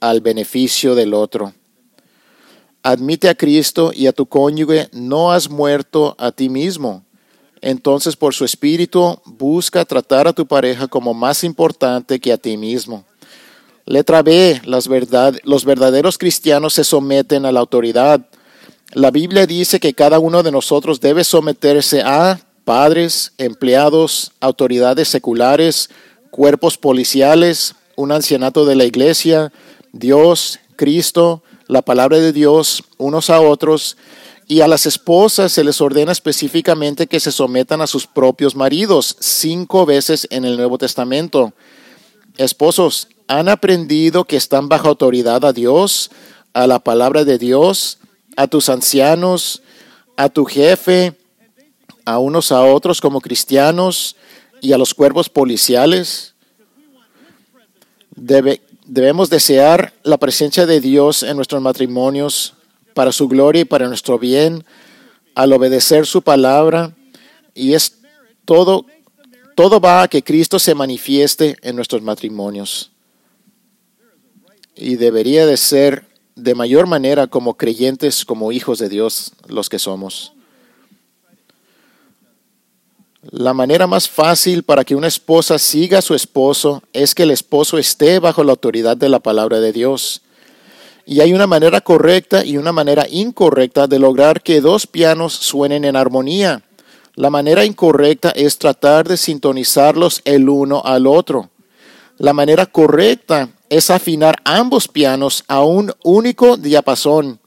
al 0.00 0.20
beneficio 0.20 0.94
del 0.94 1.14
otro. 1.14 1.52
Admite 2.82 3.28
a 3.28 3.34
Cristo 3.34 3.92
y 3.94 4.06
a 4.06 4.12
tu 4.12 4.26
cónyuge, 4.26 4.88
no 4.92 5.30
has 5.30 5.48
muerto 5.48 6.16
a 6.18 6.32
ti 6.32 6.48
mismo. 6.48 7.04
Entonces, 7.60 8.16
por 8.16 8.34
su 8.34 8.44
espíritu, 8.44 9.20
busca 9.24 9.84
tratar 9.84 10.26
a 10.26 10.32
tu 10.32 10.46
pareja 10.46 10.88
como 10.88 11.14
más 11.14 11.44
importante 11.44 12.18
que 12.18 12.32
a 12.32 12.38
ti 12.38 12.56
mismo. 12.56 13.04
Letra 13.84 14.22
B, 14.22 14.60
las 14.64 14.88
verdad, 14.88 15.34
los 15.44 15.64
verdaderos 15.64 16.18
cristianos 16.18 16.74
se 16.74 16.84
someten 16.84 17.46
a 17.46 17.52
la 17.52 17.60
autoridad. 17.60 18.26
La 18.92 19.10
Biblia 19.10 19.46
dice 19.46 19.80
que 19.80 19.94
cada 19.94 20.18
uno 20.18 20.42
de 20.42 20.52
nosotros 20.52 21.00
debe 21.00 21.24
someterse 21.24 22.02
a 22.02 22.40
padres, 22.64 23.32
empleados, 23.38 24.32
autoridades 24.40 25.08
seculares, 25.08 25.90
cuerpos 26.30 26.78
policiales, 26.78 27.74
un 27.96 28.12
ancianato 28.12 28.64
de 28.64 28.76
la 28.76 28.84
iglesia, 28.84 29.52
Dios, 29.92 30.60
Cristo, 30.76 31.42
la 31.66 31.82
palabra 31.82 32.18
de 32.18 32.32
Dios, 32.32 32.84
unos 32.98 33.30
a 33.30 33.40
otros, 33.40 33.96
y 34.46 34.60
a 34.60 34.68
las 34.68 34.86
esposas 34.86 35.52
se 35.52 35.64
les 35.64 35.80
ordena 35.80 36.12
específicamente 36.12 37.06
que 37.06 37.20
se 37.20 37.32
sometan 37.32 37.80
a 37.80 37.86
sus 37.86 38.06
propios 38.06 38.54
maridos 38.54 39.16
cinco 39.20 39.86
veces 39.86 40.26
en 40.30 40.44
el 40.44 40.56
Nuevo 40.56 40.78
Testamento. 40.78 41.52
Esposos, 42.36 43.08
¿han 43.38 43.48
aprendido 43.48 44.24
que 44.24 44.36
están 44.36 44.68
bajo 44.68 44.88
autoridad 44.88 45.44
a 45.44 45.52
Dios, 45.52 46.10
a 46.52 46.66
la 46.66 46.78
palabra 46.78 47.24
de 47.24 47.38
Dios, 47.38 47.98
a 48.36 48.46
tus 48.46 48.68
ancianos, 48.68 49.62
a 50.16 50.28
tu 50.28 50.44
jefe, 50.44 51.14
a 52.04 52.18
unos 52.18 52.52
a 52.52 52.62
otros 52.62 53.00
como 53.00 53.20
cristianos 53.20 54.16
y 54.60 54.72
a 54.72 54.78
los 54.78 54.92
cuerpos 54.92 55.28
policiales? 55.28 56.34
Debe, 58.14 58.60
Debemos 58.84 59.30
desear 59.30 59.94
la 60.02 60.18
presencia 60.18 60.66
de 60.66 60.80
Dios 60.80 61.22
en 61.22 61.36
nuestros 61.36 61.62
matrimonios 61.62 62.52
para 62.92 63.10
su 63.10 63.26
gloria 63.26 63.62
y 63.62 63.64
para 63.64 63.88
nuestro 63.88 64.18
bien, 64.18 64.66
al 65.34 65.54
obedecer 65.54 66.04
su 66.04 66.20
palabra. 66.20 66.94
Y 67.54 67.72
es 67.72 68.00
todo, 68.44 68.84
todo 69.56 69.80
va 69.80 70.02
a 70.02 70.08
que 70.08 70.22
Cristo 70.22 70.58
se 70.58 70.74
manifieste 70.74 71.56
en 71.62 71.76
nuestros 71.76 72.02
matrimonios. 72.02 72.91
Y 74.74 74.96
debería 74.96 75.46
de 75.46 75.56
ser 75.56 76.04
de 76.34 76.54
mayor 76.54 76.86
manera 76.86 77.26
como 77.26 77.54
creyentes, 77.54 78.24
como 78.24 78.52
hijos 78.52 78.78
de 78.78 78.88
Dios, 78.88 79.32
los 79.48 79.68
que 79.68 79.78
somos. 79.78 80.32
La 83.30 83.54
manera 83.54 83.86
más 83.86 84.08
fácil 84.08 84.64
para 84.64 84.84
que 84.84 84.96
una 84.96 85.06
esposa 85.06 85.58
siga 85.58 85.98
a 85.98 86.02
su 86.02 86.14
esposo 86.14 86.82
es 86.92 87.14
que 87.14 87.22
el 87.22 87.30
esposo 87.30 87.78
esté 87.78 88.18
bajo 88.18 88.42
la 88.42 88.50
autoridad 88.50 88.96
de 88.96 89.08
la 89.08 89.20
palabra 89.20 89.60
de 89.60 89.72
Dios. 89.72 90.22
Y 91.06 91.20
hay 91.20 91.32
una 91.32 91.46
manera 91.46 91.80
correcta 91.80 92.44
y 92.44 92.56
una 92.56 92.72
manera 92.72 93.06
incorrecta 93.08 93.86
de 93.86 94.00
lograr 94.00 94.42
que 94.42 94.60
dos 94.60 94.88
pianos 94.88 95.34
suenen 95.34 95.84
en 95.84 95.94
armonía. 95.94 96.62
La 97.14 97.30
manera 97.30 97.64
incorrecta 97.64 98.30
es 98.30 98.58
tratar 98.58 99.06
de 99.06 99.16
sintonizarlos 99.16 100.22
el 100.24 100.48
uno 100.48 100.82
al 100.84 101.06
otro. 101.06 101.50
La 102.18 102.32
manera 102.32 102.66
correcta 102.66 103.50
es 103.72 103.88
afinar 103.88 104.36
ambos 104.44 104.86
pianos 104.86 105.44
a 105.48 105.62
un 105.62 105.94
único 106.04 106.58
diapasón. 106.58 107.40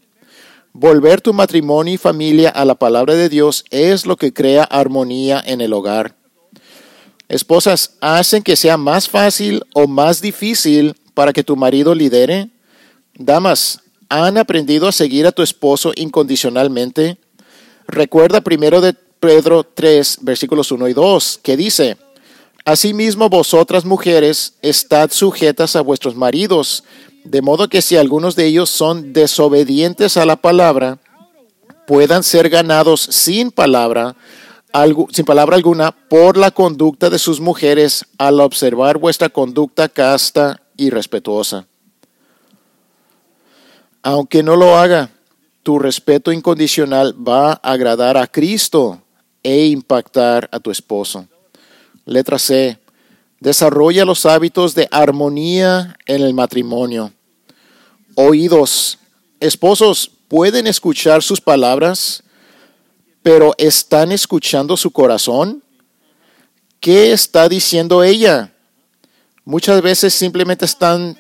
Volver 0.73 1.21
tu 1.21 1.34
matrimonio 1.34 1.93
y 1.93 1.97
familia 1.97 2.49
a 2.49 2.65
la 2.65 2.73
palabra 2.73 3.13
de 3.13 3.30
Dios 3.30 3.63
es 3.69 4.07
lo 4.07 4.17
que 4.17 4.34
crea 4.34 4.63
armonía 4.63 5.39
en 5.45 5.61
el 5.61 5.71
hogar. 5.71 6.15
Esposas, 7.30 7.97
¿hacen 8.01 8.41
que 8.41 8.55
sea 8.55 8.76
más 8.76 9.07
fácil 9.07 9.63
o 9.76 9.88
más 9.88 10.19
difícil 10.19 10.95
para 11.13 11.32
que 11.32 11.43
tu 11.43 11.55
marido 11.55 11.93
lidere? 11.93 12.49
Damas, 13.13 13.82
¿han 14.09 14.39
aprendido 14.39 14.88
a 14.88 14.91
seguir 14.91 15.28
a 15.28 15.32
tu 15.32 15.43
esposo 15.43 15.91
incondicionalmente? 15.95 17.19
Recuerda 17.88 18.41
primero 18.41 18.82
de 18.82 18.95
Pedro 19.19 19.63
3, 19.63 20.17
versículos 20.21 20.71
1 20.71 20.88
y 20.88 20.93
2, 20.93 21.39
que 21.43 21.55
dice, 21.55 21.97
Asimismo 22.68 23.30
vosotras 23.30 23.86
mujeres, 23.86 24.55
estad 24.63 25.11
sujetas 25.11 25.76
a 25.76 25.82
vuestros 25.82 26.16
maridos, 26.16 26.84
de 27.24 27.43
modo 27.43 27.70
que 27.70 27.84
si 27.84 27.95
algunos 27.95 28.36
de 28.36 28.47
ellos 28.47 28.72
son 28.72 29.13
desobedientes 29.13 30.18
a 30.18 30.26
la 30.26 30.36
palabra, 30.36 30.97
puedan 31.86 32.24
ser 32.24 32.49
ganados 32.49 33.01
sin 33.01 33.51
palabra, 33.51 34.16
sin 35.11 35.26
palabra 35.26 35.57
alguna, 35.57 35.91
por 35.91 36.38
la 36.38 36.49
conducta 36.49 37.11
de 37.11 37.20
sus 37.20 37.39
mujeres 37.39 38.03
al 38.18 38.39
observar 38.39 38.97
vuestra 38.97 39.30
conducta 39.30 39.88
casta 39.88 40.59
y 40.76 40.89
respetuosa. 40.89 41.68
Aunque 44.01 44.41
no 44.41 44.55
lo 44.55 44.76
haga, 44.76 45.11
tu 45.61 45.78
respeto 45.78 46.32
incondicional 46.32 47.13
va 47.16 47.51
a 47.51 47.74
agradar 47.74 48.18
a 48.18 48.26
Cristo 48.26 49.03
e 49.43 49.68
impactar 49.68 50.49
a 50.51 50.59
tu 50.59 50.72
esposo. 50.72 51.28
Letra 52.06 52.39
C. 52.39 52.80
Desarrolla 53.39 54.06
los 54.06 54.26
hábitos 54.26 54.76
de 54.76 54.88
armonía 54.91 55.97
en 56.06 56.22
el 56.22 56.34
matrimonio 56.34 57.12
oídos. 58.16 58.97
Esposos 59.39 60.10
pueden 60.28 60.66
escuchar 60.68 61.22
sus 61.22 61.39
palabras, 61.39 62.24
pero 63.22 63.53
¿están 63.58 64.12
escuchando 64.12 64.76
su 64.78 64.91
corazón? 64.91 65.64
¿Qué 66.80 67.12
está 67.12 67.47
diciendo 67.49 68.03
ella? 68.03 68.53
Muchas 69.43 69.82
veces 69.82 70.14
simplemente 70.14 70.66
están 70.66 71.18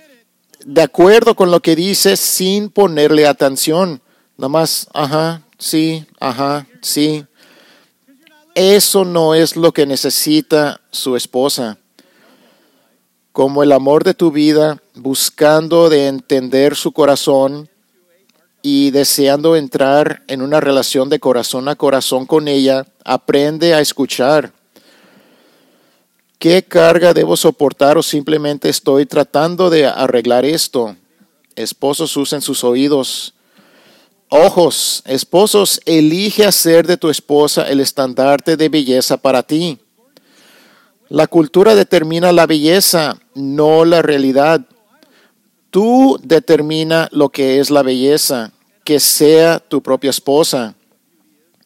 de 0.65 0.81
acuerdo 0.81 1.35
con 1.35 1.51
lo 1.51 1.59
que 1.59 1.75
dice 1.75 2.17
sin 2.17 2.69
ponerle 2.69 3.27
atención. 3.27 4.01
Nada 4.37 4.49
más, 4.49 4.87
ajá, 4.93 5.43
sí, 5.59 6.05
ajá, 6.19 6.67
sí. 6.81 7.25
Eso 8.55 9.05
no 9.05 9.35
es 9.35 9.55
lo 9.55 9.71
que 9.71 9.85
necesita 9.85 10.81
su 10.89 11.15
esposa 11.15 11.77
como 13.35 13.63
el 13.63 13.73
amor 13.73 14.05
de 14.05 14.13
tu 14.13 14.31
vida, 14.31 14.81
buscando 14.93 15.89
de 15.89 16.07
entender 16.07 16.77
su 16.77 16.93
corazón 16.93 17.67
y 18.61 18.91
deseando 18.91 19.57
entrar 19.57 20.23
en 20.27 20.41
una 20.41 20.61
relación 20.61 21.09
de 21.09 21.19
corazón 21.19 21.67
a 21.67 21.75
corazón 21.75 22.25
con 22.25 22.47
ella, 22.47 22.85
aprende 23.03 23.73
a 23.73 23.81
escuchar. 23.81 24.53
¿Qué 26.39 26.63
carga 26.63 27.13
debo 27.13 27.35
soportar 27.35 27.97
o 27.97 28.03
simplemente 28.03 28.69
estoy 28.69 29.05
tratando 29.05 29.69
de 29.69 29.85
arreglar 29.85 30.45
esto? 30.45 30.95
Esposos 31.57 32.15
usen 32.15 32.39
sus 32.39 32.63
oídos. 32.63 33.33
Ojos, 34.29 35.03
esposos, 35.05 35.79
elige 35.85 36.45
hacer 36.45 36.87
de 36.87 36.97
tu 36.97 37.09
esposa 37.09 37.69
el 37.69 37.79
estandarte 37.79 38.57
de 38.57 38.69
belleza 38.69 39.17
para 39.17 39.43
ti. 39.43 39.77
La 41.09 41.27
cultura 41.27 41.75
determina 41.75 42.31
la 42.31 42.47
belleza, 42.47 43.19
no 43.35 43.85
la 43.85 44.01
realidad. 44.01 44.65
Tú 45.69 46.19
determina 46.23 47.07
lo 47.11 47.29
que 47.29 47.59
es 47.59 47.69
la 47.69 47.83
belleza, 47.83 48.51
que 48.83 48.99
sea 48.99 49.59
tu 49.59 49.83
propia 49.83 50.09
esposa. 50.09 50.73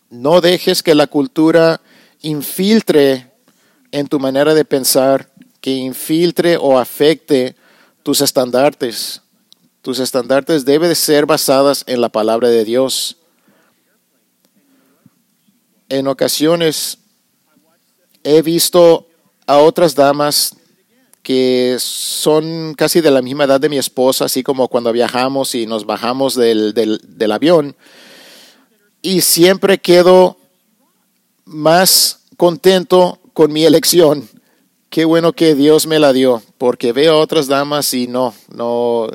No 0.09 0.41
dejes 0.41 0.83
que 0.83 0.95
la 0.95 1.07
cultura 1.07 1.79
infiltre 2.21 3.31
en 3.91 4.07
tu 4.07 4.19
manera 4.19 4.53
de 4.53 4.65
pensar, 4.65 5.29
que 5.61 5.71
infiltre 5.71 6.57
o 6.57 6.77
afecte 6.77 7.55
tus 8.03 8.19
estandartes. 8.19 9.21
Tus 9.89 9.97
estandartes 9.97 10.65
deben 10.65 10.95
ser 10.95 11.25
basadas 11.25 11.83
en 11.87 11.99
la 11.99 12.09
palabra 12.09 12.47
de 12.47 12.63
Dios. 12.63 13.17
En 15.89 16.05
ocasiones 16.05 16.99
he 18.23 18.43
visto 18.43 19.07
a 19.47 19.57
otras 19.57 19.95
damas 19.95 20.55
que 21.23 21.77
son 21.79 22.75
casi 22.75 23.01
de 23.01 23.09
la 23.09 23.23
misma 23.23 23.45
edad 23.45 23.59
de 23.59 23.67
mi 23.67 23.79
esposa, 23.79 24.25
así 24.25 24.43
como 24.43 24.67
cuando 24.67 24.93
viajamos 24.93 25.55
y 25.55 25.65
nos 25.65 25.87
bajamos 25.87 26.35
del, 26.35 26.75
del, 26.75 27.31
avión. 27.31 27.75
Y 29.01 29.21
siempre 29.21 29.79
quedo 29.79 30.37
más 31.45 32.25
contento 32.37 33.17
con 33.33 33.51
mi 33.51 33.65
elección. 33.65 34.29
Qué 34.91 35.03
bueno 35.05 35.33
que 35.33 35.55
Dios 35.55 35.87
me 35.87 35.97
la 35.97 36.13
dio, 36.13 36.43
porque 36.59 36.93
veo 36.93 37.13
a 37.13 37.21
otras 37.21 37.47
damas 37.47 37.91
y 37.95 38.05
no, 38.05 38.35
no, 38.53 39.09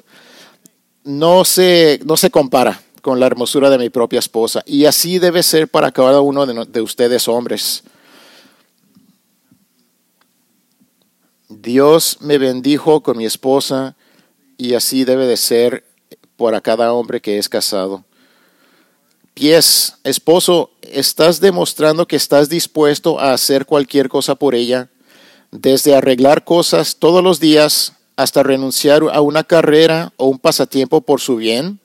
no 1.05 1.45
se, 1.45 2.01
no 2.05 2.17
se 2.17 2.31
compara 2.31 2.83
con 3.03 3.21
la 3.21 3.27
hermosura 3.27 3.71
de 3.71 3.79
mi 3.79 3.91
propia 3.91 4.19
esposa. 4.19 4.63
Y 4.67 4.87
así 4.87 5.19
debe 5.19 5.43
ser 5.43 5.69
para 5.69 5.93
cada 5.93 6.21
uno 6.21 6.47
de, 6.47 6.65
de 6.65 6.81
ustedes 6.81 7.29
hombres. 7.29 7.85
Dios 11.49 12.19
me 12.21 12.39
bendijo 12.39 13.03
con 13.03 13.19
mi 13.19 13.27
esposa 13.27 13.95
y 14.57 14.75
así 14.75 15.05
debe 15.05 15.27
de 15.27 15.37
ser 15.37 15.85
para 16.37 16.61
cada 16.61 16.93
hombre 16.93 17.21
que 17.21 17.39
es 17.39 17.49
casado. 17.49 18.05
Pies, 19.35 19.97
esposo, 20.05 20.71
¿estás 20.81 21.41
demostrando 21.41 22.07
que 22.07 22.17
estás 22.17 22.49
dispuesto 22.49 23.19
a 23.21 23.33
hacer 23.33 23.67
cualquier 23.67 24.09
cosa 24.09 24.35
por 24.35 24.55
ella? 24.55 24.89
Desde 25.51 25.95
arreglar 25.95 26.45
cosas 26.45 26.97
todos 26.97 27.23
los 27.23 27.41
días 27.41 27.95
hasta 28.17 28.43
renunciar 28.43 29.03
a 29.13 29.21
una 29.21 29.45
carrera 29.45 30.13
o 30.17 30.27
un 30.27 30.39
pasatiempo 30.39 31.01
por 31.01 31.21
su 31.21 31.37
bien. 31.37 31.81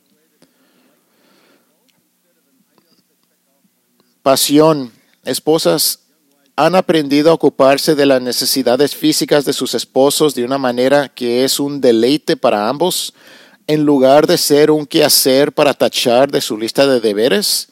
Pasión, 4.21 4.91
esposas, 5.23 5.99
han 6.55 6.75
aprendido 6.75 7.31
a 7.31 7.33
ocuparse 7.33 7.95
de 7.95 8.05
las 8.05 8.21
necesidades 8.21 8.93
físicas 8.93 9.45
de 9.45 9.53
sus 9.53 9.73
esposos 9.73 10.35
de 10.35 10.43
una 10.43 10.57
manera 10.57 11.07
que 11.07 11.45
es 11.45 11.59
un 11.59 11.79
deleite 11.79 12.35
para 12.35 12.67
ambos 12.67 13.13
en 13.65 13.85
lugar 13.85 14.27
de 14.27 14.37
ser 14.37 14.71
un 14.71 14.85
quehacer 14.85 15.53
para 15.53 15.73
tachar 15.73 16.31
de 16.31 16.41
su 16.41 16.57
lista 16.57 16.85
de 16.85 16.99
deberes? 16.99 17.69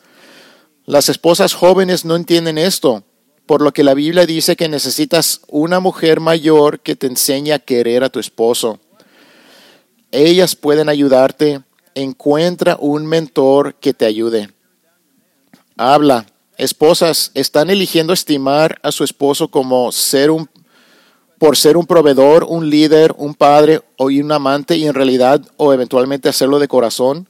Las 0.86 1.10
esposas 1.10 1.54
jóvenes 1.54 2.06
no 2.06 2.16
entienden 2.16 2.58
esto, 2.58 3.04
por 3.48 3.62
lo 3.62 3.72
que 3.72 3.84
la 3.84 3.94
Biblia 3.94 4.26
dice 4.26 4.56
que 4.56 4.70
necesitas 4.70 5.42
una 5.48 5.80
mujer 5.80 6.20
mayor 6.20 6.82
que 6.82 6.96
te 6.96 7.08
enseñe 7.08 7.54
a 7.54 7.60
querer 7.60 8.04
a 8.04 8.10
tu 8.10 8.20
esposo. 8.20 8.80
Ellas 10.12 10.56
pueden 10.56 10.90
ayudarte. 10.90 11.62
Encuentra 11.96 12.78
un 12.80 13.08
mentor 13.08 13.76
que 13.76 13.94
te 13.94 14.06
ayude. 14.06 14.52
Habla. 15.78 16.28
Esposas 16.58 17.32
están 17.34 17.70
eligiendo 17.70 18.14
estimar 18.14 18.80
a 18.84 18.92
su 18.92 19.04
esposo 19.04 19.48
como 19.48 19.92
ser 19.92 20.32
un 20.32 20.50
por 21.38 21.56
ser 21.56 21.78
un 21.78 21.86
proveedor, 21.86 22.46
un 22.50 22.70
líder, 22.70 23.14
un 23.16 23.36
padre 23.36 23.82
o 23.98 24.06
un 24.06 24.32
amante 24.32 24.76
y 24.76 24.88
en 24.88 24.96
realidad 24.96 25.42
o 25.58 25.72
eventualmente 25.72 26.30
hacerlo 26.30 26.58
de 26.58 26.68
corazón. 26.68 27.30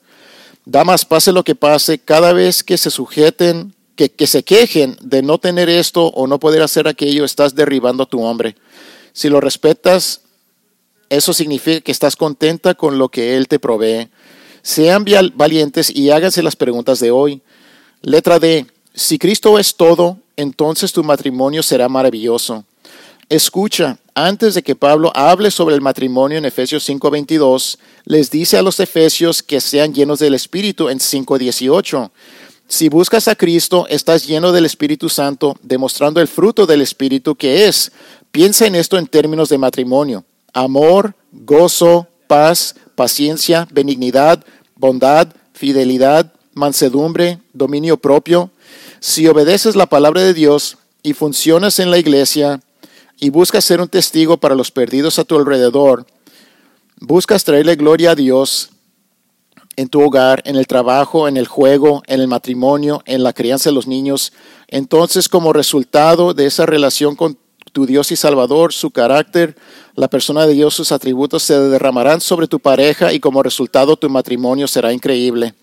Damas, 0.63 1.05
pase 1.05 1.33
lo 1.33 1.43
que 1.43 1.55
pase, 1.55 1.99
cada 1.99 2.31
vez 2.31 2.63
que 2.63 2.77
se 2.77 2.89
sujeten, 2.89 3.73
que, 3.97 4.27
se 4.27 4.43
quejen 4.43 4.95
de 5.01 5.21
no 5.21 5.39
tener 5.39 5.69
esto 5.69 6.05
o 6.07 6.27
no 6.27 6.39
poder 6.39 6.61
hacer 6.61 6.87
aquello, 6.87 7.25
estás 7.25 7.55
derribando 7.55 8.03
a 8.03 8.05
tu 8.05 8.21
hombre. 8.21 8.55
Si 9.11 9.27
lo 9.27 9.41
respetas, 9.41 10.21
eso 11.09 11.33
significa 11.33 11.81
que 11.81 11.91
estás 11.91 12.15
contenta 12.15 12.75
con 12.75 12.97
lo 12.97 13.09
que 13.09 13.35
él 13.35 13.47
te 13.47 13.59
provee. 13.59 14.09
Sean 14.61 15.05
valientes 15.33 15.93
y 15.93 16.11
háganse 16.11 16.43
las 16.43 16.55
preguntas 16.55 16.99
de 16.99 17.11
hoy. 17.11 17.41
Letra 18.01 18.39
D. 18.39 18.67
Si 18.93 19.17
Cristo 19.17 19.59
es 19.59 19.75
todo, 19.75 20.17
entonces 20.35 20.93
tu 20.93 21.03
matrimonio 21.03 21.63
será 21.63 21.89
maravilloso. 21.89 22.63
Escucha, 23.29 23.97
antes 24.15 24.53
de 24.53 24.63
que 24.63 24.75
Pablo 24.75 25.11
hable 25.13 25.51
sobre 25.51 25.75
el 25.75 25.81
matrimonio 25.81 26.37
en 26.37 26.45
Efesios 26.45 26.87
5:22, 26.87 27.77
les 28.05 28.31
dice 28.31 28.57
a 28.57 28.61
los 28.61 28.79
efesios 28.79 29.43
que 29.43 29.59
sean 29.59 29.93
llenos 29.93 30.19
del 30.19 30.33
Espíritu 30.33 30.87
en 30.89 30.99
5:18. 30.99 32.11
Si 32.67 32.89
buscas 32.89 33.27
a 33.27 33.35
Cristo, 33.35 33.87
estás 33.89 34.27
lleno 34.27 34.51
del 34.51 34.65
Espíritu 34.65 35.07
Santo, 35.07 35.57
demostrando 35.61 36.19
el 36.19 36.27
fruto 36.27 36.65
del 36.65 36.81
Espíritu 36.81 37.35
que 37.35 37.67
es. 37.67 37.91
Piensa 38.31 38.67
en 38.67 38.75
esto 38.75 38.97
en 38.97 39.07
términos 39.07 39.49
de 39.49 39.57
matrimonio. 39.57 40.25
Amor, 40.53 41.15
gozo, 41.31 42.07
paz, 42.27 42.75
paciencia, 42.95 43.67
benignidad, 43.71 44.43
bondad, 44.75 45.29
fidelidad, 45.53 46.33
mansedumbre, 46.53 47.39
dominio 47.53 47.97
propio. 47.97 48.51
Si 48.99 49.27
obedeces 49.27 49.75
la 49.75 49.85
palabra 49.85 50.21
de 50.21 50.33
Dios 50.33 50.77
y 51.03 51.13
funcionas 51.13 51.79
en 51.79 51.89
la 51.89 51.99
iglesia, 51.99 52.59
y 53.19 53.29
buscas 53.29 53.65
ser 53.65 53.81
un 53.81 53.87
testigo 53.87 54.37
para 54.37 54.55
los 54.55 54.71
perdidos 54.71 55.19
a 55.19 55.23
tu 55.23 55.37
alrededor, 55.37 56.05
buscas 56.99 57.43
traerle 57.43 57.75
gloria 57.75 58.11
a 58.11 58.15
Dios 58.15 58.69
en 59.77 59.87
tu 59.87 60.01
hogar, 60.01 60.41
en 60.45 60.57
el 60.57 60.67
trabajo, 60.67 61.27
en 61.27 61.37
el 61.37 61.47
juego, 61.47 62.03
en 62.07 62.19
el 62.19 62.27
matrimonio, 62.27 63.01
en 63.05 63.23
la 63.23 63.31
crianza 63.31 63.69
de 63.69 63.75
los 63.75 63.87
niños, 63.87 64.33
entonces 64.67 65.29
como 65.29 65.53
resultado 65.53 66.33
de 66.33 66.47
esa 66.47 66.65
relación 66.65 67.15
con 67.15 67.37
tu 67.71 67.85
Dios 67.85 68.11
y 68.11 68.15
Salvador, 68.15 68.73
su 68.73 68.91
carácter, 68.91 69.55
la 69.95 70.07
persona 70.07 70.45
de 70.47 70.53
Dios, 70.53 70.73
sus 70.73 70.91
atributos 70.91 71.43
se 71.43 71.59
derramarán 71.59 72.21
sobre 72.21 72.47
tu 72.47 72.59
pareja 72.59 73.13
y 73.13 73.19
como 73.19 73.43
resultado 73.43 73.97
tu 73.97 74.09
matrimonio 74.09 74.67
será 74.67 74.91
increíble. 74.91 75.53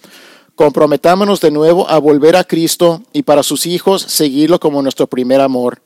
Comprometámonos 0.55 1.41
de 1.41 1.51
nuevo 1.51 1.89
a 1.91 1.99
volver 1.99 2.37
a 2.37 2.45
Cristo 2.45 3.03
y 3.13 3.23
para 3.23 3.43
sus 3.43 3.67
hijos 3.67 4.03
seguirlo 4.03 4.61
como 4.61 4.81
nuestro 4.81 5.09
primer 5.09 5.41
amor. 5.41 5.83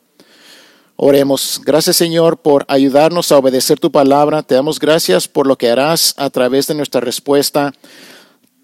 Oremos. 0.96 1.62
Gracias 1.64 1.96
Señor 1.96 2.38
por 2.38 2.66
ayudarnos 2.68 3.32
a 3.32 3.38
obedecer 3.38 3.78
tu 3.78 3.90
palabra. 3.90 4.42
Te 4.42 4.56
damos 4.56 4.80
gracias 4.80 5.28
por 5.28 5.46
lo 5.46 5.56
que 5.56 5.70
harás 5.70 6.12
a 6.18 6.28
través 6.28 6.66
de 6.66 6.74
nuestra 6.74 7.00
respuesta. 7.00 7.72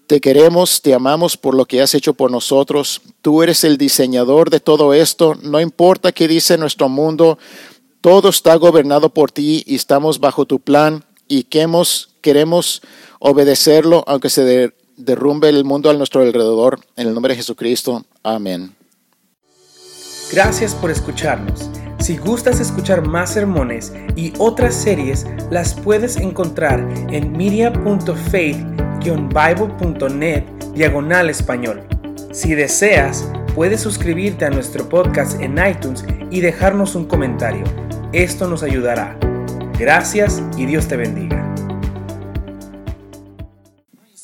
Te 0.07 0.21
queremos, 0.21 0.81
te 0.81 0.93
amamos 0.93 1.35
por 1.35 1.55
lo 1.55 1.65
que 1.65 1.81
has 1.81 1.95
hecho 1.95 2.13
por 2.13 2.29
nosotros. 2.29 3.01
Tú 3.21 3.41
eres 3.41 3.63
el 3.63 3.77
diseñador 3.77 4.51
de 4.51 4.59
todo 4.59 4.93
esto. 4.93 5.35
No 5.41 5.59
importa 5.59 6.11
qué 6.11 6.27
dice 6.27 6.57
nuestro 6.59 6.89
mundo, 6.89 7.39
todo 8.01 8.29
está 8.29 8.55
gobernado 8.55 9.09
por 9.09 9.31
ti 9.31 9.63
y 9.65 9.75
estamos 9.75 10.19
bajo 10.19 10.45
tu 10.45 10.59
plan 10.59 11.03
y 11.27 11.43
queremos, 11.43 12.09
queremos 12.21 12.83
obedecerlo 13.17 14.03
aunque 14.05 14.29
se 14.29 14.73
derrumbe 14.95 15.49
el 15.49 15.63
mundo 15.63 15.89
a 15.89 15.93
nuestro 15.93 16.21
alrededor. 16.21 16.79
En 16.95 17.07
el 17.07 17.13
nombre 17.15 17.33
de 17.33 17.37
Jesucristo. 17.37 18.05
Amén. 18.21 18.75
Gracias 20.31 20.75
por 20.75 20.91
escucharnos. 20.91 21.67
Si 21.99 22.17
gustas 22.17 22.59
escuchar 22.59 23.07
más 23.07 23.33
sermones 23.33 23.91
y 24.15 24.33
otras 24.37 24.75
series, 24.75 25.25
las 25.49 25.73
puedes 25.73 26.17
encontrar 26.17 26.87
en 27.09 27.31
media.faith-bible.net 29.05 30.43
diagonal 30.73 31.29
español. 31.29 31.81
Si 32.31 32.55
deseas, 32.55 33.29
puedes 33.53 33.81
suscribirte 33.81 34.45
a 34.45 34.49
nuestro 34.49 34.89
podcast 34.89 35.39
en 35.41 35.57
iTunes 35.65 36.05
y 36.31 36.41
dejarnos 36.41 36.95
un 36.95 37.05
comentario. 37.05 37.63
Esto 38.11 38.47
nos 38.47 38.63
ayudará. 38.63 39.17
Gracias 39.77 40.41
y 40.57 40.65
Dios 40.65 40.87
te 40.87 40.97
bendiga. 40.97 41.44